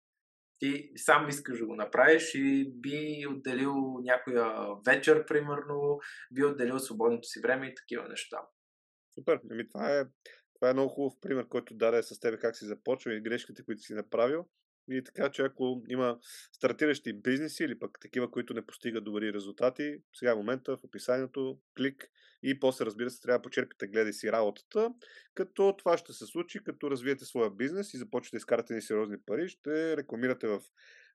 Ти 0.58 0.92
сам 0.96 1.28
искаш 1.28 1.58
да 1.58 1.66
го 1.66 1.74
направиш 1.74 2.34
и 2.34 2.72
би 2.74 3.26
отделил 3.26 3.74
някоя 4.02 4.66
вечер, 4.86 5.26
примерно, 5.26 5.98
би 6.32 6.44
отделил 6.44 6.78
свободното 6.78 7.28
си 7.28 7.40
време 7.40 7.66
и 7.66 7.74
такива 7.74 8.08
неща. 8.08 8.38
Супер. 9.14 9.40
Еми, 9.50 9.68
това, 9.68 10.00
е, 10.00 10.04
това 10.54 10.70
е 10.70 10.72
много 10.72 10.88
хубав 10.88 11.12
пример, 11.20 11.48
който 11.48 11.74
даде 11.74 12.02
с 12.02 12.20
тебе 12.20 12.38
как 12.38 12.56
си 12.56 12.64
започва 12.64 13.14
и 13.14 13.20
грешките, 13.20 13.64
които 13.64 13.82
си 13.82 13.94
направил. 13.94 14.46
И 14.90 15.04
така, 15.04 15.30
че 15.30 15.42
ако 15.42 15.82
има 15.88 16.18
стартиращи 16.52 17.12
бизнеси 17.12 17.64
или 17.64 17.78
пък 17.78 17.98
такива, 18.00 18.30
които 18.30 18.54
не 18.54 18.66
постигат 18.66 19.04
добри 19.04 19.32
резултати, 19.32 19.96
сега 20.14 20.30
е 20.30 20.34
момента 20.34 20.76
в 20.76 20.84
описанието, 20.84 21.58
клик 21.76 22.10
и 22.42 22.60
после 22.60 22.84
разбира 22.84 23.10
се 23.10 23.20
трябва 23.20 23.38
да 23.38 23.42
почерпите 23.42 23.86
гледай 23.86 24.12
си 24.12 24.32
работата, 24.32 24.90
като 25.34 25.76
това 25.78 25.98
ще 25.98 26.12
се 26.12 26.26
случи, 26.26 26.64
като 26.64 26.90
развиете 26.90 27.24
своя 27.24 27.50
бизнес 27.50 27.94
и 27.94 27.98
започнете 27.98 28.36
да 28.36 28.38
изкарате 28.38 28.74
ни 28.74 28.82
сериозни 28.82 29.16
пари, 29.26 29.48
ще 29.48 29.96
рекламирате 29.96 30.46
в 30.46 30.60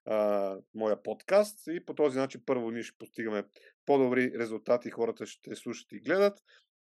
а, 0.04 0.56
моя 0.74 1.02
подкаст 1.02 1.58
и 1.66 1.84
по 1.84 1.94
този 1.94 2.18
начин 2.18 2.42
първо 2.46 2.70
ние 2.70 2.82
ще 2.82 2.98
постигаме 2.98 3.44
по-добри 3.86 4.32
резултати, 4.38 4.90
хората 4.90 5.26
ще 5.26 5.56
слушат 5.56 5.92
и 5.92 6.00
гледат, 6.00 6.38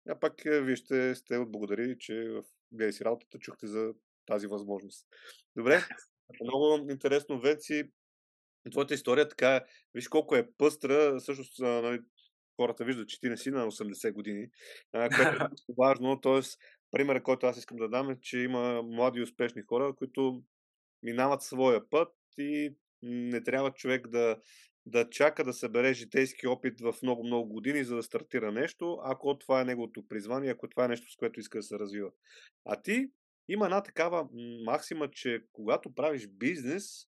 а 0.09 0.19
пак 0.19 0.33
вие 0.45 0.75
ще 0.75 1.15
сте 1.15 1.37
отблагодарили, 1.37 1.97
че 1.99 2.29
в 2.29 2.43
гледай 2.71 2.93
си 2.93 3.05
работата 3.05 3.39
чухте 3.39 3.67
за 3.67 3.93
тази 4.25 4.47
възможност. 4.47 5.07
Добре, 5.55 5.83
много 6.41 6.91
интересно, 6.91 7.39
Венци. 7.39 7.83
Твоята 8.71 8.93
история 8.93 9.27
така, 9.27 9.61
виж 9.93 10.07
колко 10.07 10.35
е 10.35 10.49
пъстра, 10.57 11.19
всъщност 11.19 11.59
нали, 11.59 11.99
хората 12.55 12.85
виждат, 12.85 13.09
че 13.09 13.19
ти 13.19 13.29
не 13.29 13.37
си 13.37 13.51
на 13.51 13.71
80 13.71 14.13
години, 14.13 14.47
което 14.91 15.21
е 15.21 15.37
важно. 15.77 16.21
Тоест, 16.21 16.59
примерът, 16.91 17.23
който 17.23 17.45
аз 17.45 17.57
искам 17.57 17.77
да 17.77 17.89
дам 17.89 18.09
е, 18.09 18.19
че 18.21 18.39
има 18.39 18.81
млади 18.83 19.19
и 19.19 19.23
успешни 19.23 19.61
хора, 19.61 19.93
които 19.95 20.43
минават 21.03 21.41
своя 21.41 21.89
път 21.89 22.13
и 22.37 22.75
не 23.01 23.43
трябва 23.43 23.71
човек 23.71 24.07
да, 24.07 24.37
да 24.85 25.09
чака 25.09 25.43
да 25.43 25.53
събере 25.53 25.93
житейски 25.93 26.47
опит 26.47 26.81
в 26.81 26.95
много-много 27.03 27.49
години, 27.49 27.83
за 27.83 27.95
да 27.95 28.03
стартира 28.03 28.51
нещо, 28.51 28.99
ако 29.03 29.37
това 29.37 29.61
е 29.61 29.65
неговото 29.65 30.07
призвание, 30.07 30.49
ако 30.51 30.69
това 30.69 30.85
е 30.85 30.87
нещо, 30.87 31.11
с 31.11 31.15
което 31.15 31.39
иска 31.39 31.57
да 31.59 31.63
се 31.63 31.79
развива. 31.79 32.09
А 32.65 32.81
ти 32.81 33.09
има 33.51 33.65
една 33.65 33.83
такава 33.83 34.27
максима, 34.65 35.11
че 35.11 35.43
когато 35.51 35.95
правиш 35.95 36.27
бизнес, 36.27 37.07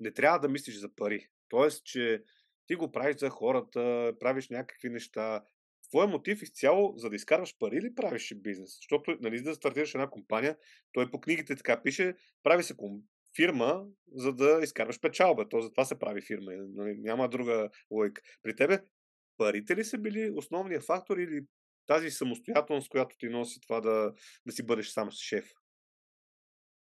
не 0.00 0.12
трябва 0.12 0.38
да 0.38 0.48
мислиш 0.48 0.76
за 0.76 0.94
пари. 0.94 1.28
Тоест, 1.48 1.84
че 1.84 2.22
ти 2.66 2.74
го 2.74 2.92
правиш 2.92 3.16
за 3.16 3.30
хората, 3.30 4.12
правиш 4.20 4.48
някакви 4.48 4.88
неща. 4.88 5.44
Твоя 5.88 6.08
мотив 6.08 6.42
изцяло, 6.42 6.94
за 6.96 7.10
да 7.10 7.16
изкарваш 7.16 7.58
пари 7.58 7.76
или 7.76 7.94
правиш 7.94 8.34
бизнес? 8.36 8.76
Защото, 8.76 9.16
нали, 9.20 9.38
за 9.38 9.44
да 9.44 9.54
стартираш 9.54 9.94
една 9.94 10.10
компания, 10.10 10.56
той 10.92 11.10
по 11.10 11.20
книгите 11.20 11.56
така 11.56 11.82
пише, 11.82 12.14
прави 12.42 12.62
се 12.62 12.74
фирма, 13.36 13.86
за 14.14 14.32
да 14.32 14.60
изкарваш 14.62 15.00
печалба. 15.00 15.48
То 15.48 15.60
за 15.60 15.70
това 15.70 15.84
се 15.84 15.98
прави 15.98 16.22
фирма. 16.22 16.52
Нали, 16.52 16.94
няма 16.98 17.28
друга 17.28 17.70
логика. 17.90 18.22
При 18.42 18.56
тебе 18.56 18.78
парите 19.36 19.76
ли 19.76 19.84
са 19.84 19.98
били 19.98 20.32
основния 20.36 20.80
фактор 20.80 21.18
или 21.18 21.40
тази 21.86 22.10
самостоятелност, 22.10 22.88
която 22.88 23.16
ти 23.18 23.28
носи 23.28 23.60
това 23.60 23.80
да, 23.80 24.12
да 24.46 24.52
си 24.52 24.66
бъдеш 24.66 24.88
сам 24.88 25.10
шеф? 25.10 25.44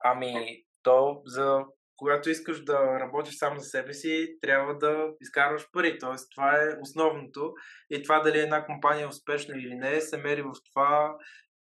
Ами, 0.09 0.63
то 0.83 1.23
за 1.25 1.65
когато 1.97 2.31
искаш 2.31 2.65
да 2.65 3.01
работиш 3.01 3.39
само 3.39 3.59
за 3.59 3.65
себе 3.65 3.95
си, 3.95 4.37
трябва 4.41 4.79
да 4.79 5.09
изкарваш 5.21 5.71
пари. 5.73 5.99
Тоест, 5.99 6.31
това 6.35 6.53
е 6.53 6.77
основното. 6.81 7.53
И 7.91 8.03
това 8.03 8.21
дали 8.21 8.39
една 8.39 8.65
компания 8.65 9.05
е 9.05 9.09
успешна 9.09 9.55
или 9.59 9.75
не, 9.75 10.01
се 10.01 10.17
мери 10.17 10.43
в 10.43 10.53
това 10.73 11.17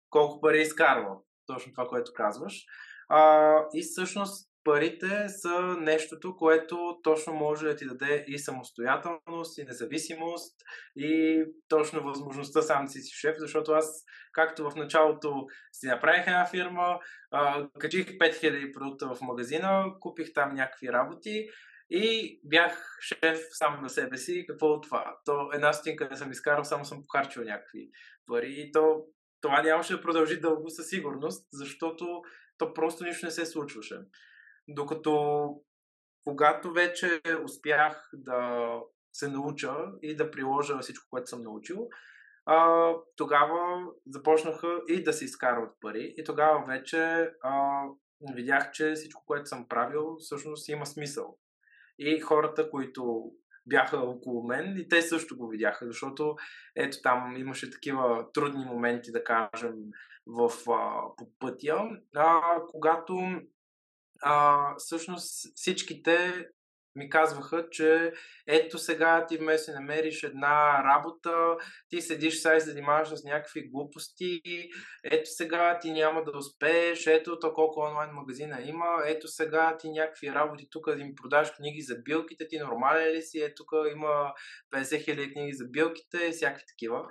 колко 0.10 0.42
пари 0.42 0.62
изкарва. 0.62 1.16
Точно 1.46 1.74
това, 1.74 1.88
което 1.88 2.12
казваш. 2.16 2.64
А, 3.10 3.56
и 3.74 3.82
всъщност 3.82 4.50
парите 4.64 5.30
са 5.30 5.62
нещото, 5.80 6.36
което 6.36 7.00
точно 7.04 7.34
може 7.34 7.66
да 7.66 7.76
ти 7.76 7.86
даде 7.86 8.26
и 8.28 8.40
самостоятелност, 8.40 9.58
и 9.58 9.64
независимост, 9.64 10.56
и 10.96 11.44
точно 11.68 12.04
възможността 12.04 12.62
сам 12.62 12.86
да 12.86 12.92
си 12.92 13.02
шеф, 13.16 13.36
защото 13.40 13.72
аз, 13.72 14.04
както 14.32 14.70
в 14.70 14.76
началото 14.76 15.46
си 15.72 15.88
направих 15.88 16.28
една 16.28 16.46
фирма, 16.46 17.00
качих 17.80 18.08
5000 18.08 18.74
продукта 18.74 19.16
в 19.16 19.22
магазина, 19.22 19.86
купих 20.00 20.34
там 20.34 20.56
някакви 20.56 20.92
работи 20.92 21.50
и 21.90 22.40
бях 22.44 22.98
шеф 23.02 23.40
сам 23.52 23.82
на 23.82 23.90
себе 23.90 24.18
си. 24.18 24.46
Какво 24.50 24.68
от 24.68 24.84
това? 24.84 25.16
То 25.26 25.52
една 25.54 25.74
стотинка 25.74 26.08
не 26.12 26.18
съм 26.18 26.32
изкарал, 26.32 26.64
само 26.64 26.86
съм 26.86 27.04
похарчил 27.04 27.44
някакви 27.44 27.90
пари 28.28 28.54
и 28.58 28.72
то 28.72 29.06
това 29.42 29.62
нямаше 29.62 29.94
да 29.94 30.02
продължи 30.02 30.40
дълго 30.40 30.70
със 30.70 30.88
сигурност, 30.88 31.48
защото 31.54 32.22
то 32.58 32.74
просто 32.74 33.04
нищо 33.04 33.26
не 33.26 33.32
се 33.32 33.46
случваше. 33.46 33.96
Докато 34.68 35.56
когато 36.24 36.72
вече 36.72 37.22
успях 37.44 38.10
да 38.14 38.70
се 39.14 39.28
науча 39.28 39.76
и 40.02 40.16
да 40.16 40.32
приложа 40.32 40.80
всичко, 40.80 41.08
което 41.10 41.30
съм 41.30 41.44
научил, 41.44 41.88
а, 42.46 42.90
тогава 43.16 43.86
започнаха 44.08 44.82
и 44.88 45.04
да 45.04 45.14
се 45.14 45.26
изкарват 45.26 45.78
пари. 45.82 46.14
И 46.18 46.24
тогава 46.24 46.66
вече 46.68 47.32
а, 47.42 47.84
видях, 48.36 48.72
че 48.72 48.94
всичко, 48.94 49.24
което 49.26 49.46
съм 49.46 49.68
правил, 49.68 50.16
всъщност 50.20 50.70
има 50.70 50.86
смисъл. 50.86 51.38
И 52.00 52.20
хората, 52.20 52.70
които 52.70 53.32
бяха 53.66 53.98
около 53.98 54.48
мен, 54.48 54.78
и 54.78 54.88
те 54.88 55.02
също 55.02 55.38
го 55.38 55.48
видяха, 55.48 55.86
защото 55.86 56.36
ето 56.76 56.98
там 57.04 57.38
имаше 57.38 57.72
такива 57.72 58.32
трудни 58.34 58.66
моменти, 58.66 59.12
да 59.12 59.24
кажем, 59.24 59.76
в, 60.28 60.52
а, 60.72 61.02
по 61.18 61.32
пътя, 61.40 61.90
а, 62.16 62.42
когато 62.72 63.42
а, 64.24 64.76
всъщност 64.78 65.56
всичките 65.56 66.48
ми 66.96 67.10
казваха, 67.10 67.70
че 67.70 68.14
ето 68.48 68.78
сега 68.78 69.26
ти 69.26 69.38
вместо 69.38 69.72
намериш 69.72 70.24
една 70.24 70.84
работа, 70.84 71.58
ти 71.90 72.02
седиш 72.02 72.40
сега 72.40 72.56
и 72.56 72.62
се 72.62 72.70
занимаваш 72.70 73.08
с 73.08 73.24
някакви 73.24 73.70
глупости, 73.70 74.42
ето 75.04 75.30
сега 75.30 75.80
ти 75.80 75.92
няма 75.92 76.24
да 76.24 76.38
успееш, 76.38 77.08
ето 77.08 77.40
то 77.40 77.54
колко 77.54 77.80
онлайн 77.80 78.10
магазина 78.12 78.62
има, 78.62 78.86
ето 79.06 79.28
сега 79.28 79.78
ти 79.78 79.90
някакви 79.90 80.32
работи 80.32 80.68
тук 80.72 80.96
да 80.96 81.02
им 81.02 81.16
продаш 81.16 81.52
книги 81.52 81.82
за 81.82 81.96
билките, 81.96 82.48
ти 82.48 82.60
нормален 82.60 83.16
ли 83.16 83.22
си, 83.22 83.40
ето 83.40 83.54
тук 83.56 83.72
има 83.92 84.34
50 84.76 85.04
хиляди 85.04 85.34
книги 85.34 85.54
за 85.54 85.66
билките 85.66 86.18
и 86.18 86.32
всякакви 86.32 86.66
такива. 86.68 87.06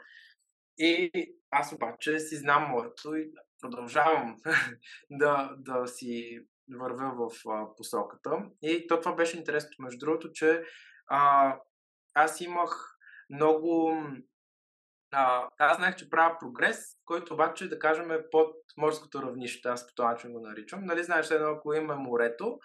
И 0.78 1.10
аз 1.50 1.72
обаче 1.72 2.18
си 2.18 2.36
знам 2.36 2.70
моето 2.70 3.14
и 3.14 3.30
продължавам 3.60 4.36
да, 5.10 5.54
да 5.58 5.86
си 5.86 6.40
вървя 6.70 7.12
в 7.18 7.50
а, 7.50 7.66
посоката. 7.76 8.30
И 8.62 8.86
то 8.86 9.00
това 9.00 9.14
беше 9.14 9.38
интересното, 9.38 9.82
между 9.82 9.98
другото, 9.98 10.32
че 10.32 10.64
а, 11.06 11.54
аз 12.14 12.40
имах 12.40 12.96
много... 13.30 14.02
А, 15.14 15.48
аз 15.58 15.76
знаех, 15.76 15.96
че 15.96 16.10
правя 16.10 16.36
прогрес, 16.40 16.78
който 17.04 17.34
обаче, 17.34 17.68
да 17.68 17.78
кажем, 17.78 18.10
е 18.10 18.30
под 18.30 18.54
морското 18.76 19.22
равнище. 19.22 19.68
Аз 19.68 19.86
по 19.86 19.94
този 19.94 20.06
начин 20.06 20.32
го 20.32 20.40
наричам. 20.40 20.84
Нали, 20.84 21.04
знаеш, 21.04 21.30
едно, 21.30 21.50
ако 21.50 21.74
има 21.74 21.96
морето 21.96 22.58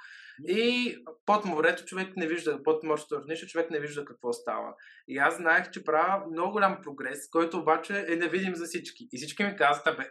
и 0.48 0.96
под 1.26 1.46
морето 1.46 1.86
човек 1.86 2.18
не 2.18 2.28
вижда, 2.28 2.64
под 2.64 2.84
морското 2.84 3.16
равнище 3.16 3.48
човек 3.48 3.72
не 3.72 3.80
вижда 3.80 4.06
какво 4.06 4.34
става. 4.34 4.74
И 5.08 5.18
аз 5.18 5.38
знаех, 5.38 5.72
че 5.72 5.84
правя 5.84 6.26
много 6.32 6.52
голям 6.52 6.80
прогрес, 6.84 7.30
който 7.30 7.58
обаче 7.58 8.06
е 8.10 8.16
невидим 8.16 8.56
за 8.56 8.66
всички. 8.66 9.08
И 9.12 9.18
всички 9.18 9.44
ми 9.44 9.56
казват, 9.56 9.98
бе, 9.98 10.10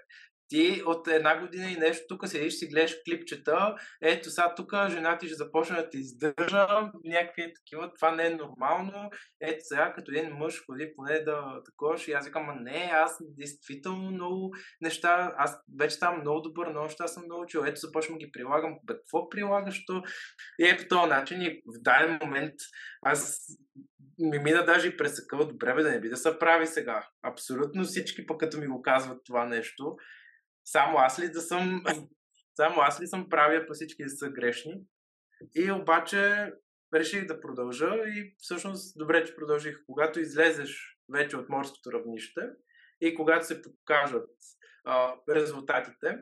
ти 0.49 0.83
от 0.87 1.09
една 1.09 1.41
година 1.41 1.71
и 1.71 1.77
нещо 1.77 2.05
тук 2.09 2.29
седиш 2.29 2.55
си 2.55 2.67
гледаш 2.67 2.97
клипчета, 3.09 3.75
ето 4.03 4.31
сега 4.31 4.55
тук 4.55 4.73
жена 4.89 5.19
ти 5.19 5.27
ще 5.27 5.35
започне 5.35 5.77
да 5.77 5.91
те 5.91 5.99
издържа, 5.99 6.67
някакви 7.05 7.53
такива, 7.55 7.93
това 7.95 8.15
не 8.15 8.27
е 8.27 8.31
нормално, 8.31 9.11
ето 9.41 9.59
сега 9.61 9.93
като 9.93 10.11
един 10.11 10.31
мъж 10.31 10.63
ходи 10.67 10.93
поне 10.97 11.21
да 11.21 11.63
такова, 11.65 11.97
и 12.09 12.13
аз 12.13 12.27
викам, 12.27 12.63
не, 12.63 12.91
аз 12.93 13.17
действително 13.21 14.11
много 14.11 14.51
неща, 14.81 15.35
аз 15.37 15.59
вече 15.79 15.97
ставам 15.97 16.21
много 16.21 16.41
добър, 16.41 16.69
много 16.69 16.87
неща 16.87 17.07
съм 17.07 17.23
научил, 17.29 17.61
ето 17.67 17.81
започвам 17.81 18.19
ги 18.19 18.31
прилагам, 18.33 18.79
бе, 18.85 18.95
какво 18.95 19.29
прилагаш 19.29 19.85
то? 19.87 20.03
И 20.59 20.69
е 20.69 20.77
по 20.77 20.85
този 20.89 21.09
начин 21.09 21.43
и 21.43 21.63
в 21.67 21.83
даден 21.83 22.19
момент 22.23 22.55
аз 23.03 23.39
ми 24.19 24.39
мина 24.39 24.65
даже 24.65 24.89
и 24.89 24.97
пресъкъва, 24.97 25.47
добре 25.49 25.75
бе 25.75 25.83
да 25.83 25.91
не 25.91 26.01
би 26.01 26.09
да 26.09 26.17
се 26.17 26.39
прави 26.39 26.67
сега. 26.67 27.09
Абсолютно 27.23 27.85
всички 27.85 28.27
пък 28.27 28.41
като 28.41 28.59
ми 28.59 28.67
го 28.67 28.83
казват 28.83 29.21
това 29.25 29.47
нещо, 29.47 29.97
само 30.67 30.99
аз 30.99 31.19
ли 31.19 31.31
да 31.31 31.41
съм, 31.41 31.85
само 32.57 32.81
аз 32.81 33.01
ли 33.01 33.07
съм 33.07 33.29
правя, 33.29 33.67
по 33.67 33.75
всички 33.75 34.09
са 34.09 34.31
грешни. 34.31 34.83
И 35.55 35.73
обаче 35.73 36.53
реших 36.95 37.27
да 37.27 37.41
продължа 37.41 37.95
и 38.07 38.35
всъщност 38.39 38.99
добре, 38.99 39.25
че 39.25 39.37
продължих. 39.37 39.77
Когато 39.87 40.21
излезеш 40.21 40.99
вече 41.13 41.37
от 41.37 41.49
морското 41.49 41.93
равнище 41.93 42.41
и 43.01 43.15
когато 43.15 43.47
се 43.47 43.63
покажат 43.63 44.29
а, 44.85 45.15
резултатите, 45.31 46.19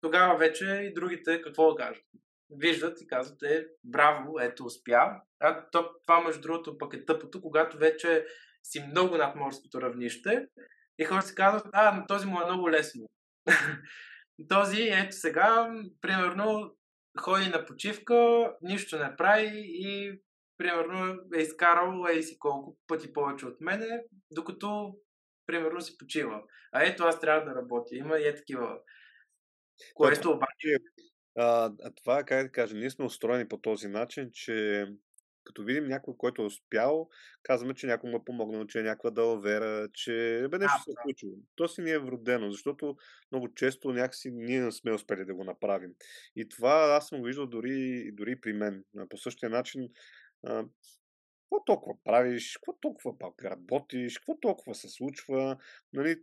тогава 0.00 0.38
вече 0.38 0.64
и 0.64 0.94
другите 0.94 1.42
какво 1.42 1.74
да 1.74 1.84
кажат. 1.84 2.04
Виждат 2.50 3.00
и 3.00 3.06
казват, 3.06 3.42
е, 3.42 3.66
браво, 3.84 4.40
ето 4.40 4.64
успя. 4.64 5.20
А 5.40 5.68
то, 5.70 5.90
това 6.06 6.20
между 6.20 6.40
другото 6.40 6.78
пък 6.78 6.94
е 6.94 7.04
тъпото, 7.04 7.40
когато 7.40 7.78
вече 7.78 8.26
си 8.62 8.84
много 8.90 9.16
над 9.16 9.36
морското 9.36 9.80
равнище 9.80 10.46
и 10.98 11.04
хората 11.04 11.26
си 11.26 11.34
казват, 11.34 11.66
а, 11.72 11.96
на 11.96 12.06
този 12.06 12.26
му 12.26 12.40
е 12.40 12.44
много 12.44 12.70
лесно. 12.70 13.06
Този, 14.48 14.82
ето 14.82 15.16
сега, 15.16 15.74
примерно, 16.00 16.76
ходи 17.20 17.48
на 17.48 17.66
почивка, 17.66 18.52
нищо 18.62 18.98
не 18.98 19.16
прави 19.16 19.50
и 19.64 20.20
примерно 20.58 21.20
е 21.36 21.40
изкарал 21.40 22.06
ей 22.10 22.22
си 22.22 22.38
колко 22.38 22.78
пъти 22.86 23.12
повече 23.12 23.46
от 23.46 23.60
мене, 23.60 24.04
докато 24.30 24.94
примерно 25.46 25.80
си 25.80 25.98
почива. 25.98 26.42
А 26.72 26.84
ето 26.84 27.04
аз 27.04 27.20
трябва 27.20 27.44
да 27.44 27.54
работя. 27.54 27.96
Има 27.96 28.18
и 28.18 28.28
е 28.28 28.34
такива. 28.34 28.78
Което 29.94 30.30
обаче... 30.30 30.78
А, 31.38 31.72
а 31.82 31.92
това, 31.94 32.24
как 32.24 32.46
да 32.46 32.52
кажа, 32.52 32.76
ние 32.76 32.90
сме 32.90 33.04
устроени 33.04 33.48
по 33.48 33.58
този 33.58 33.88
начин, 33.88 34.30
че 34.32 34.86
като 35.46 35.64
видим 35.64 35.84
някой, 35.84 36.14
който 36.18 36.42
е 36.42 36.46
успял, 36.46 37.08
казваме, 37.42 37.74
че 37.74 37.86
някой 37.86 38.10
му 38.10 38.16
е 38.16 38.24
помогнал, 38.24 38.66
че 38.66 38.80
е 38.80 38.82
някаква 38.82 39.10
далавера, 39.10 39.88
че 39.92 40.46
бе 40.50 40.58
нещо 40.58 40.82
се 40.84 40.90
е 40.90 41.02
случило. 41.02 41.32
То 41.56 41.68
си 41.68 41.82
ни 41.82 41.90
е 41.90 41.98
вродено, 41.98 42.50
защото 42.50 42.96
много 43.32 43.54
често 43.54 43.92
някакси 43.92 44.30
ние 44.30 44.60
не 44.60 44.72
сме 44.72 44.92
успели 44.92 45.24
да 45.24 45.34
го 45.34 45.44
направим. 45.44 45.90
И 46.36 46.48
това 46.48 46.96
аз 46.96 47.08
съм 47.08 47.18
го 47.18 47.24
виждал 47.24 47.46
дори, 47.46 48.10
дори 48.12 48.40
при 48.40 48.52
мен. 48.52 48.84
По 49.08 49.16
същия 49.16 49.50
начин, 49.50 49.88
а, 50.46 50.64
какво 51.42 51.64
толкова 51.64 51.96
правиш, 52.04 52.54
какво 52.56 52.72
толкова 52.72 53.18
пак 53.18 53.44
работиш, 53.44 54.18
какво 54.18 54.38
толкова 54.40 54.74
се 54.74 54.88
случва. 54.88 55.56
Нали, 55.92 56.16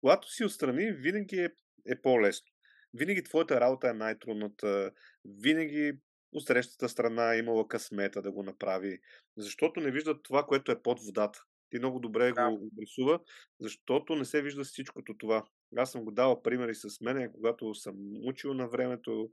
когато 0.00 0.32
си 0.32 0.44
отстрани, 0.44 0.92
винаги 0.92 1.40
е, 1.40 1.50
е 1.86 2.00
по-лесно. 2.02 2.46
Винаги 2.94 3.22
твоята 3.22 3.60
работа 3.60 3.88
е 3.88 3.92
най-трудната. 3.92 4.90
Винаги 5.24 5.98
от 6.34 6.46
срещата 6.46 6.88
страна 6.88 7.34
е 7.34 7.38
имала 7.38 7.68
късмета 7.68 8.22
да 8.22 8.32
го 8.32 8.42
направи, 8.42 8.98
защото 9.36 9.80
не 9.80 9.90
виждат 9.90 10.22
това, 10.22 10.42
което 10.42 10.72
е 10.72 10.82
под 10.82 11.00
водата. 11.00 11.42
Ти 11.70 11.78
много 11.78 11.98
добре 11.98 12.32
да. 12.32 12.50
го 12.50 12.66
обрисува, 12.66 13.20
защото 13.60 14.16
не 14.16 14.24
се 14.24 14.42
вижда 14.42 14.64
всичкото 14.64 15.16
това. 15.18 15.44
Аз 15.76 15.92
съм 15.92 16.04
го 16.04 16.10
давал 16.10 16.42
примери 16.42 16.74
с 16.74 17.00
мен, 17.00 17.32
когато 17.32 17.74
съм 17.74 17.94
учил 18.24 18.54
на 18.54 18.68
времето. 18.68 19.30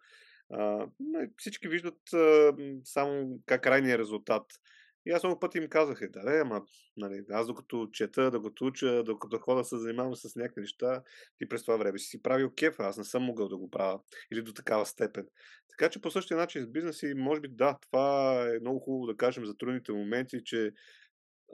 А, 0.54 0.88
всички 1.38 1.68
виждат 1.68 2.14
а, 2.14 2.54
само 2.84 3.40
как 3.46 3.64
крайният 3.64 4.00
резултат. 4.00 4.44
И 5.06 5.12
аз 5.12 5.24
много 5.24 5.40
пъти 5.40 5.58
им 5.58 5.70
казах, 5.70 6.02
е, 6.02 6.08
да, 6.08 6.40
ама, 6.42 6.62
нали, 6.98 7.24
аз 7.30 7.48
докато 7.48 7.90
чета, 7.92 8.32
докато 8.32 8.66
уча, 8.66 9.04
докато 9.04 9.40
хода 9.40 9.64
се 9.64 9.78
занимавам 9.78 10.16
с 10.16 10.36
някакви 10.36 10.62
неща, 10.62 11.04
ти 11.38 11.50
през 11.50 11.62
това 11.62 11.78
време 11.78 12.00
си 12.00 12.06
си 12.06 12.22
правил 12.22 12.52
кефа, 12.56 12.84
аз 12.84 12.98
не 12.98 13.04
съм 13.04 13.24
могъл 13.24 13.50
да 13.50 13.58
го 13.58 13.70
правя 13.70 14.00
или 14.34 14.42
до 14.42 14.54
такава 14.54 14.86
степен. 14.86 15.28
Така 15.70 15.90
че 15.90 16.02
по 16.02 16.12
същия 16.12 16.38
начин 16.38 16.64
с 16.64 16.68
бизнеси, 16.68 17.14
може 17.16 17.42
би 17.42 17.48
да, 17.48 17.78
това 17.82 18.44
е 18.50 18.60
много 18.60 18.80
хубаво 18.80 19.06
да 19.06 19.18
кажем 19.18 19.46
за 19.46 19.58
трудните 19.58 19.92
моменти, 19.92 20.44
че 20.44 20.72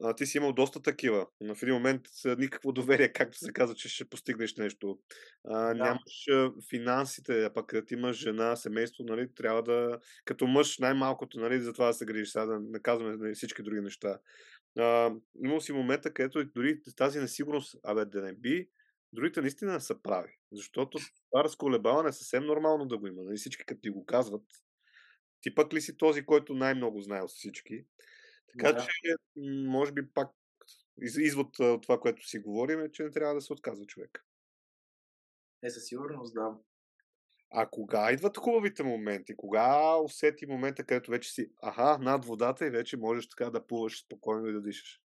а, 0.04 0.16
ти 0.16 0.26
си 0.26 0.38
имал 0.38 0.54
доста 0.54 0.82
такива, 0.82 1.28
в 1.42 1.64
един 1.64 1.76
момент 1.76 2.02
никакво 2.38 2.72
доверие, 2.72 3.14
както 3.14 3.38
се 3.38 3.54
казва, 3.54 3.76
че 3.76 3.90
ще 3.90 4.10
постигнеш 4.10 4.56
нещо. 4.56 5.00
А, 5.46 5.60
да. 5.60 5.74
Нямаш 5.74 6.28
а, 6.32 6.52
финансите, 6.70 7.46
а 7.46 7.54
пък 7.54 7.68
като 7.68 7.94
имаш 7.94 8.18
жена, 8.18 8.56
семейство, 8.56 9.04
нали, 9.04 9.34
трябва 9.36 9.64
да, 9.64 10.00
като 10.26 10.48
мъж 10.48 10.80
най-малкото, 10.80 11.40
нали, 11.40 11.60
за 11.60 11.74
това 11.74 11.88
да 11.88 11.94
се 11.94 12.06
грижиш, 12.06 12.30
сега 12.30 12.46
да 12.46 12.60
наказваме 12.60 13.18
нали, 13.18 13.36
всички 13.36 13.64
други 13.64 13.82
неща. 13.82 14.20
А, 14.78 15.12
имал 15.44 15.62
си 15.62 15.74
момента, 15.74 16.14
където 16.14 16.46
дори 16.46 16.80
тази 16.96 17.20
несигурност, 17.20 17.76
абе 17.84 18.06
да 18.06 18.22
не 18.22 18.34
би, 18.34 18.70
другите 19.14 19.42
наистина 19.42 19.82
са 19.82 20.02
прави. 20.02 20.30
Защото 20.52 20.98
това 21.32 21.44
разколебаване 21.44 22.10
е 22.10 22.12
съвсем 22.12 22.46
нормално 22.46 22.86
да 22.86 22.98
го 22.98 23.08
има. 23.08 23.24
Нали, 23.24 23.38
всички 23.38 23.66
като 23.66 23.82
ти 23.82 23.90
го 23.90 24.06
казват, 24.06 24.44
ти 25.42 25.56
пък 25.56 25.74
ли 25.74 25.82
си 25.82 25.98
този, 25.98 26.26
който 26.26 26.54
най-много 26.54 27.02
знае 27.02 27.22
от 27.22 27.30
всички? 27.30 27.86
Така 28.48 28.74
да. 28.74 28.80
че, 28.80 29.16
може 29.68 29.92
би 29.92 30.10
пак 30.14 30.32
извод 31.02 31.60
от 31.60 31.82
това, 31.82 32.00
което 32.00 32.28
си 32.28 32.40
говорим 32.40 32.82
е, 32.82 32.92
че 32.92 33.04
не 33.04 33.12
трябва 33.12 33.36
да 33.36 33.42
се 33.42 33.54
отказва 33.54 33.86
човек. 33.86 34.26
Е, 35.64 35.70
със 35.70 35.86
сигурност, 35.86 36.34
да. 36.34 36.58
А 37.52 37.70
кога 37.70 38.12
идват 38.12 38.38
хубавите 38.38 38.84
моменти? 38.84 39.36
Кога 39.36 39.96
усети 39.96 40.46
момента, 40.46 40.84
където 40.84 41.12
вече 41.12 41.32
си, 41.32 41.52
аха, 41.64 41.98
над 42.02 42.26
водата 42.26 42.68
и 42.68 42.70
вече 42.70 42.98
можеш 42.98 43.30
така 43.30 43.50
да 43.50 43.68
плуваш 43.68 44.04
спокойно 44.04 44.48
и 44.48 44.54
да 44.54 44.62
дишаш? 44.62 45.02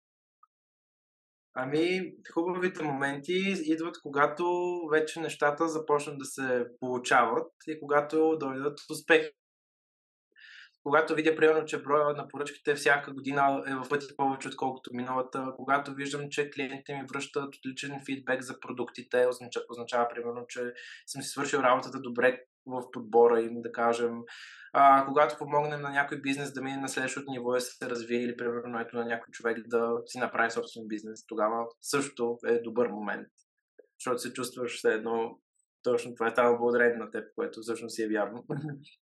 Ами, 1.55 2.15
хубавите 2.33 2.85
моменти 2.85 3.55
идват, 3.65 3.97
когато 4.03 4.45
вече 4.91 5.21
нещата 5.21 5.69
започнат 5.69 6.19
да 6.19 6.25
се 6.25 6.67
получават 6.81 7.53
и 7.67 7.81
когато 7.81 8.37
дойдат 8.41 8.79
успехи 8.91 9.31
когато 10.83 11.15
видя, 11.15 11.37
примерно, 11.37 11.65
че 11.65 11.83
броя 11.83 12.15
на 12.17 12.29
поръчките 12.29 12.75
всяка 12.75 13.13
година 13.13 13.65
е 13.67 13.75
в 13.75 13.89
пъти 13.89 14.07
повече, 14.17 14.49
отколкото 14.49 14.91
миналата, 14.95 15.53
когато 15.57 15.95
виждам, 15.95 16.29
че 16.31 16.51
клиентите 16.51 16.95
ми 16.95 17.07
връщат 17.13 17.55
отличен 17.57 18.01
фидбек 18.07 18.43
за 18.43 18.61
продуктите, 18.61 19.27
означава, 19.27 19.65
означава 19.71 20.09
примерно, 20.15 20.47
че 20.49 20.73
съм 21.07 21.23
си 21.23 21.29
свършил 21.29 21.59
работата 21.59 22.01
добре 22.01 22.41
в 22.67 22.91
подбора 22.93 23.41
им, 23.41 23.63
да 23.63 23.73
кажем. 23.73 24.13
А, 24.73 25.07
когато 25.07 25.39
помогнем 25.39 25.81
на 25.81 25.91
някой 25.91 26.21
бизнес 26.21 26.53
да 26.53 26.63
мине 26.63 26.77
на 26.77 26.89
следващото 26.89 27.31
ниво 27.31 27.57
и 27.57 27.61
се 27.61 27.91
развие 27.91 28.23
или 28.23 28.37
примерно 28.37 28.81
ето 28.81 28.97
на 28.97 29.05
някой 29.05 29.31
човек 29.31 29.59
да 29.67 29.93
си 30.07 30.19
направи 30.19 30.51
собствен 30.51 30.85
бизнес, 30.89 31.27
тогава 31.27 31.67
също 31.81 32.39
е 32.47 32.59
добър 32.59 32.89
момент. 32.89 33.29
Защото 33.99 34.19
се 34.19 34.33
чувстваш 34.33 34.77
все 34.77 34.89
едно 34.89 35.39
точно 35.83 36.15
това 36.15 36.27
е 36.27 36.31
става 36.31 36.59
благодарение 36.59 36.97
на 36.97 37.11
теб, 37.11 37.25
което 37.35 37.61
всъщност 37.61 37.95
си 37.95 38.03
е 38.03 38.09
вярно. 38.09 38.45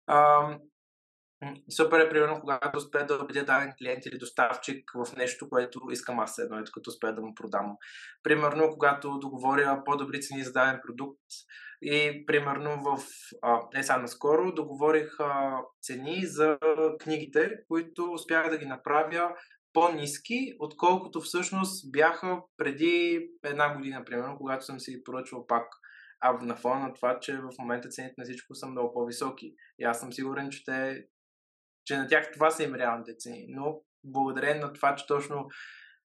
А, 0.07 0.57
Супер 1.75 1.99
е, 1.99 2.09
примерно, 2.09 2.39
когато 2.39 2.77
успея 2.77 3.05
да 3.05 3.15
убедя 3.15 3.45
даден 3.45 3.73
клиент 3.77 4.05
или 4.05 4.17
доставчик 4.17 4.91
в 4.95 5.15
нещо, 5.17 5.49
което 5.49 5.79
искам 5.91 6.19
аз 6.19 6.37
едно, 6.37 6.59
ето 6.59 6.71
като 6.73 6.89
успея 6.89 7.15
да 7.15 7.21
му 7.21 7.35
продам. 7.35 7.77
Примерно, 8.23 8.69
когато 8.69 9.19
договоря 9.19 9.81
по-добри 9.85 10.21
цени 10.21 10.43
за 10.43 10.51
даден 10.51 10.79
продукт 10.87 11.21
и, 11.81 12.25
примерно, 12.25 12.83
в... 12.83 13.03
Не 13.73 13.83
сега 13.83 13.97
наскоро, 13.97 14.53
договорих 14.53 15.19
а, 15.19 15.57
цени 15.81 16.25
за 16.25 16.57
книгите, 16.99 17.51
които 17.67 18.11
успях 18.11 18.49
да 18.49 18.57
ги 18.57 18.65
направя 18.65 19.35
по-низки, 19.73 20.55
отколкото 20.59 21.21
всъщност 21.21 21.91
бяха 21.91 22.41
преди 22.57 23.27
една 23.43 23.75
година, 23.75 24.03
примерно, 24.05 24.37
когато 24.37 24.65
съм 24.65 24.79
си 24.79 25.03
поръчвал 25.03 25.47
пак 25.47 25.65
а 26.23 26.33
на 26.33 26.55
фона 26.55 26.79
на 26.79 26.93
това, 26.93 27.19
че 27.19 27.37
в 27.37 27.49
момента 27.59 27.89
цените 27.89 28.13
на 28.17 28.23
всичко 28.23 28.55
са 28.55 28.67
много 28.67 28.93
по-високи. 28.93 29.55
И 29.79 29.83
аз 29.83 29.99
съм 29.99 30.13
сигурен, 30.13 30.49
че 30.49 30.63
те 30.63 31.05
че 31.91 31.97
на 31.97 32.07
тях 32.07 32.31
това 32.31 32.51
са 32.51 32.63
им 32.63 32.75
реалните 32.75 33.15
цени. 33.17 33.45
Но 33.49 33.81
благодарение 34.03 34.61
на 34.61 34.73
това, 34.73 34.95
че 34.95 35.07
точно 35.07 35.47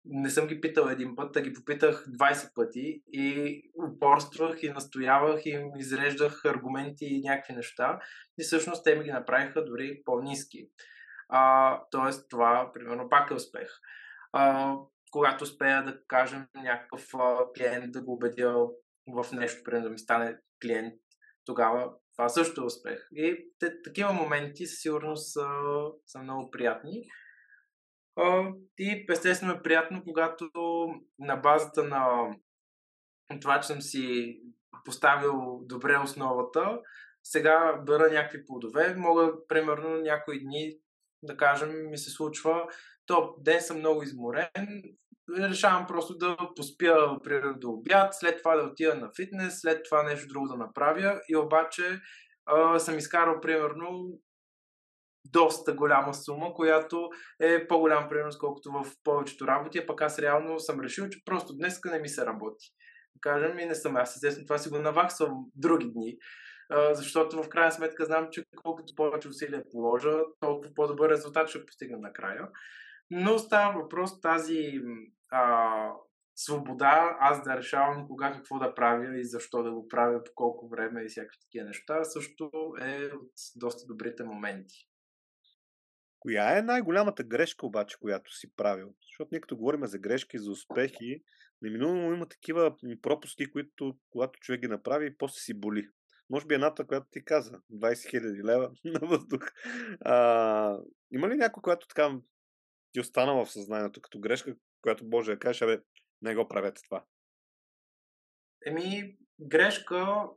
не 0.05 0.30
съм 0.30 0.47
ги 0.47 0.61
питал 0.61 0.89
един 0.89 1.16
път, 1.16 1.37
а 1.37 1.41
ги 1.41 1.53
попитах 1.53 2.07
20 2.07 2.55
пъти 2.55 3.03
и 3.12 3.62
упорствах 3.89 4.62
и 4.62 4.68
настоявах 4.68 5.47
и 5.47 5.51
им 5.51 5.70
изреждах 5.76 6.45
аргументи 6.45 7.05
и 7.05 7.20
някакви 7.20 7.55
неща. 7.55 8.01
И 8.39 8.43
всъщност 8.43 8.85
те 8.85 8.95
ми 8.95 9.05
ги 9.05 9.12
направиха 9.12 9.64
дори 9.64 10.03
по-низки. 10.05 10.68
А, 11.28 11.80
тоест 11.91 12.30
това, 12.30 12.70
примерно, 12.74 13.09
пак 13.09 13.30
е 13.30 13.35
успех. 13.35 13.68
А, 14.33 14.74
когато 15.11 15.45
успея 15.45 15.85
да 15.85 16.01
кажем 16.09 16.47
някакъв 16.55 17.07
клиент 17.57 17.93
да 17.93 18.03
го 18.03 18.12
убедя 18.12 18.55
в 19.14 19.33
нещо, 19.33 19.62
примерно 19.64 19.85
да 19.85 19.91
ми 19.91 19.99
стане 19.99 20.39
клиент, 20.62 20.95
тогава 21.45 21.93
това 22.12 22.28
също 22.28 22.60
е 22.60 22.64
успех. 22.64 23.08
И 23.12 23.46
те, 23.58 23.82
такива 23.82 24.12
моменти 24.12 24.66
със 24.66 24.80
сигурност 24.80 25.32
са, 25.32 25.48
са 26.06 26.18
много 26.18 26.50
приятни. 26.50 27.04
И 28.78 29.06
естествено 29.10 29.52
е 29.52 29.62
приятно, 29.62 30.02
когато 30.04 30.50
на 31.18 31.36
базата 31.36 31.84
на 31.84 32.30
това, 33.40 33.60
че 33.60 33.66
съм 33.66 33.82
си 33.82 34.38
поставил 34.84 35.60
добре 35.62 35.98
основата, 35.98 36.80
сега 37.24 37.82
бера 37.86 38.12
някакви 38.12 38.46
плодове. 38.46 38.94
Мога, 38.96 39.32
примерно, 39.48 39.96
някои 39.96 40.40
дни, 40.40 40.78
да 41.22 41.36
кажем, 41.36 41.90
ми 41.90 41.98
се 41.98 42.10
случва, 42.10 42.66
то 43.06 43.34
ден 43.38 43.60
съм 43.60 43.78
много 43.78 44.02
изморен, 44.02 44.82
решавам 45.38 45.86
просто 45.86 46.16
да 46.16 46.36
поспя 46.56 47.18
примерно 47.24 47.58
до 47.58 47.70
обяд, 47.70 48.14
след 48.14 48.38
това 48.38 48.56
да 48.56 48.62
отида 48.62 48.94
на 48.94 49.10
фитнес, 49.16 49.60
след 49.60 49.84
това 49.84 50.02
нещо 50.02 50.28
друго 50.28 50.48
да 50.48 50.56
направя 50.56 51.20
и 51.28 51.36
обаче 51.36 52.00
а, 52.46 52.78
съм 52.78 52.98
изкарал 52.98 53.40
примерно 53.40 54.20
доста 55.24 55.72
голяма 55.72 56.14
сума, 56.14 56.54
която 56.54 57.08
е 57.40 57.68
по-голям 57.68 58.08
примерно, 58.08 58.30
колкото 58.40 58.70
в 58.72 58.86
повечето 59.04 59.46
работи, 59.46 59.78
а 59.78 59.86
пък 59.86 60.02
аз 60.02 60.18
реално 60.18 60.60
съм 60.60 60.80
решил, 60.80 61.08
че 61.08 61.24
просто 61.24 61.56
днес 61.56 61.80
не 61.84 61.98
ми 61.98 62.08
се 62.08 62.26
работи. 62.26 62.66
Кажем 63.20 63.58
и 63.58 63.66
не 63.66 63.74
съм 63.74 63.96
аз. 63.96 64.16
Естествено, 64.16 64.46
това 64.46 64.58
си 64.58 64.68
го 64.68 64.78
наваксвам 64.78 65.44
други 65.54 65.92
дни, 65.92 66.16
защото 66.92 67.42
в 67.42 67.48
крайна 67.48 67.72
сметка 67.72 68.04
знам, 68.04 68.28
че 68.30 68.44
колкото 68.56 68.94
повече 68.96 69.28
усилия 69.28 69.62
положа, 69.70 70.18
толкова 70.40 70.74
по-добър 70.74 71.10
резултат 71.10 71.48
ще 71.48 71.66
постигна 71.66 71.98
накрая. 71.98 72.48
Но 73.14 73.38
става 73.38 73.82
въпрос 73.82 74.20
тази 74.20 74.80
а, 75.30 75.92
свобода, 76.36 77.16
аз 77.20 77.44
да 77.44 77.56
решавам 77.56 78.06
кога 78.06 78.32
какво 78.32 78.58
да 78.58 78.74
правя 78.74 79.18
и 79.18 79.24
защо 79.24 79.62
да 79.62 79.72
го 79.72 79.88
правя, 79.88 80.24
по 80.24 80.30
колко 80.34 80.68
време 80.68 81.02
и 81.02 81.08
всякакви 81.08 81.38
такива 81.40 81.66
неща, 81.66 82.04
също 82.04 82.50
е 82.80 83.04
от 83.04 83.32
доста 83.56 83.86
добрите 83.86 84.24
моменти. 84.24 84.88
Коя 86.18 86.58
е 86.58 86.62
най-голямата 86.62 87.24
грешка 87.24 87.66
обаче, 87.66 87.96
която 88.00 88.32
си 88.32 88.54
правил? 88.56 88.94
Защото 89.02 89.28
ние 89.32 89.40
като 89.40 89.56
говорим 89.56 89.86
за 89.86 89.98
грешки, 89.98 90.38
за 90.38 90.50
успехи, 90.50 91.22
неминуемо 91.62 92.14
има 92.14 92.26
такива 92.26 92.76
пропуски, 93.02 93.50
които 93.50 93.96
когато 94.10 94.40
човек 94.40 94.60
ги 94.60 94.68
направи, 94.68 95.16
после 95.18 95.40
си 95.40 95.60
боли. 95.60 95.88
Може 96.30 96.46
би 96.46 96.54
едната, 96.54 96.86
която 96.86 97.06
ти 97.10 97.24
каза, 97.24 97.60
20 97.72 97.92
000 97.92 98.44
лева 98.44 98.70
на 98.84 99.08
въздух. 99.08 99.40
А, 100.00 100.78
има 101.12 101.28
ли 101.28 101.36
някой, 101.36 101.62
която 101.62 101.86
така 101.86 102.18
ти 102.93 103.01
останала 103.01 103.45
в 103.45 103.53
съзнанието 103.53 104.01
като 104.01 104.20
грешка, 104.20 104.55
която 104.82 105.05
може 105.05 105.32
да 105.32 105.38
кажеш, 105.38 105.62
абе, 105.62 105.80
не 106.22 106.34
го 106.34 106.49
правете 106.49 106.82
това? 106.82 107.05
Еми, 108.66 109.16
грешка, 109.40 110.28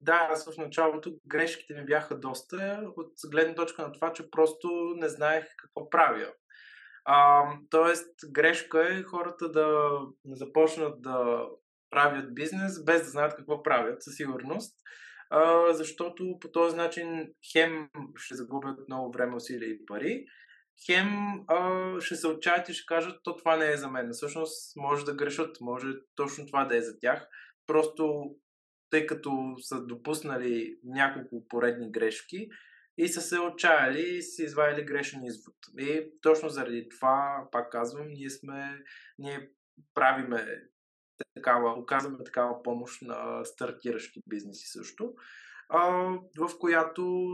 да, 0.00 0.28
аз 0.30 0.54
в 0.54 0.58
началото 0.58 1.14
грешките 1.26 1.74
ми 1.74 1.84
бяха 1.84 2.18
доста 2.18 2.90
от 2.96 3.12
гледна 3.30 3.54
точка 3.54 3.82
на 3.82 3.92
това, 3.92 4.12
че 4.12 4.30
просто 4.30 4.68
не 4.96 5.08
знаех 5.08 5.44
какво 5.56 5.90
правя. 5.90 6.32
А, 7.04 7.44
тоест, 7.70 8.14
грешка 8.30 8.94
е 8.94 9.02
хората 9.02 9.52
да 9.52 9.98
започнат 10.24 11.02
да 11.02 11.46
правят 11.90 12.34
бизнес 12.34 12.84
без 12.84 13.02
да 13.02 13.08
знаят 13.08 13.36
какво 13.36 13.62
правят, 13.62 14.02
със 14.02 14.16
сигурност. 14.16 14.76
А, 15.30 15.72
защото 15.72 16.38
по 16.40 16.50
този 16.50 16.76
начин 16.76 17.34
хем 17.52 17.88
ще 18.16 18.34
загубят 18.34 18.88
много 18.88 19.12
време, 19.12 19.36
усилия 19.36 19.70
и 19.70 19.86
пари, 19.86 20.24
хем 20.86 21.08
а, 21.46 22.00
ще 22.00 22.16
се 22.16 22.26
отчаят 22.26 22.68
и 22.68 22.74
ще 22.74 22.86
кажат, 22.86 23.20
то 23.24 23.36
това 23.36 23.56
не 23.56 23.72
е 23.72 23.76
за 23.76 23.88
мен. 23.88 24.10
Всъщност 24.12 24.76
може 24.76 25.04
да 25.04 25.14
грешат, 25.14 25.60
може 25.60 25.86
точно 26.14 26.46
това 26.46 26.64
да 26.64 26.76
е 26.76 26.82
за 26.82 26.98
тях. 26.98 27.28
Просто 27.66 28.34
тъй 28.90 29.06
като 29.06 29.54
са 29.60 29.86
допуснали 29.86 30.78
няколко 30.84 31.48
поредни 31.48 31.92
грешки 31.92 32.48
и 32.98 33.08
са 33.08 33.20
се 33.20 33.38
отчаяли 33.38 34.00
и 34.00 34.22
са 34.22 34.42
извадили 34.42 34.84
грешен 34.84 35.24
извод. 35.24 35.54
И 35.78 36.10
точно 36.22 36.48
заради 36.48 36.88
това, 36.88 37.48
пак 37.52 37.72
казвам, 37.72 38.08
ние 38.08 38.30
сме, 38.30 38.82
ние 39.18 39.50
правиме 39.94 40.62
такава, 41.34 41.70
оказваме 41.70 42.24
такава 42.24 42.62
помощ 42.62 43.02
на 43.02 43.44
стартиращи 43.44 44.20
бизнеси 44.26 44.66
също, 44.66 45.14
а, 45.68 45.80
в 46.38 46.58
която 46.58 47.32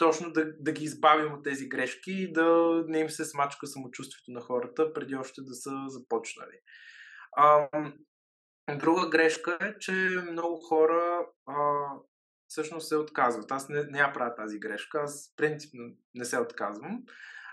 точно 0.00 0.32
да, 0.32 0.52
да 0.58 0.72
ги 0.72 0.84
избавим 0.84 1.32
от 1.32 1.44
тези 1.44 1.68
грешки 1.68 2.12
и 2.12 2.32
да 2.32 2.82
не 2.88 2.98
им 2.98 3.10
се 3.10 3.24
смачка 3.24 3.66
самочувствието 3.66 4.30
на 4.30 4.40
хората 4.40 4.92
преди 4.92 5.16
още 5.16 5.42
да 5.42 5.54
са 5.54 5.70
започнали. 5.88 6.60
А, 7.36 7.68
друга 8.76 9.08
грешка 9.08 9.58
е, 9.60 9.78
че 9.78 9.92
много 10.30 10.60
хора 10.60 11.26
а, 11.46 11.54
всъщност 12.48 12.88
се 12.88 12.96
отказват. 12.96 13.52
Аз 13.52 13.68
не, 13.68 13.84
не 13.84 13.98
я 13.98 14.12
правя 14.12 14.34
тази 14.34 14.58
грешка, 14.58 15.00
аз 15.02 15.34
принципно 15.36 15.84
не 16.14 16.24
се 16.24 16.38
отказвам. 16.38 17.02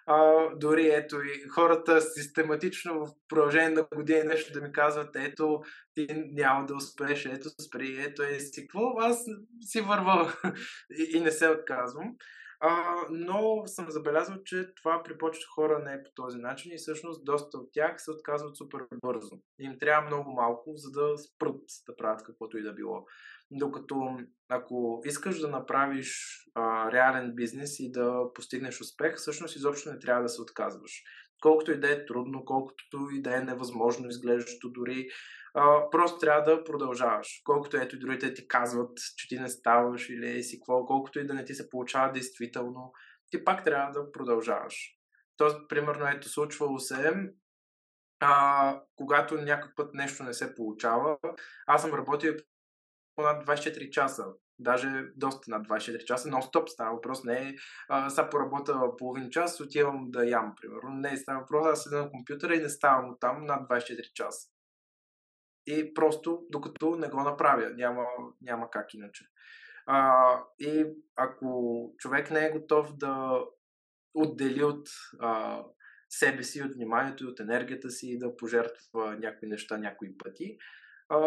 А, 0.10 0.50
дори 0.56 0.88
ето 0.88 1.22
и 1.22 1.48
хората 1.50 2.02
систематично 2.02 3.06
в 3.06 3.08
продължение 3.28 3.70
на 3.70 3.88
години 3.96 4.24
нещо 4.24 4.54
да 4.54 4.62
ми 4.62 4.72
казват, 4.72 5.16
ето 5.16 5.62
ти 5.96 6.08
няма 6.32 6.66
да 6.66 6.76
успееш, 6.76 7.26
ето 7.26 7.50
спри, 7.50 7.98
ето 8.00 8.24
е 8.24 8.40
си 8.40 8.68
какво, 8.68 9.00
аз 9.00 9.26
си 9.62 9.82
вървам 9.82 10.34
и, 11.00 11.18
и 11.18 11.20
не 11.20 11.32
се 11.32 11.50
отказвам. 11.50 12.16
А, 12.60 12.96
но 13.10 13.64
съм 13.66 13.86
забелязал, 13.90 14.36
че 14.46 14.74
това 14.76 15.04
при 15.04 15.18
повечето 15.18 15.48
хора 15.56 15.80
не 15.80 15.94
е 15.94 16.04
по 16.04 16.10
този 16.16 16.38
начин 16.38 16.72
и 16.72 16.78
всъщност 16.78 17.26
доста 17.26 17.58
от 17.58 17.70
тях 17.74 18.02
се 18.02 18.12
отказват 18.12 18.58
супер 18.58 18.80
бързо. 19.06 19.40
Им 19.60 19.80
трябва 19.80 20.08
много 20.08 20.32
малко, 20.32 20.74
за 20.76 20.92
да 20.92 21.18
спрат 21.18 21.62
да 21.88 21.96
правят 21.96 22.24
каквото 22.24 22.58
и 22.58 22.64
да 22.64 22.74
било. 22.74 23.06
Докато 23.52 24.18
ако 24.50 25.02
искаш 25.06 25.40
да 25.40 25.48
направиш 25.48 26.40
а, 26.56 26.92
реален 26.92 27.36
бизнес 27.36 27.80
и 27.80 27.92
да 27.92 28.24
постигнеш 28.34 28.82
успех, 28.82 29.16
всъщност 29.16 29.56
изобщо 29.56 29.92
не 29.92 30.00
трябва 30.00 30.24
да 30.24 30.30
се 30.30 30.42
отказваш. 30.42 30.92
Колкото 31.42 31.72
и 31.72 31.80
да 31.80 31.92
е 31.92 32.06
трудно, 32.06 32.46
колкото 32.46 33.10
и 33.14 33.22
да 33.22 33.38
е 33.38 33.42
невъзможно 33.42 34.10
изглеждащо 34.10 34.70
дори, 34.70 35.08
а, 35.54 35.90
просто 35.90 36.20
трябва 36.20 36.42
да 36.42 36.64
продължаваш. 36.64 37.42
Колкото 37.44 37.78
ето 37.78 37.96
и 37.96 38.00
другите 38.00 38.34
ти 38.34 38.48
казват, 38.48 38.98
че 39.18 39.28
ти 39.28 39.40
не 39.40 39.50
ставаш 39.50 40.10
или 40.10 40.44
си 40.44 40.60
какво, 40.60 40.86
колкото 40.86 41.20
и 41.20 41.28
да 41.28 41.34
не 41.34 41.46
ти 41.46 41.54
се 41.54 41.70
получава 41.70 42.12
действително, 42.12 42.92
ти 43.32 43.44
пак 43.44 43.64
трябва 43.64 43.92
да 43.92 44.12
продължаваш. 44.12 44.76
Тоест, 45.38 45.58
примерно, 45.70 46.08
ето 46.08 46.30
случвало 46.30 46.80
се, 46.80 47.14
а, 48.20 48.82
когато 48.96 49.36
някакъв 49.36 49.72
път 49.76 49.94
нещо 49.94 50.24
не 50.24 50.34
се 50.34 50.56
получава, 50.56 51.18
аз 51.68 51.82
съм 51.82 51.94
работил 51.94 52.34
над 53.22 53.48
24 53.48 53.90
часа. 53.90 54.26
Даже 54.60 55.06
доста 55.16 55.52
над 55.52 55.68
24 55.68 56.04
часа, 56.04 56.30
но 56.30 56.42
стоп 56.42 56.70
става 56.70 56.96
въпрос. 56.96 57.24
Не 57.24 57.40
е 57.40 57.56
сега 58.10 58.30
поработа 58.30 58.82
половин 58.98 59.30
час, 59.30 59.62
отивам 59.62 60.12
да 60.12 60.26
ям, 60.26 60.54
примерно. 60.62 60.90
Не 60.90 61.18
става 61.18 61.40
въпрос, 61.40 61.68
аз 61.68 61.84
седя 61.84 61.98
на 61.98 62.10
компютъра 62.10 62.56
и 62.56 62.62
не 62.62 62.70
ставам 62.70 63.10
от 63.10 63.20
там 63.20 63.46
над 63.46 63.70
24 63.70 64.14
часа. 64.14 64.50
И 65.68 65.94
просто 65.94 66.46
докато 66.50 66.96
не 66.96 67.10
го 67.10 67.24
направя, 67.24 67.70
няма, 67.70 68.06
няма 68.42 68.70
как 68.70 68.94
иначе. 68.94 69.26
А, 69.86 70.24
и 70.60 70.86
ако 71.16 71.92
човек 71.98 72.32
не 72.32 72.46
е 72.46 72.52
готов 72.52 72.98
да 72.98 73.42
отдели 74.14 74.64
от 74.64 74.88
а, 75.20 75.64
себе 76.10 76.44
си, 76.44 76.64
от 76.64 76.74
вниманието 76.74 77.24
и 77.24 77.28
от 77.28 77.40
енергията 77.40 77.90
си 77.90 78.20
да 78.20 78.38
пожертва 78.38 79.18
някои 79.20 79.50
неща 79.50 79.78
някои 79.78 80.18
пъти, 80.18 80.58
а, 81.10 81.20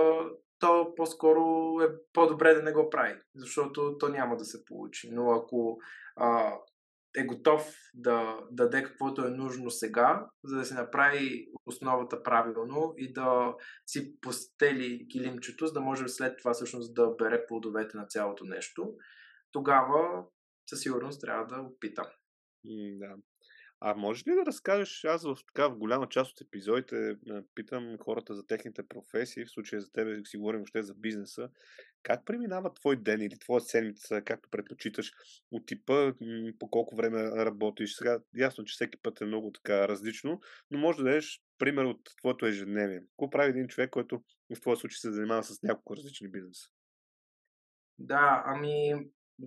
то 0.61 0.95
по-скоро 0.97 1.77
е 1.83 1.87
по-добре 2.13 2.55
да 2.55 2.63
не 2.63 2.73
го 2.73 2.91
прави, 2.91 3.21
защото 3.35 3.99
то 3.99 4.09
няма 4.09 4.37
да 4.37 4.45
се 4.45 4.65
получи. 4.65 5.11
Но 5.13 5.31
ако 5.31 5.79
а, 6.17 6.59
е 7.17 7.25
готов 7.25 7.75
да 7.95 8.39
даде 8.51 8.83
каквото 8.83 9.27
е 9.27 9.31
нужно 9.31 9.71
сега, 9.71 10.27
за 10.45 10.57
да 10.57 10.65
си 10.65 10.75
направи 10.75 11.47
основата 11.67 12.23
правилно 12.23 12.95
и 12.97 13.13
да 13.13 13.55
си 13.87 14.21
постели 14.21 15.09
килимчето, 15.09 15.67
за 15.67 15.73
да 15.73 15.81
може 15.81 16.09
след 16.09 16.39
това 16.39 16.53
всъщност 16.53 16.95
да 16.95 17.11
бере 17.11 17.47
плодовете 17.47 17.97
на 17.97 18.07
цялото 18.07 18.45
нещо, 18.45 18.95
тогава 19.53 20.25
със 20.67 20.81
сигурност 20.81 21.21
трябва 21.21 21.47
да 21.47 21.63
опитам. 21.63 22.07
Да. 22.99 23.15
А 23.83 23.95
може 23.95 24.25
ли 24.29 24.35
да 24.35 24.47
разкажеш, 24.47 25.05
аз 25.05 25.25
в 25.25 25.37
така 25.47 25.69
в 25.69 25.79
голяма 25.79 26.09
част 26.09 26.33
от 26.33 26.41
епизодите 26.41 27.17
питам 27.55 27.97
хората 27.99 28.35
за 28.35 28.47
техните 28.47 28.89
професии, 28.89 29.45
в 29.45 29.51
случая 29.51 29.81
за 29.81 29.93
тебе 29.93 30.25
си 30.25 30.37
говорим 30.37 30.63
още 30.63 30.83
за 30.83 30.95
бизнеса, 30.95 31.51
как 32.03 32.25
преминава 32.25 32.75
твой 32.75 32.97
ден 32.97 33.21
или 33.21 33.39
твоя 33.39 33.61
седмица, 33.61 34.23
както 34.23 34.51
предпочиташ, 34.51 35.13
от 35.51 35.67
типа, 35.67 36.13
по 36.59 36.71
колко 36.71 36.97
време 36.97 37.23
работиш? 37.23 37.95
Сега, 37.95 38.21
ясно, 38.37 38.65
че 38.65 38.73
всеки 38.73 38.99
път 39.03 39.21
е 39.21 39.25
много 39.25 39.53
така 39.53 39.89
различно, 39.89 40.41
но 40.71 40.79
може 40.79 40.99
да 40.99 41.05
дадеш 41.05 41.43
пример 41.59 41.85
от 41.85 42.01
твоето 42.19 42.47
ежедневие. 42.47 43.01
Какво 43.01 43.31
прави 43.31 43.51
един 43.51 43.69
човек, 43.69 43.91
който 43.91 44.23
в 44.57 44.61
твоя 44.61 44.77
случай 44.77 44.97
се 44.97 45.13
занимава 45.13 45.45
с 45.45 45.63
няколко 45.63 45.97
различни 45.97 46.29
бизнеса? 46.29 46.69
Да, 47.99 48.43
ами 48.47 48.95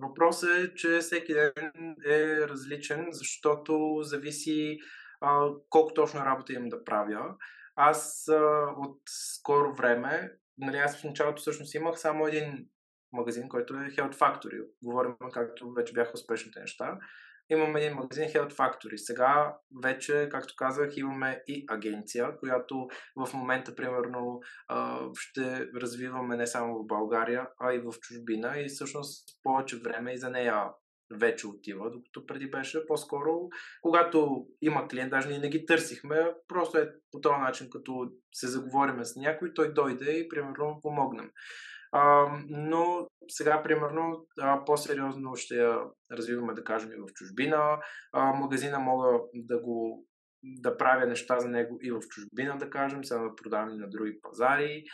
Въпросът 0.02 0.50
е, 0.50 0.74
че 0.74 0.98
всеки 0.98 1.34
ден 1.34 1.96
е 2.06 2.48
различен, 2.48 3.06
защото 3.10 3.98
зависи 4.02 4.78
а, 5.20 5.48
колко 5.68 5.94
точно 5.94 6.20
работа 6.20 6.52
имам 6.52 6.68
да 6.68 6.84
правя. 6.84 7.34
Аз 7.76 8.28
а, 8.28 8.66
от 8.76 9.00
скоро 9.08 9.74
време, 9.74 10.32
нали, 10.58 10.76
аз 10.76 11.00
в 11.00 11.04
началото 11.04 11.40
всъщност 11.40 11.74
имах 11.74 11.98
само 11.98 12.26
един 12.26 12.66
магазин, 13.12 13.48
който 13.48 13.74
е 13.74 13.76
Health 13.76 14.14
Factory. 14.14 14.66
Говорим 14.82 15.14
както 15.32 15.72
вече 15.72 15.92
бяха 15.92 16.12
успешните 16.14 16.60
неща 16.60 16.98
имаме 17.50 17.80
един 17.80 17.96
магазин 17.96 18.24
Health 18.24 18.52
Factory. 18.52 18.96
Сега 18.96 19.56
вече, 19.82 20.28
както 20.30 20.54
казах, 20.56 20.96
имаме 20.96 21.42
и 21.46 21.64
агенция, 21.68 22.36
която 22.38 22.86
в 23.16 23.34
момента, 23.34 23.74
примерно, 23.74 24.40
ще 25.18 25.66
развиваме 25.76 26.36
не 26.36 26.46
само 26.46 26.74
в 26.74 26.86
България, 26.86 27.48
а 27.60 27.74
и 27.74 27.78
в 27.78 27.92
чужбина 28.00 28.60
и 28.60 28.68
всъщност 28.68 29.28
повече 29.42 29.76
време 29.76 30.12
и 30.12 30.18
за 30.18 30.30
нея 30.30 30.64
вече 31.20 31.46
отива, 31.46 31.90
докато 31.90 32.26
преди 32.26 32.50
беше 32.50 32.86
по-скоро, 32.86 33.48
когато 33.82 34.46
има 34.62 34.88
клиент, 34.88 35.10
даже 35.10 35.28
ние 35.28 35.38
не 35.38 35.48
ги 35.48 35.66
търсихме, 35.66 36.34
просто 36.48 36.78
е 36.78 36.90
по 37.12 37.20
този 37.20 37.40
начин, 37.40 37.70
като 37.70 38.10
се 38.32 38.48
заговориме 38.48 39.04
с 39.04 39.16
някой, 39.16 39.54
той 39.54 39.74
дойде 39.74 40.12
и 40.12 40.28
примерно 40.28 40.78
помогнем. 40.82 41.30
А, 41.96 42.26
но 42.48 43.06
сега, 43.28 43.62
примерно, 43.62 44.26
а, 44.40 44.64
по-сериозно 44.64 45.36
ще 45.36 45.54
я 45.54 45.78
развиваме, 46.12 46.54
да 46.54 46.64
кажем, 46.64 46.92
и 46.92 46.96
в 46.96 47.12
чужбина. 47.14 47.80
А, 48.12 48.32
магазина 48.32 48.78
мога 48.78 49.20
да 49.34 49.60
го 49.60 50.06
да 50.42 50.76
правя 50.76 51.06
неща 51.06 51.40
за 51.40 51.48
него 51.48 51.78
и 51.82 51.90
в 51.90 52.00
чужбина, 52.00 52.58
да 52.58 52.70
кажем, 52.70 53.04
сега 53.04 53.20
да 53.20 53.36
продавам 53.36 53.70
и 53.70 53.76
на 53.76 53.90
други 53.90 54.18
пазари. 54.22 54.84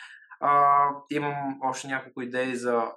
А, 0.40 0.88
имам 1.10 1.58
още 1.62 1.88
няколко 1.88 2.22
идеи 2.22 2.56
за 2.56 2.92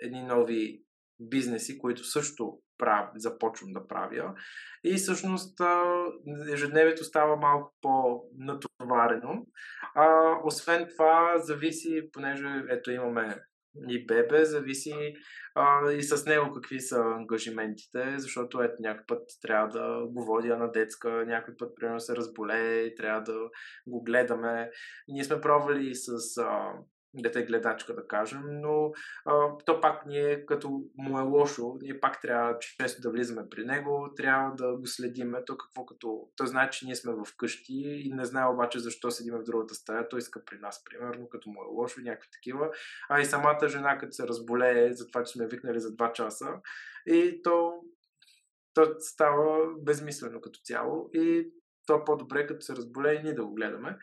едни 0.00 0.22
нови 0.22 0.82
бизнеси, 1.20 1.78
които 1.78 2.04
също 2.04 2.58
прав, 2.82 3.10
започвам 3.16 3.72
да 3.72 3.86
правя. 3.86 4.34
И 4.84 4.94
всъщност 4.94 5.60
ежедневието 6.52 7.04
става 7.04 7.36
малко 7.36 7.74
по-натоварено. 7.82 9.46
А, 9.94 10.36
освен 10.44 10.88
това, 10.88 11.38
зависи, 11.38 12.08
понеже 12.12 12.64
ето 12.68 12.90
имаме 12.90 13.36
и 13.88 14.06
бебе, 14.06 14.44
зависи 14.44 15.14
а, 15.54 15.92
и 15.92 16.02
с 16.02 16.26
него 16.26 16.52
какви 16.52 16.80
са 16.80 16.96
ангажиментите, 16.96 18.14
защото 18.18 18.62
ето 18.62 18.74
някой 18.80 19.04
път 19.06 19.22
трябва 19.42 19.68
да 19.68 20.06
го 20.06 20.24
водя 20.24 20.56
на 20.56 20.72
детска, 20.72 21.10
някой 21.10 21.54
път 21.58 21.72
примерно 21.76 22.00
се 22.00 22.16
разболее 22.16 22.80
и 22.80 22.94
трябва 22.94 23.22
да 23.22 23.38
го 23.86 24.02
гледаме. 24.02 24.70
Ние 25.08 25.24
сме 25.24 25.40
пробвали 25.40 25.94
с 25.94 26.38
а, 26.38 26.72
дете 27.14 27.42
гледачка, 27.42 27.94
да 27.94 28.06
кажем, 28.06 28.42
но 28.46 28.92
а, 29.24 29.56
то 29.66 29.80
пак 29.80 30.06
ние, 30.06 30.46
като 30.46 30.68
му 30.98 31.18
е 31.18 31.22
лошо, 31.22 31.78
ние 31.82 32.00
пак 32.00 32.20
трябва 32.20 32.58
често 32.58 33.02
да 33.02 33.10
влизаме 33.10 33.48
при 33.50 33.64
него, 33.64 34.12
трябва 34.16 34.54
да 34.54 34.76
го 34.76 34.86
следиме, 34.86 35.44
то 35.44 35.56
какво 35.56 35.86
като... 35.86 36.28
Той 36.36 36.46
знае, 36.46 36.70
че 36.70 36.86
ние 36.86 36.96
сме 36.96 37.12
в 37.12 37.26
къщи 37.36 38.02
и 38.04 38.12
не 38.12 38.24
знае 38.24 38.46
обаче 38.46 38.78
защо 38.78 39.10
седиме 39.10 39.38
в 39.38 39.44
другата 39.44 39.74
стая, 39.74 40.08
той 40.08 40.18
иска 40.18 40.44
при 40.44 40.58
нас, 40.58 40.84
примерно, 40.84 41.28
като 41.28 41.50
му 41.50 41.62
е 41.62 41.74
лошо, 41.74 42.00
някакви 42.00 42.28
такива. 42.32 42.70
А 43.08 43.20
и 43.20 43.24
самата 43.24 43.68
жена, 43.68 43.98
като 43.98 44.12
се 44.12 44.28
разболее 44.28 44.92
за 44.92 45.06
това, 45.06 45.24
че 45.24 45.32
сме 45.32 45.46
викнали 45.46 45.80
за 45.80 45.88
2 45.88 46.12
часа, 46.12 46.48
и 47.06 47.42
то, 47.42 47.72
то 48.74 48.94
става 48.98 49.66
безмислено 49.78 50.40
като 50.40 50.60
цяло 50.64 51.10
и 51.12 51.52
то 51.86 51.96
е 51.96 52.04
по-добре, 52.04 52.46
като 52.46 52.60
се 52.60 52.76
разболее 52.76 53.14
и 53.14 53.22
ние 53.22 53.34
да 53.34 53.44
го 53.44 53.54
гледаме. 53.54 53.98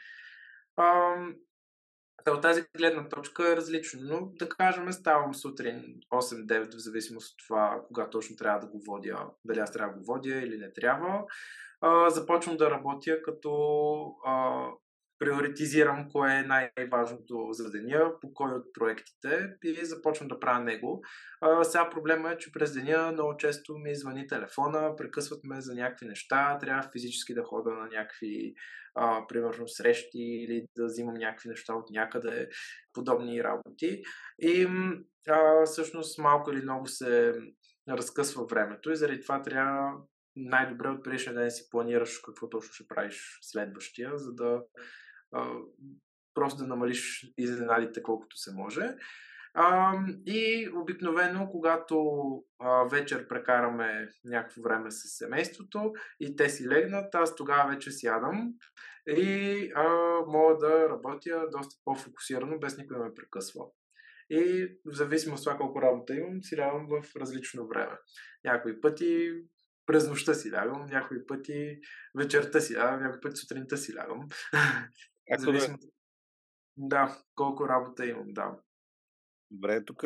Та 2.26 2.32
от 2.32 2.42
тази 2.42 2.64
гледна 2.78 3.10
точка 3.10 3.52
е 3.52 3.56
различно, 3.56 4.02
но 4.04 4.32
да 4.40 4.50
кажем, 4.50 4.92
ставам 4.92 5.36
сутрин 5.36 5.84
8-9, 6.14 6.76
в 6.76 6.80
зависимост 6.80 7.34
от 7.34 7.48
това 7.48 7.82
кога 7.88 8.10
точно 8.10 8.36
трябва 8.36 8.60
да 8.60 8.68
го 8.68 8.82
водя, 8.88 9.26
дали 9.46 9.60
аз 9.60 9.72
трябва 9.72 9.94
да 9.94 10.00
го 10.00 10.06
водя 10.06 10.36
или 10.36 10.58
не 10.58 10.74
трябва. 10.74 11.24
А, 11.82 12.10
започвам 12.10 12.58
да 12.58 12.72
работя 12.72 13.22
като 13.22 13.52
а, 14.26 14.66
приоритизирам 15.20 16.10
кое 16.12 16.36
е 16.36 16.44
най-важното 16.44 17.48
за 17.52 17.72
деня, 17.72 18.12
по 18.22 18.34
кой 18.34 18.52
от 18.52 18.74
проектите 18.74 19.54
и 19.64 19.86
започвам 19.86 20.28
да 20.28 20.40
правя 20.40 20.64
него. 20.64 21.02
А, 21.42 21.64
сега 21.64 21.90
проблема 21.90 22.32
е, 22.32 22.38
че 22.38 22.52
през 22.52 22.74
деня 22.74 23.12
много 23.12 23.38
често 23.38 23.78
ми 23.78 23.96
звъни 23.96 24.28
телефона, 24.28 24.96
прекъсват 24.96 25.44
ме 25.44 25.62
за 25.62 25.76
някакви 25.76 26.06
неща, 26.06 26.58
трябва 26.62 26.90
физически 26.92 27.34
да 27.34 27.44
хода 27.44 27.70
на 27.70 27.88
някакви, 27.88 28.54
а, 29.02 29.28
примерно, 29.28 29.68
срещи 29.68 30.20
или 30.20 30.66
да 30.78 30.86
взимам 30.86 31.14
някакви 31.14 31.50
неща 31.50 31.74
от 31.74 31.90
някъде, 31.90 32.50
подобни 32.94 33.44
работи. 33.44 34.04
И 34.40 34.68
а, 35.28 35.66
всъщност 35.66 36.20
малко 36.20 36.52
или 36.52 36.62
много 36.62 36.88
се 36.88 37.34
разкъсва 37.90 38.46
времето 38.46 38.92
и 38.92 38.96
заради 38.96 39.22
това 39.22 39.42
трябва 39.42 39.98
най-добре 40.36 40.90
от 40.90 41.04
предишния 41.04 41.36
ден 41.36 41.52
си 41.52 41.70
планираш 41.72 42.18
какво 42.18 42.50
точно 42.50 42.74
ще 42.74 42.88
правиш 42.88 43.38
следващия, 43.42 44.18
за 44.18 44.34
да 44.34 44.62
а, 45.32 45.54
просто 46.34 46.62
да 46.62 46.68
намалиш 46.68 47.34
изненадите 47.38 48.04
колкото 48.04 48.38
се 48.38 48.54
може. 48.54 48.96
А, 49.54 49.94
и 50.26 50.70
обикновено, 50.76 51.50
когато 51.52 52.06
а, 52.60 52.84
вечер 52.84 53.28
прекараме 53.28 54.10
някакво 54.26 54.62
време 54.62 54.92
с 54.92 55.18
семейството 55.18 55.94
и 56.20 56.36
те 56.36 56.50
си 56.50 56.68
легнат, 56.68 57.16
аз 57.16 57.36
тогава 57.36 57.70
вече 57.70 57.92
сядам 57.92 58.54
и 59.08 59.72
а, 59.76 59.88
мога 60.28 60.58
да 60.58 60.90
работя 60.90 61.46
доста 61.52 61.76
по-фокусирано, 61.86 62.60
без 62.60 62.78
никой 62.78 62.98
да 62.98 63.04
ме 63.04 63.14
прекъсва. 63.14 63.66
И 64.30 64.68
в 64.86 64.94
зависимост 64.94 65.42
от 65.42 65.46
това 65.46 65.58
колко 65.58 65.82
работа 65.82 66.16
имам, 66.16 66.44
си 66.44 66.58
лягам 66.58 66.88
в 66.90 67.16
различно 67.16 67.68
време. 67.68 67.98
Някои 68.44 68.82
пъти 68.82 69.32
през 69.86 70.08
нощта 70.08 70.34
си 70.34 70.52
лягам, 70.52 70.86
някои 70.86 71.26
пъти 71.26 71.80
вечерта 72.16 72.60
си 72.60 72.76
лягам, 72.76 73.04
някои 73.04 73.22
пъти 73.22 73.36
сутринта 73.36 73.78
си 73.78 73.96
лягам. 73.96 74.20
Както 75.32 75.44
Зависимо... 75.44 75.78
да, 76.78 77.22
колко 77.36 77.70
работа 77.70 78.06
имам, 78.06 78.28
да. 78.28 78.52
Добре, 79.52 79.86
тук 79.86 80.04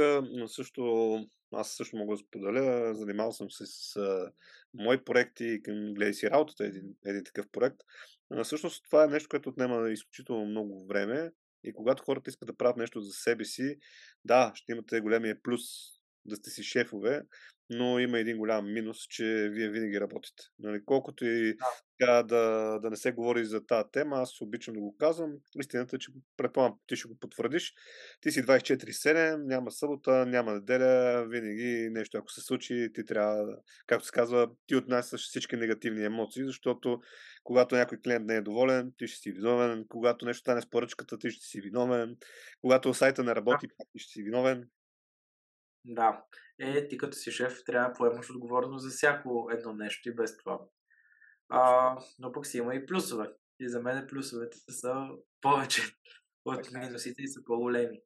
също 0.48 1.20
аз 1.54 1.72
също 1.72 1.98
мога 1.98 2.14
да 2.14 2.18
споделя, 2.18 2.96
занимавал 2.96 3.32
съм 3.32 3.52
се 3.52 3.66
с 3.66 3.96
мои 4.74 5.04
проекти 5.04 5.62
към 5.64 5.94
Гледай 5.94 6.14
си 6.14 6.30
работата, 6.30 6.66
един, 6.66 6.96
един 7.06 7.24
такъв 7.24 7.46
проект. 7.52 7.78
А, 8.32 8.44
всъщност 8.44 8.84
това 8.86 9.04
е 9.04 9.08
нещо, 9.08 9.30
което 9.30 9.50
отнема 9.50 9.90
изключително 9.90 10.46
много 10.46 10.86
време 10.86 11.32
и 11.64 11.74
когато 11.74 12.04
хората 12.04 12.30
искат 12.30 12.48
да 12.48 12.58
правят 12.58 12.78
нещо 12.78 13.02
за 13.02 13.14
себе 13.14 13.46
си, 13.46 13.78
да, 14.26 14.52
ще 14.56 14.72
имате 14.72 15.02
големия 15.02 15.42
плюс 15.44 15.62
да 16.26 16.36
сте 16.36 16.50
си 16.50 16.64
шефове, 16.64 17.22
но 17.74 18.00
има 18.00 18.20
един 18.20 18.38
голям 18.38 18.74
минус, 18.74 18.98
че 19.10 19.50
вие 19.52 19.70
винаги 19.70 20.02
работите. 20.02 20.44
Нали, 20.60 20.86
колкото 20.86 21.26
и 21.26 21.56
да. 22.00 22.24
да, 22.24 22.80
да 22.80 22.90
не 22.90 22.96
се 22.96 23.12
говори 23.12 23.46
за 23.46 23.66
тази 23.66 23.90
тема, 23.92 24.16
аз 24.18 24.42
обичам 24.42 24.74
да 24.74 24.80
го 24.80 24.98
казвам. 24.98 25.32
Истината 25.60 25.96
е, 25.96 26.00
че 26.00 26.12
предполагам, 26.38 26.78
ти 26.88 26.96
ще 26.96 27.08
го 27.08 27.18
потвърдиш. 27.20 27.74
Ти 28.22 28.32
си 28.32 28.44
24-7, 28.44 29.44
няма 29.46 29.72
събота, 29.72 30.26
няма 30.26 30.54
неделя, 30.54 31.26
винаги 31.28 31.90
нещо, 31.92 32.18
ако 32.18 32.32
се 32.32 32.42
случи, 32.42 32.90
ти 32.94 33.06
трябва, 33.06 33.58
както 33.88 34.06
се 34.06 34.12
казва, 34.12 34.50
ти 34.68 34.76
отнасяш 34.76 35.22
всички 35.22 35.56
негативни 35.56 36.06
емоции, 36.06 36.46
защото 36.46 37.00
когато 37.44 37.76
някой 37.76 37.98
клиент 37.98 38.26
не 38.26 38.36
е 38.36 38.42
доволен, 38.42 38.94
ти 38.98 39.08
ще 39.08 39.20
си 39.20 39.32
виновен. 39.32 39.86
Когато 39.90 40.26
нещо 40.26 40.42
стане 40.42 40.62
с 40.62 40.70
поръчката, 40.70 41.18
ти 41.18 41.30
ще 41.30 41.46
си 41.46 41.62
виновен. 41.62 42.18
Когато 42.62 42.94
сайта 42.94 43.24
не 43.24 43.36
работи, 43.36 43.68
ти 43.92 44.00
ще 44.00 44.12
си 44.12 44.24
виновен. 44.24 44.70
Да. 45.86 46.24
Е, 46.64 46.88
ти 46.88 46.98
като 46.98 47.18
си 47.18 47.32
шеф 47.32 47.64
трябва 47.66 47.90
да 47.90 47.94
поемаш 47.94 48.30
отговорност 48.30 48.84
за 48.84 48.90
всяко 48.90 49.50
едно 49.52 49.74
нещо 49.74 50.10
и 50.10 50.16
без 50.16 50.38
това. 50.38 50.60
А, 51.50 51.98
но 52.20 52.32
пък 52.32 52.48
си 52.48 52.58
има 52.58 52.76
и 52.76 52.86
плюсове. 52.86 53.30
И 53.60 53.70
за 53.70 53.82
мен 53.82 54.08
плюсовете 54.08 54.58
са 54.58 55.08
повече 55.42 55.82
от 56.46 56.72
минусите 56.72 57.22
и 57.22 57.28
са 57.28 57.44
по-големи. 57.44 58.02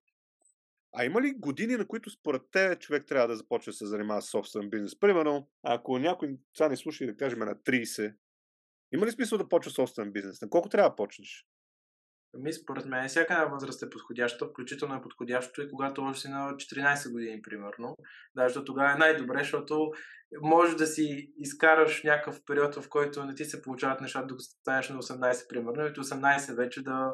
А 0.95 1.05
има 1.05 1.22
ли 1.22 1.34
години, 1.34 1.76
на 1.76 1.88
които 1.88 2.10
според 2.10 2.41
те 2.51 2.76
човек 2.80 3.05
трябва 3.08 3.28
да 3.28 3.36
започне 3.36 3.72
да 3.72 3.78
се 3.78 3.86
занимава 3.86 4.22
с 4.22 4.30
собствен 4.30 4.70
бизнес? 4.70 4.99
Примерно, 4.99 5.49
ако 5.64 5.99
някой 5.99 6.38
сега 6.53 6.70
не 6.70 6.78
слуша 6.78 7.03
и 7.03 7.08
да 7.08 7.18
кажем 7.18 7.39
на 7.39 7.55
30, 7.55 8.16
има 8.93 9.05
ли 9.05 9.12
смисъл 9.12 9.38
да 9.38 9.49
почва 9.49 9.72
собствен 9.72 10.12
бизнес? 10.12 10.41
На 10.41 10.49
колко 10.49 10.70
трябва 10.70 10.89
да 10.89 10.95
почнеш? 10.95 11.47
Ами, 12.36 12.53
според 12.53 12.86
мен, 12.86 13.07
всяка 13.07 13.49
възраст 13.51 13.84
е 13.84 13.89
подходяща, 13.89 14.47
включително 14.47 14.95
е 14.95 15.01
подходящо 15.01 15.61
и 15.61 15.69
когато 15.69 16.01
още 16.01 16.21
си 16.21 16.28
на 16.28 16.53
14 16.53 17.11
години, 17.11 17.41
примерно. 17.41 17.95
Даже 18.36 18.65
тогава 18.65 18.91
е 18.91 18.97
най-добре, 18.97 19.39
защото 19.39 19.91
може 20.41 20.75
да 20.75 20.88
си 20.88 21.34
изкараш 21.38 22.03
някакъв 22.03 22.41
период, 22.45 22.75
в 22.75 22.89
който 22.89 23.25
не 23.25 23.36
ти 23.36 23.45
се 23.45 23.61
получават 23.61 24.01
нещата, 24.01 24.28
докато 24.28 24.43
станеш 24.43 24.89
на 24.89 25.01
18, 25.01 25.49
примерно, 25.49 25.86
и 25.86 25.89
от 25.89 25.97
18 25.97 26.55
вече 26.55 26.84
да, 26.84 27.13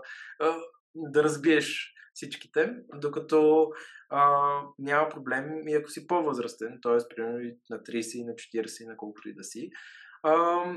да 0.95 1.23
разбиеш 1.23 1.93
всичките, 2.13 2.75
докато 2.95 3.69
а, 4.09 4.39
няма 4.79 5.09
проблем 5.09 5.67
и 5.67 5.75
ако 5.75 5.89
си 5.89 6.07
по-възрастен, 6.07 6.79
т.е. 6.81 7.15
примерно 7.15 7.51
на 7.69 7.77
30 7.77 8.17
и 8.17 8.23
на 8.23 8.33
40 8.33 8.83
и 8.83 8.85
на 8.85 8.97
колкото 8.97 9.29
и 9.29 9.33
да 9.33 9.43
си. 9.43 9.69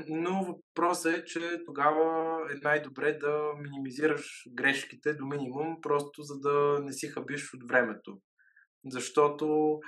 Но 0.07 0.45
въпросът 0.45 1.13
е, 1.13 1.25
че 1.25 1.61
тогава 1.65 2.37
е 2.51 2.55
най-добре 2.63 3.13
да 3.13 3.53
минимизираш 3.59 4.43
грешките 4.53 5.13
до 5.13 5.25
минимум, 5.25 5.81
просто 5.81 6.23
за 6.23 6.39
да 6.39 6.79
не 6.83 6.93
си 6.93 7.07
хабиш 7.07 7.53
от 7.53 7.69
времето. 7.69 8.17
Защото 8.85 9.79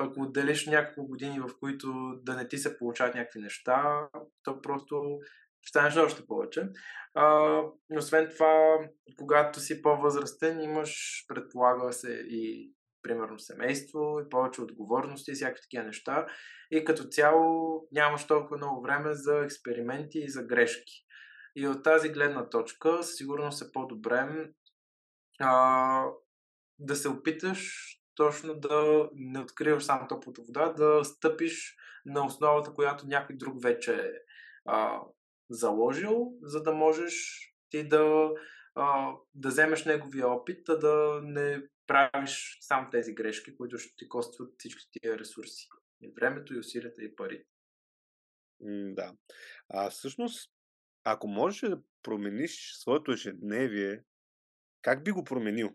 ако 0.00 0.20
отделиш 0.20 0.66
няколко 0.66 1.08
години, 1.08 1.40
в 1.40 1.48
които 1.60 2.14
да 2.22 2.36
не 2.36 2.48
ти 2.48 2.58
се 2.58 2.78
получават 2.78 3.14
някакви 3.14 3.40
неща, 3.40 4.08
то 4.44 4.62
просто 4.62 5.18
станеш 5.66 5.96
още 5.96 6.26
повече. 6.26 6.68
А, 7.14 7.60
освен 7.96 8.28
това, 8.30 8.78
когато 9.18 9.60
си 9.60 9.82
по-възрастен, 9.82 10.60
имаш, 10.60 11.24
предполага 11.28 11.92
се, 11.92 12.12
и 12.12 12.72
примерно 13.02 13.38
семейство, 13.38 14.20
и 14.20 14.28
повече 14.28 14.62
отговорности 14.62 15.30
и 15.30 15.34
всякакви 15.34 15.62
такива 15.62 15.84
неща. 15.84 16.26
И 16.70 16.84
като 16.84 17.04
цяло 17.04 17.82
нямаш 17.92 18.26
толкова 18.26 18.56
много 18.56 18.82
време 18.82 19.14
за 19.14 19.38
експерименти 19.38 20.18
и 20.18 20.30
за 20.30 20.42
грешки. 20.42 21.04
И 21.56 21.68
от 21.68 21.82
тази 21.84 22.08
гледна 22.08 22.48
точка, 22.48 23.02
сигурно 23.02 23.52
се 23.52 23.72
по-добре 23.72 24.50
а, 25.40 26.04
да 26.78 26.96
се 26.96 27.08
опиташ 27.08 27.84
точно 28.14 28.54
да 28.54 29.08
не 29.14 29.40
откриваш 29.40 29.84
само 29.84 30.08
топлата 30.08 30.42
вода, 30.46 30.72
да 30.72 31.04
стъпиш 31.04 31.76
на 32.06 32.26
основата, 32.26 32.72
която 32.72 33.06
някой 33.06 33.36
друг 33.36 33.62
вече 33.62 33.94
е 33.94 34.10
а, 34.64 35.00
заложил, 35.50 36.32
за 36.42 36.62
да 36.62 36.72
можеш 36.72 37.14
ти 37.70 37.88
да, 37.88 38.30
а, 38.78 39.16
да 39.34 39.48
вземеш 39.48 39.84
неговия 39.84 40.28
опит, 40.28 40.68
а 40.68 40.78
да 40.78 41.20
не 41.24 41.62
правиш 41.86 42.58
сам 42.60 42.88
тези 42.92 43.14
грешки, 43.14 43.56
които 43.56 43.78
ще 43.78 43.96
ти 43.96 44.08
костват 44.08 44.54
всички 44.58 44.88
тия 44.90 45.18
ресурси. 45.18 45.68
И 46.00 46.12
времето, 46.16 46.54
и 46.54 46.58
усилията, 46.58 47.02
и 47.02 47.16
парите. 47.16 47.50
Да. 48.94 49.14
А 49.68 49.90
всъщност, 49.90 50.52
ако 51.04 51.28
можеш 51.28 51.70
да 51.70 51.82
промениш 52.02 52.72
своето 52.74 53.12
ежедневие, 53.12 54.04
как 54.82 55.04
би 55.04 55.10
го 55.10 55.24
променил? 55.24 55.74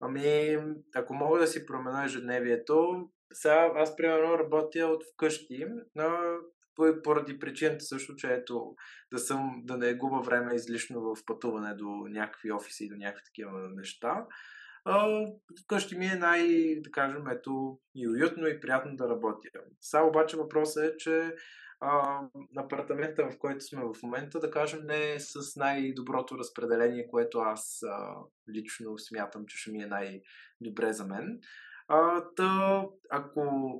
Ами, 0.00 0.58
ако 0.94 1.14
мога 1.14 1.38
да 1.38 1.46
си 1.46 1.66
променя 1.66 2.04
ежедневието, 2.04 3.08
сега 3.32 3.72
аз 3.74 3.96
примерно 3.96 4.38
работя 4.38 4.86
от 4.86 5.04
вкъщи, 5.12 5.66
но 5.94 6.38
поради 7.04 7.38
причината 7.38 7.84
също, 7.84 8.16
че 8.16 8.26
ето 8.32 8.74
да 9.12 9.18
съм, 9.18 9.62
да 9.64 9.76
не 9.76 9.94
губа 9.94 10.20
време 10.20 10.54
излишно 10.54 11.00
в 11.00 11.24
пътуване 11.26 11.74
до 11.74 11.88
някакви 11.88 12.52
офиси 12.52 12.84
и 12.84 12.88
до 12.88 12.96
някакви 12.96 13.24
такива 13.24 13.68
неща. 13.76 14.26
А, 14.84 15.26
вкъщи 15.62 15.98
ми 15.98 16.06
е 16.06 16.14
най, 16.14 16.46
да 16.80 16.90
кажем, 16.90 17.28
ето 17.28 17.78
и 17.94 18.08
уютно 18.08 18.46
и 18.46 18.60
приятно 18.60 18.96
да 18.96 19.08
работя. 19.08 19.48
Сега 19.80 20.02
обаче 20.02 20.36
въпросът 20.36 20.84
е, 20.84 20.96
че 20.96 21.34
а, 21.80 22.20
апартамента, 22.56 23.30
в 23.30 23.38
който 23.38 23.64
сме 23.64 23.84
в 23.84 24.02
момента, 24.02 24.40
да 24.40 24.50
кажем, 24.50 24.80
не 24.84 25.12
е 25.12 25.20
с 25.20 25.56
най-доброто 25.56 26.38
разпределение, 26.38 27.08
което 27.08 27.38
аз 27.38 27.82
а, 27.82 28.14
лично 28.54 28.98
смятам, 28.98 29.46
че 29.46 29.58
ще 29.58 29.70
ми 29.70 29.82
е 29.82 29.86
най-добре 29.86 30.92
за 30.92 31.06
мен. 31.06 31.40
А, 31.88 32.24
та, 32.36 32.84
ако 33.10 33.72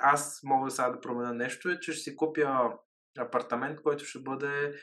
аз 0.00 0.40
мога 0.44 0.70
сега 0.70 0.90
да 0.90 1.00
променя 1.00 1.32
нещо, 1.32 1.68
е, 1.68 1.80
че 1.80 1.92
ще 1.92 2.02
си 2.02 2.16
купя 2.16 2.72
апартамент, 3.18 3.82
който 3.82 4.04
ще 4.04 4.18
бъде 4.18 4.74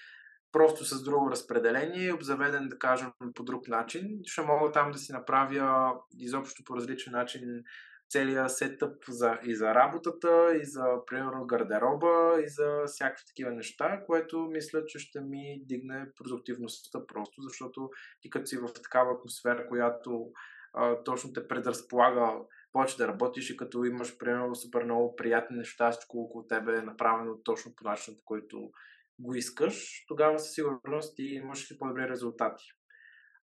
просто 0.51 0.85
с 0.85 1.03
друго 1.03 1.31
разпределение, 1.31 2.13
обзаведен, 2.13 2.67
да 2.69 2.79
кажем, 2.79 3.11
по 3.35 3.43
друг 3.43 3.67
начин. 3.67 4.19
Ще 4.25 4.41
мога 4.41 4.71
там 4.71 4.91
да 4.91 4.97
си 4.97 5.11
направя 5.11 5.93
изобщо 6.19 6.63
по 6.63 6.75
различен 6.75 7.13
начин 7.13 7.63
целият 8.09 8.51
сетъп 8.51 9.03
за, 9.07 9.39
и 9.43 9.55
за 9.55 9.75
работата, 9.75 10.55
и 10.61 10.65
за, 10.65 10.83
примерно, 11.07 11.47
гардероба, 11.47 12.41
и 12.45 12.49
за 12.49 12.83
всякакви 12.85 13.25
такива 13.27 13.51
неща, 13.51 14.03
което 14.05 14.39
мисля, 14.39 14.85
че 14.85 14.99
ще 14.99 15.21
ми 15.21 15.61
дигне 15.65 16.07
продуктивността 16.15 16.99
просто, 17.07 17.41
защото 17.41 17.89
ти 18.21 18.29
като 18.29 18.45
си 18.45 18.57
в 18.57 18.73
такава 18.73 19.13
атмосфера, 19.13 19.67
която 19.67 20.31
а, 20.73 21.03
точно 21.03 21.33
те 21.33 21.47
предразполага 21.47 22.33
повече 22.71 22.97
да 22.97 23.07
работиш 23.07 23.49
и 23.49 23.57
като 23.57 23.85
имаш, 23.85 24.17
примерно, 24.17 24.55
супер 24.55 24.83
много 24.83 25.15
приятни 25.15 25.57
неща, 25.57 25.91
всичко 25.91 26.17
около 26.17 26.47
тебе 26.47 26.77
е 26.77 26.81
направено 26.81 27.37
точно 27.43 27.75
по 27.75 27.83
начина, 27.83 28.17
по 28.17 28.23
който 28.25 28.71
го 29.19 29.35
искаш, 29.35 30.05
тогава 30.07 30.39
със 30.39 30.53
сигурност 30.53 31.15
ти 31.15 31.23
имаш 31.23 31.71
и 31.71 31.77
по-добри 31.77 32.09
резултати. 32.09 32.65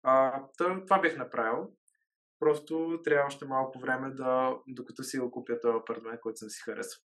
А, 0.03 0.43
това 0.87 1.01
бих 1.01 1.17
направил. 1.17 1.73
Просто 2.39 3.01
трябва 3.05 3.27
още 3.27 3.45
малко 3.45 3.79
време 3.79 4.11
да, 4.11 4.57
докато 4.69 5.03
си 5.03 5.19
го 5.19 5.31
купя 5.31 5.61
този 5.61 5.77
апартамент, 5.77 6.21
който 6.21 6.37
съм 6.37 6.51
си 6.51 6.63
харесал. 6.65 7.03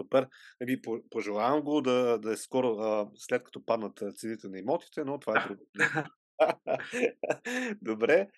Супер. 0.00 0.28
Ви 0.60 0.82
пожелавам 1.10 1.62
го 1.62 1.80
да, 1.80 2.18
да 2.18 2.32
е 2.32 2.36
скоро, 2.36 2.68
а, 2.68 3.10
след 3.14 3.44
като 3.44 3.64
паднат 3.64 4.02
цените 4.14 4.48
на 4.48 4.58
имотите, 4.58 5.04
но 5.04 5.18
това 5.18 5.40
е 5.40 5.48
друго. 5.48 5.66
Добре. 7.82 8.28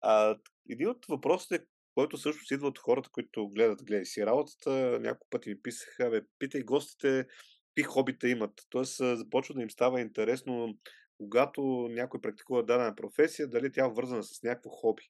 А, 0.00 0.38
един 0.70 0.88
от 0.88 1.06
въпросите, 1.08 1.66
който 1.98 2.16
също 2.16 2.54
идва 2.54 2.68
от 2.68 2.78
хората, 2.78 3.10
които 3.12 3.48
гледат, 3.48 3.84
гледай 3.84 4.04
си 4.04 4.26
работата, 4.26 4.70
няколко 5.00 5.26
пъти 5.30 5.48
ми 5.48 5.62
писаха, 5.62 6.10
бе, 6.10 6.22
питай 6.38 6.62
гостите, 6.62 7.26
какви 7.68 7.82
хобита 7.82 8.28
имат. 8.28 8.50
Тоест, 8.70 8.96
започва 8.96 9.54
да 9.54 9.62
им 9.62 9.70
става 9.70 10.00
интересно 10.00 10.78
когато 11.16 11.62
някой 11.90 12.20
практикува 12.20 12.62
дадена 12.62 12.94
професия, 12.94 13.48
дали 13.48 13.72
тя 13.72 13.84
е 13.84 13.92
вързана 13.92 14.22
с 14.22 14.42
някакво 14.42 14.70
хоби. 14.70 15.02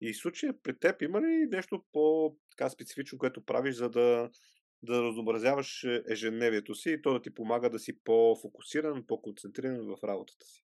И 0.00 0.12
в 0.12 0.16
случая 0.16 0.54
при 0.62 0.78
теб 0.78 1.02
има 1.02 1.20
ли 1.20 1.46
нещо 1.50 1.84
по-специфично, 1.92 3.18
което 3.18 3.44
правиш, 3.44 3.74
за 3.74 3.90
да, 3.90 4.30
да 4.82 5.02
разобразяваш 5.02 5.86
ежедневието 6.08 6.74
си 6.74 6.90
и 6.90 7.02
то 7.02 7.12
да 7.12 7.22
ти 7.22 7.34
помага 7.34 7.70
да 7.70 7.78
си 7.78 8.02
по-фокусиран, 8.04 9.04
по-концентриран 9.06 9.86
в 9.86 10.04
работата 10.04 10.46
си? 10.46 10.64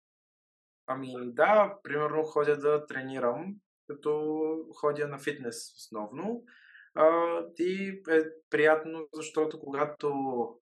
Ами 0.88 1.13
да, 1.23 1.78
примерно 1.84 2.23
ходя 2.23 2.57
да 2.57 2.86
тренирам, 2.86 3.55
като 3.88 4.39
ходя 4.79 5.07
на 5.07 5.19
фитнес 5.19 5.73
основно. 5.75 6.43
А, 6.95 7.39
и 7.59 8.01
е 8.09 8.23
приятно, 8.49 9.07
защото 9.13 9.59
когато 9.59 10.13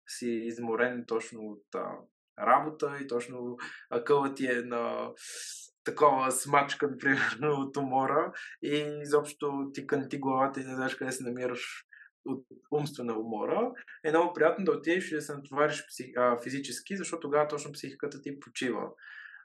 си 0.08 0.30
изморен 0.30 1.04
точно 1.08 1.42
от 1.42 1.76
а, 1.76 1.92
работа 2.40 2.98
и 3.02 3.08
точно 3.08 3.58
акъла 3.90 4.34
ти 4.34 4.48
е 4.48 4.62
на 4.62 5.12
такова 5.84 6.32
смачка, 6.32 6.98
примерно, 7.00 7.62
от 7.62 7.78
умора 7.78 8.34
и 8.62 9.00
изобщо 9.02 9.72
ти 9.74 9.88
канти 9.88 10.20
главата 10.20 10.62
и 10.62 10.64
не 10.64 10.76
знаеш 10.76 10.96
къде 10.96 11.12
се 11.12 11.24
намираш 11.24 11.86
от 12.26 12.46
умствена 12.72 13.20
умора, 13.20 13.72
е 14.04 14.10
много 14.10 14.34
приятно 14.34 14.66
да 14.66 14.72
отидеш 14.72 15.12
и 15.12 15.16
да 15.16 15.22
се 15.22 15.36
натовариш 15.36 15.84
физически, 16.44 16.98
защото 16.98 17.20
тогава 17.20 17.48
точно 17.48 17.72
психиката 17.72 18.22
ти 18.22 18.40
почива. 18.40 18.90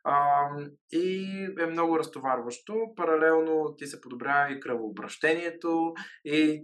А, 0.05 0.49
и 0.93 1.29
е 1.61 1.67
много 1.67 1.99
разтоварващо. 1.99 2.75
Паралелно 2.97 3.75
ти 3.79 3.87
се 3.87 4.01
подобрява 4.01 4.53
и 4.53 4.61
кръвообращението 4.61 5.93
и 6.25 6.63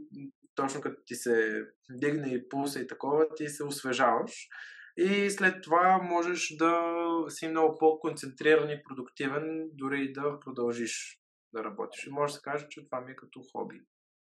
точно 0.54 0.80
като 0.80 0.96
ти 1.06 1.14
се 1.14 1.64
дигне 1.90 2.28
и 2.28 2.48
пулса 2.48 2.80
и 2.80 2.86
такова, 2.86 3.26
ти 3.36 3.48
се 3.48 3.64
освежаваш. 3.64 4.48
И 4.96 5.30
след 5.30 5.62
това 5.62 5.98
можеш 6.02 6.56
да 6.58 6.94
си 7.28 7.48
много 7.48 7.78
по-концентриран 7.78 8.70
и 8.70 8.82
продуктивен, 8.82 9.68
дори 9.72 10.04
и 10.04 10.12
да 10.12 10.40
продължиш 10.40 11.20
да 11.52 11.64
работиш. 11.64 12.06
И 12.06 12.10
може 12.10 12.32
да 12.32 12.36
се 12.36 12.42
каже, 12.42 12.66
че 12.70 12.84
това 12.84 13.00
ми 13.00 13.12
е 13.12 13.16
като 13.16 13.40
хоби. 13.52 13.80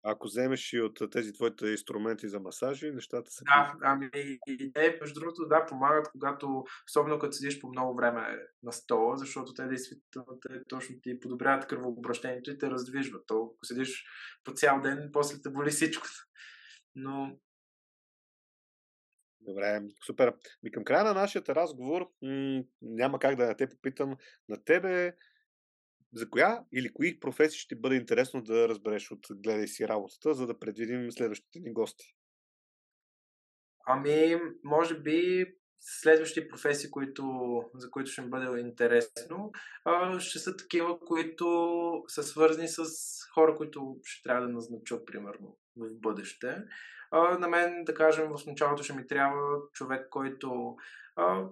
Ако 0.08 0.28
вземеш 0.28 0.74
и 0.74 0.82
от 0.82 1.12
тези 1.12 1.34
твоите 1.34 1.68
инструменти 1.68 2.30
за 2.30 2.40
масажи, 2.40 2.92
нещата 2.92 3.32
са... 3.32 3.44
Да, 3.44 3.74
ами 3.82 4.10
идеи, 4.48 4.98
между 5.02 5.20
другото, 5.20 5.48
да, 5.48 5.66
помагат, 5.66 6.12
когато, 6.12 6.64
особено 6.90 7.20
като 7.20 7.32
седиш 7.32 7.60
по 7.62 7.68
много 7.68 7.96
време 7.96 8.38
на 8.64 8.72
стола, 8.72 9.18
защото 9.18 9.54
те 9.54 9.68
действително 9.68 10.40
те, 10.42 10.64
точно 10.68 10.96
ти 11.02 11.20
подобряват 11.20 11.68
кръвообращението 11.68 12.52
и 12.52 12.58
те 12.58 12.70
раздвижват. 12.70 13.24
То, 13.28 13.36
ако 13.36 13.66
седиш 13.66 14.06
по 14.44 14.54
цял 14.54 14.82
ден, 14.82 15.10
после 15.14 15.42
те 15.42 15.50
боли 15.50 15.70
всичко. 15.70 16.08
Но 16.96 17.38
Добре, 19.42 19.82
супер. 20.06 20.34
Ми 20.64 20.72
към 20.72 20.84
края 20.84 21.04
на 21.04 21.14
нашия 21.14 21.44
разговор 21.50 22.12
м- 22.22 22.64
няма 22.82 23.20
как 23.20 23.36
да 23.36 23.48
не 23.48 23.56
те 23.56 23.70
попитам 23.70 24.16
на 24.50 24.64
тебе 24.64 25.16
за 26.16 26.30
коя 26.30 26.60
или 26.74 26.94
кои 26.94 27.20
професии 27.20 27.60
ще 27.60 27.76
бъде 27.76 27.96
интересно 27.96 28.42
да 28.42 28.70
разбереш 28.70 29.12
от 29.12 29.28
гледай 29.32 29.68
си 29.68 29.88
работата, 29.88 30.34
за 30.34 30.48
да 30.48 30.60
предвидим 30.60 31.12
следващите 31.12 31.60
ни 31.60 31.74
гости? 31.74 32.16
Ами, 33.88 34.36
може 34.64 35.00
би 35.00 35.46
следващи 35.80 36.48
професии, 36.48 36.92
които, 36.92 37.24
за 37.76 37.92
които 37.92 38.12
ще 38.12 38.22
ми 38.22 38.30
бъде 38.30 38.60
интересно, 38.60 39.52
ще 40.20 40.40
са 40.40 40.58
такива, 40.58 41.00
които 41.00 42.04
са 42.08 42.24
свързани 42.24 42.68
с 42.68 42.84
хора, 43.34 43.56
които 43.56 43.98
ще 44.04 44.24
трябва 44.24 44.48
да 44.48 44.54
назнача, 44.54 45.06
примерно, 45.06 45.58
в 45.78 45.90
бъдеще. 46.00 46.58
На 47.40 47.48
мен, 47.48 47.84
да 47.84 47.94
кажем, 47.94 48.30
в 48.30 48.46
началото 48.46 48.84
ще 48.84 48.94
ми 48.94 49.08
трябва 49.08 49.58
човек, 49.74 50.08
който 50.10 50.76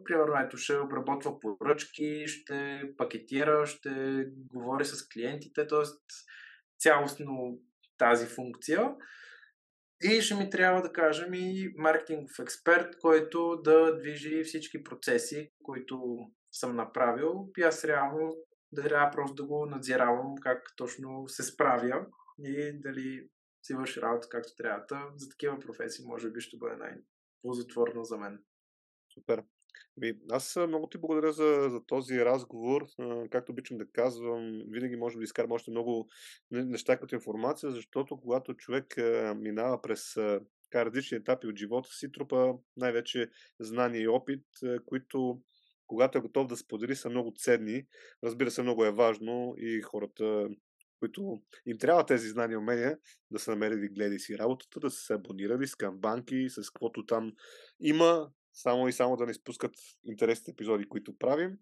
примерно, 0.05 0.45
ето, 0.45 0.57
ще 0.57 0.78
обработва 0.78 1.39
поръчки, 1.39 2.28
ще 2.28 2.82
пакетира, 2.97 3.66
ще 3.66 4.26
говори 4.53 4.86
с 4.86 5.09
клиентите, 5.09 5.68
т.е. 5.68 5.84
цялостно 6.80 7.59
тази 7.97 8.28
функция. 8.28 8.95
И 10.03 10.22
ще 10.22 10.36
ми 10.36 10.49
трябва 10.49 10.82
да 10.82 10.93
кажем 10.93 11.34
и 11.34 11.74
маркетингов 11.78 12.39
експерт, 12.39 12.99
който 13.01 13.61
да 13.64 13.97
движи 13.99 14.43
всички 14.43 14.84
процеси, 14.84 15.51
които 15.64 16.18
съм 16.51 16.76
направил. 16.76 17.49
И 17.57 17.61
аз 17.61 17.86
реално 17.86 18.36
да 18.72 18.84
трябва 18.84 19.11
просто 19.11 19.36
да 19.36 19.45
го 19.45 19.66
надзиравам 19.66 20.36
как 20.41 20.61
точно 20.78 21.28
се 21.28 21.43
справя 21.43 22.05
и 22.39 22.82
дали 22.82 23.30
си 23.64 23.74
върши 23.74 24.01
работа 24.01 24.28
както 24.30 24.55
трябва. 24.57 25.11
За 25.16 25.30
такива 25.30 25.59
професии 25.59 26.05
може 26.05 26.32
би 26.32 26.41
ще 26.41 26.57
бъде 26.57 26.76
най-ползотворно 26.76 28.03
за 28.03 28.18
мен. 28.18 28.39
Супер. 29.14 29.43
Ми, 29.97 30.14
аз 30.30 30.55
много 30.68 30.88
ти 30.88 30.97
благодаря 30.97 31.32
за, 31.32 31.68
за 31.70 31.86
този 31.88 32.26
разговор. 32.26 32.86
Както 33.32 33.51
обичам 33.51 33.78
да 33.78 33.86
казвам, 33.91 34.61
винаги 34.68 34.95
можем 34.95 35.20
да 35.20 35.24
изкарам 35.24 35.51
още 35.51 35.72
много 35.72 36.07
неща 36.51 36.97
като 36.97 37.16
информация, 37.16 37.72
защото 37.72 38.18
когато 38.18 38.53
човек 38.53 38.97
минава 39.36 39.82
през 39.82 40.18
различни 40.76 41.18
етапи 41.18 41.47
от 41.47 41.57
живота 41.57 41.89
си, 41.89 42.11
трупа 42.11 42.53
най-вече 42.78 43.30
знания 43.59 44.01
и 44.01 44.07
опит, 44.07 44.45
които 44.86 45.41
когато 45.88 46.18
е 46.18 46.22
готов 46.22 46.47
да 46.47 46.57
сподели, 46.57 46.95
са 46.95 47.09
много 47.09 47.34
ценни. 47.38 47.86
Разбира 48.24 48.51
се, 48.51 48.61
много 48.61 48.86
е 48.86 48.91
важно 48.91 49.55
и 49.57 49.82
хората, 49.82 50.49
които 50.99 51.41
им 51.66 51.78
трябва 51.78 52.05
тези 52.05 52.30
знания 52.30 52.55
и 52.55 52.57
умения, 52.57 52.97
да 53.32 53.39
са 53.39 53.51
намерили 53.51 53.89
гледай 53.89 54.20
си 54.20 54.38
работата, 54.38 54.80
да 54.80 54.89
са 54.89 55.01
се 55.01 55.14
абонирали 55.14 55.68
с 55.68 55.76
камбанки, 55.76 56.49
с 56.49 56.70
каквото 56.70 57.05
там 57.05 57.32
има, 57.80 58.32
само 58.54 58.88
и 58.88 58.93
само 58.93 59.18
да 59.18 59.26
не 59.26 59.32
изпускат 59.32 59.76
интересните 60.06 60.51
епизоди, 60.51 60.89
които 60.89 61.18
правим. 61.18 61.58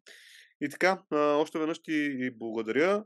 И 0.61 0.69
така, 0.69 1.03
още 1.11 1.59
веднъж 1.59 1.83
ти 1.83 2.31
благодаря. 2.31 3.03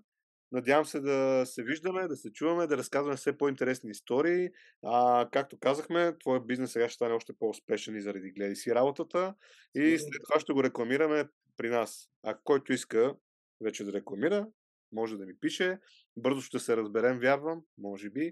Надявам 0.52 0.86
се 0.86 1.00
да 1.00 1.44
се 1.46 1.64
виждаме, 1.64 2.08
да 2.08 2.16
се 2.16 2.34
чуваме, 2.34 2.68
да 2.68 2.78
разказваме 2.78 3.18
все 3.18 3.38
по-интересни 3.38 3.92
истории. 3.92 4.50
А, 4.84 5.28
както 5.32 5.60
казахме, 5.60 6.18
твой 6.20 6.46
бизнес 6.46 6.72
сега 6.72 6.90
ще 6.90 6.96
стане 6.96 7.14
още 7.14 7.34
по-успешен 7.34 7.96
и 7.96 8.02
заради 8.02 8.32
гледай 8.32 8.56
си 8.56 8.76
работата. 8.76 9.36
И 9.76 9.98
след 10.00 10.22
това 10.30 10.40
ще 10.40 10.54
го 10.54 10.64
рекламираме 10.64 11.30
при 11.58 11.70
нас. 11.70 12.10
А 12.24 12.38
който 12.44 12.74
иска 12.74 13.16
вече 13.62 13.84
да 13.84 13.94
рекламира, 13.94 14.48
може 14.92 15.18
да 15.18 15.26
ми 15.26 15.40
пише. 15.40 15.80
Бързо 16.18 16.42
ще 16.42 16.60
се 16.60 16.78
разберем, 16.78 17.20
вярвам, 17.20 17.62
може 17.78 18.10
би. 18.10 18.32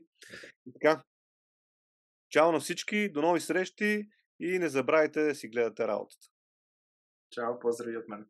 И 0.65 0.73
така. 0.73 1.03
Чао 2.29 2.51
на 2.51 2.59
всички, 2.59 3.09
до 3.11 3.21
нови 3.21 3.41
срещи 3.41 4.07
и 4.43 4.59
не 4.59 4.69
забравяйте 4.69 5.23
да 5.23 5.35
си 5.35 5.47
гледате 5.47 5.87
работата. 5.87 6.27
Чао, 7.29 7.59
поздрави 7.59 7.97
от 7.97 8.09
мен. 8.09 8.27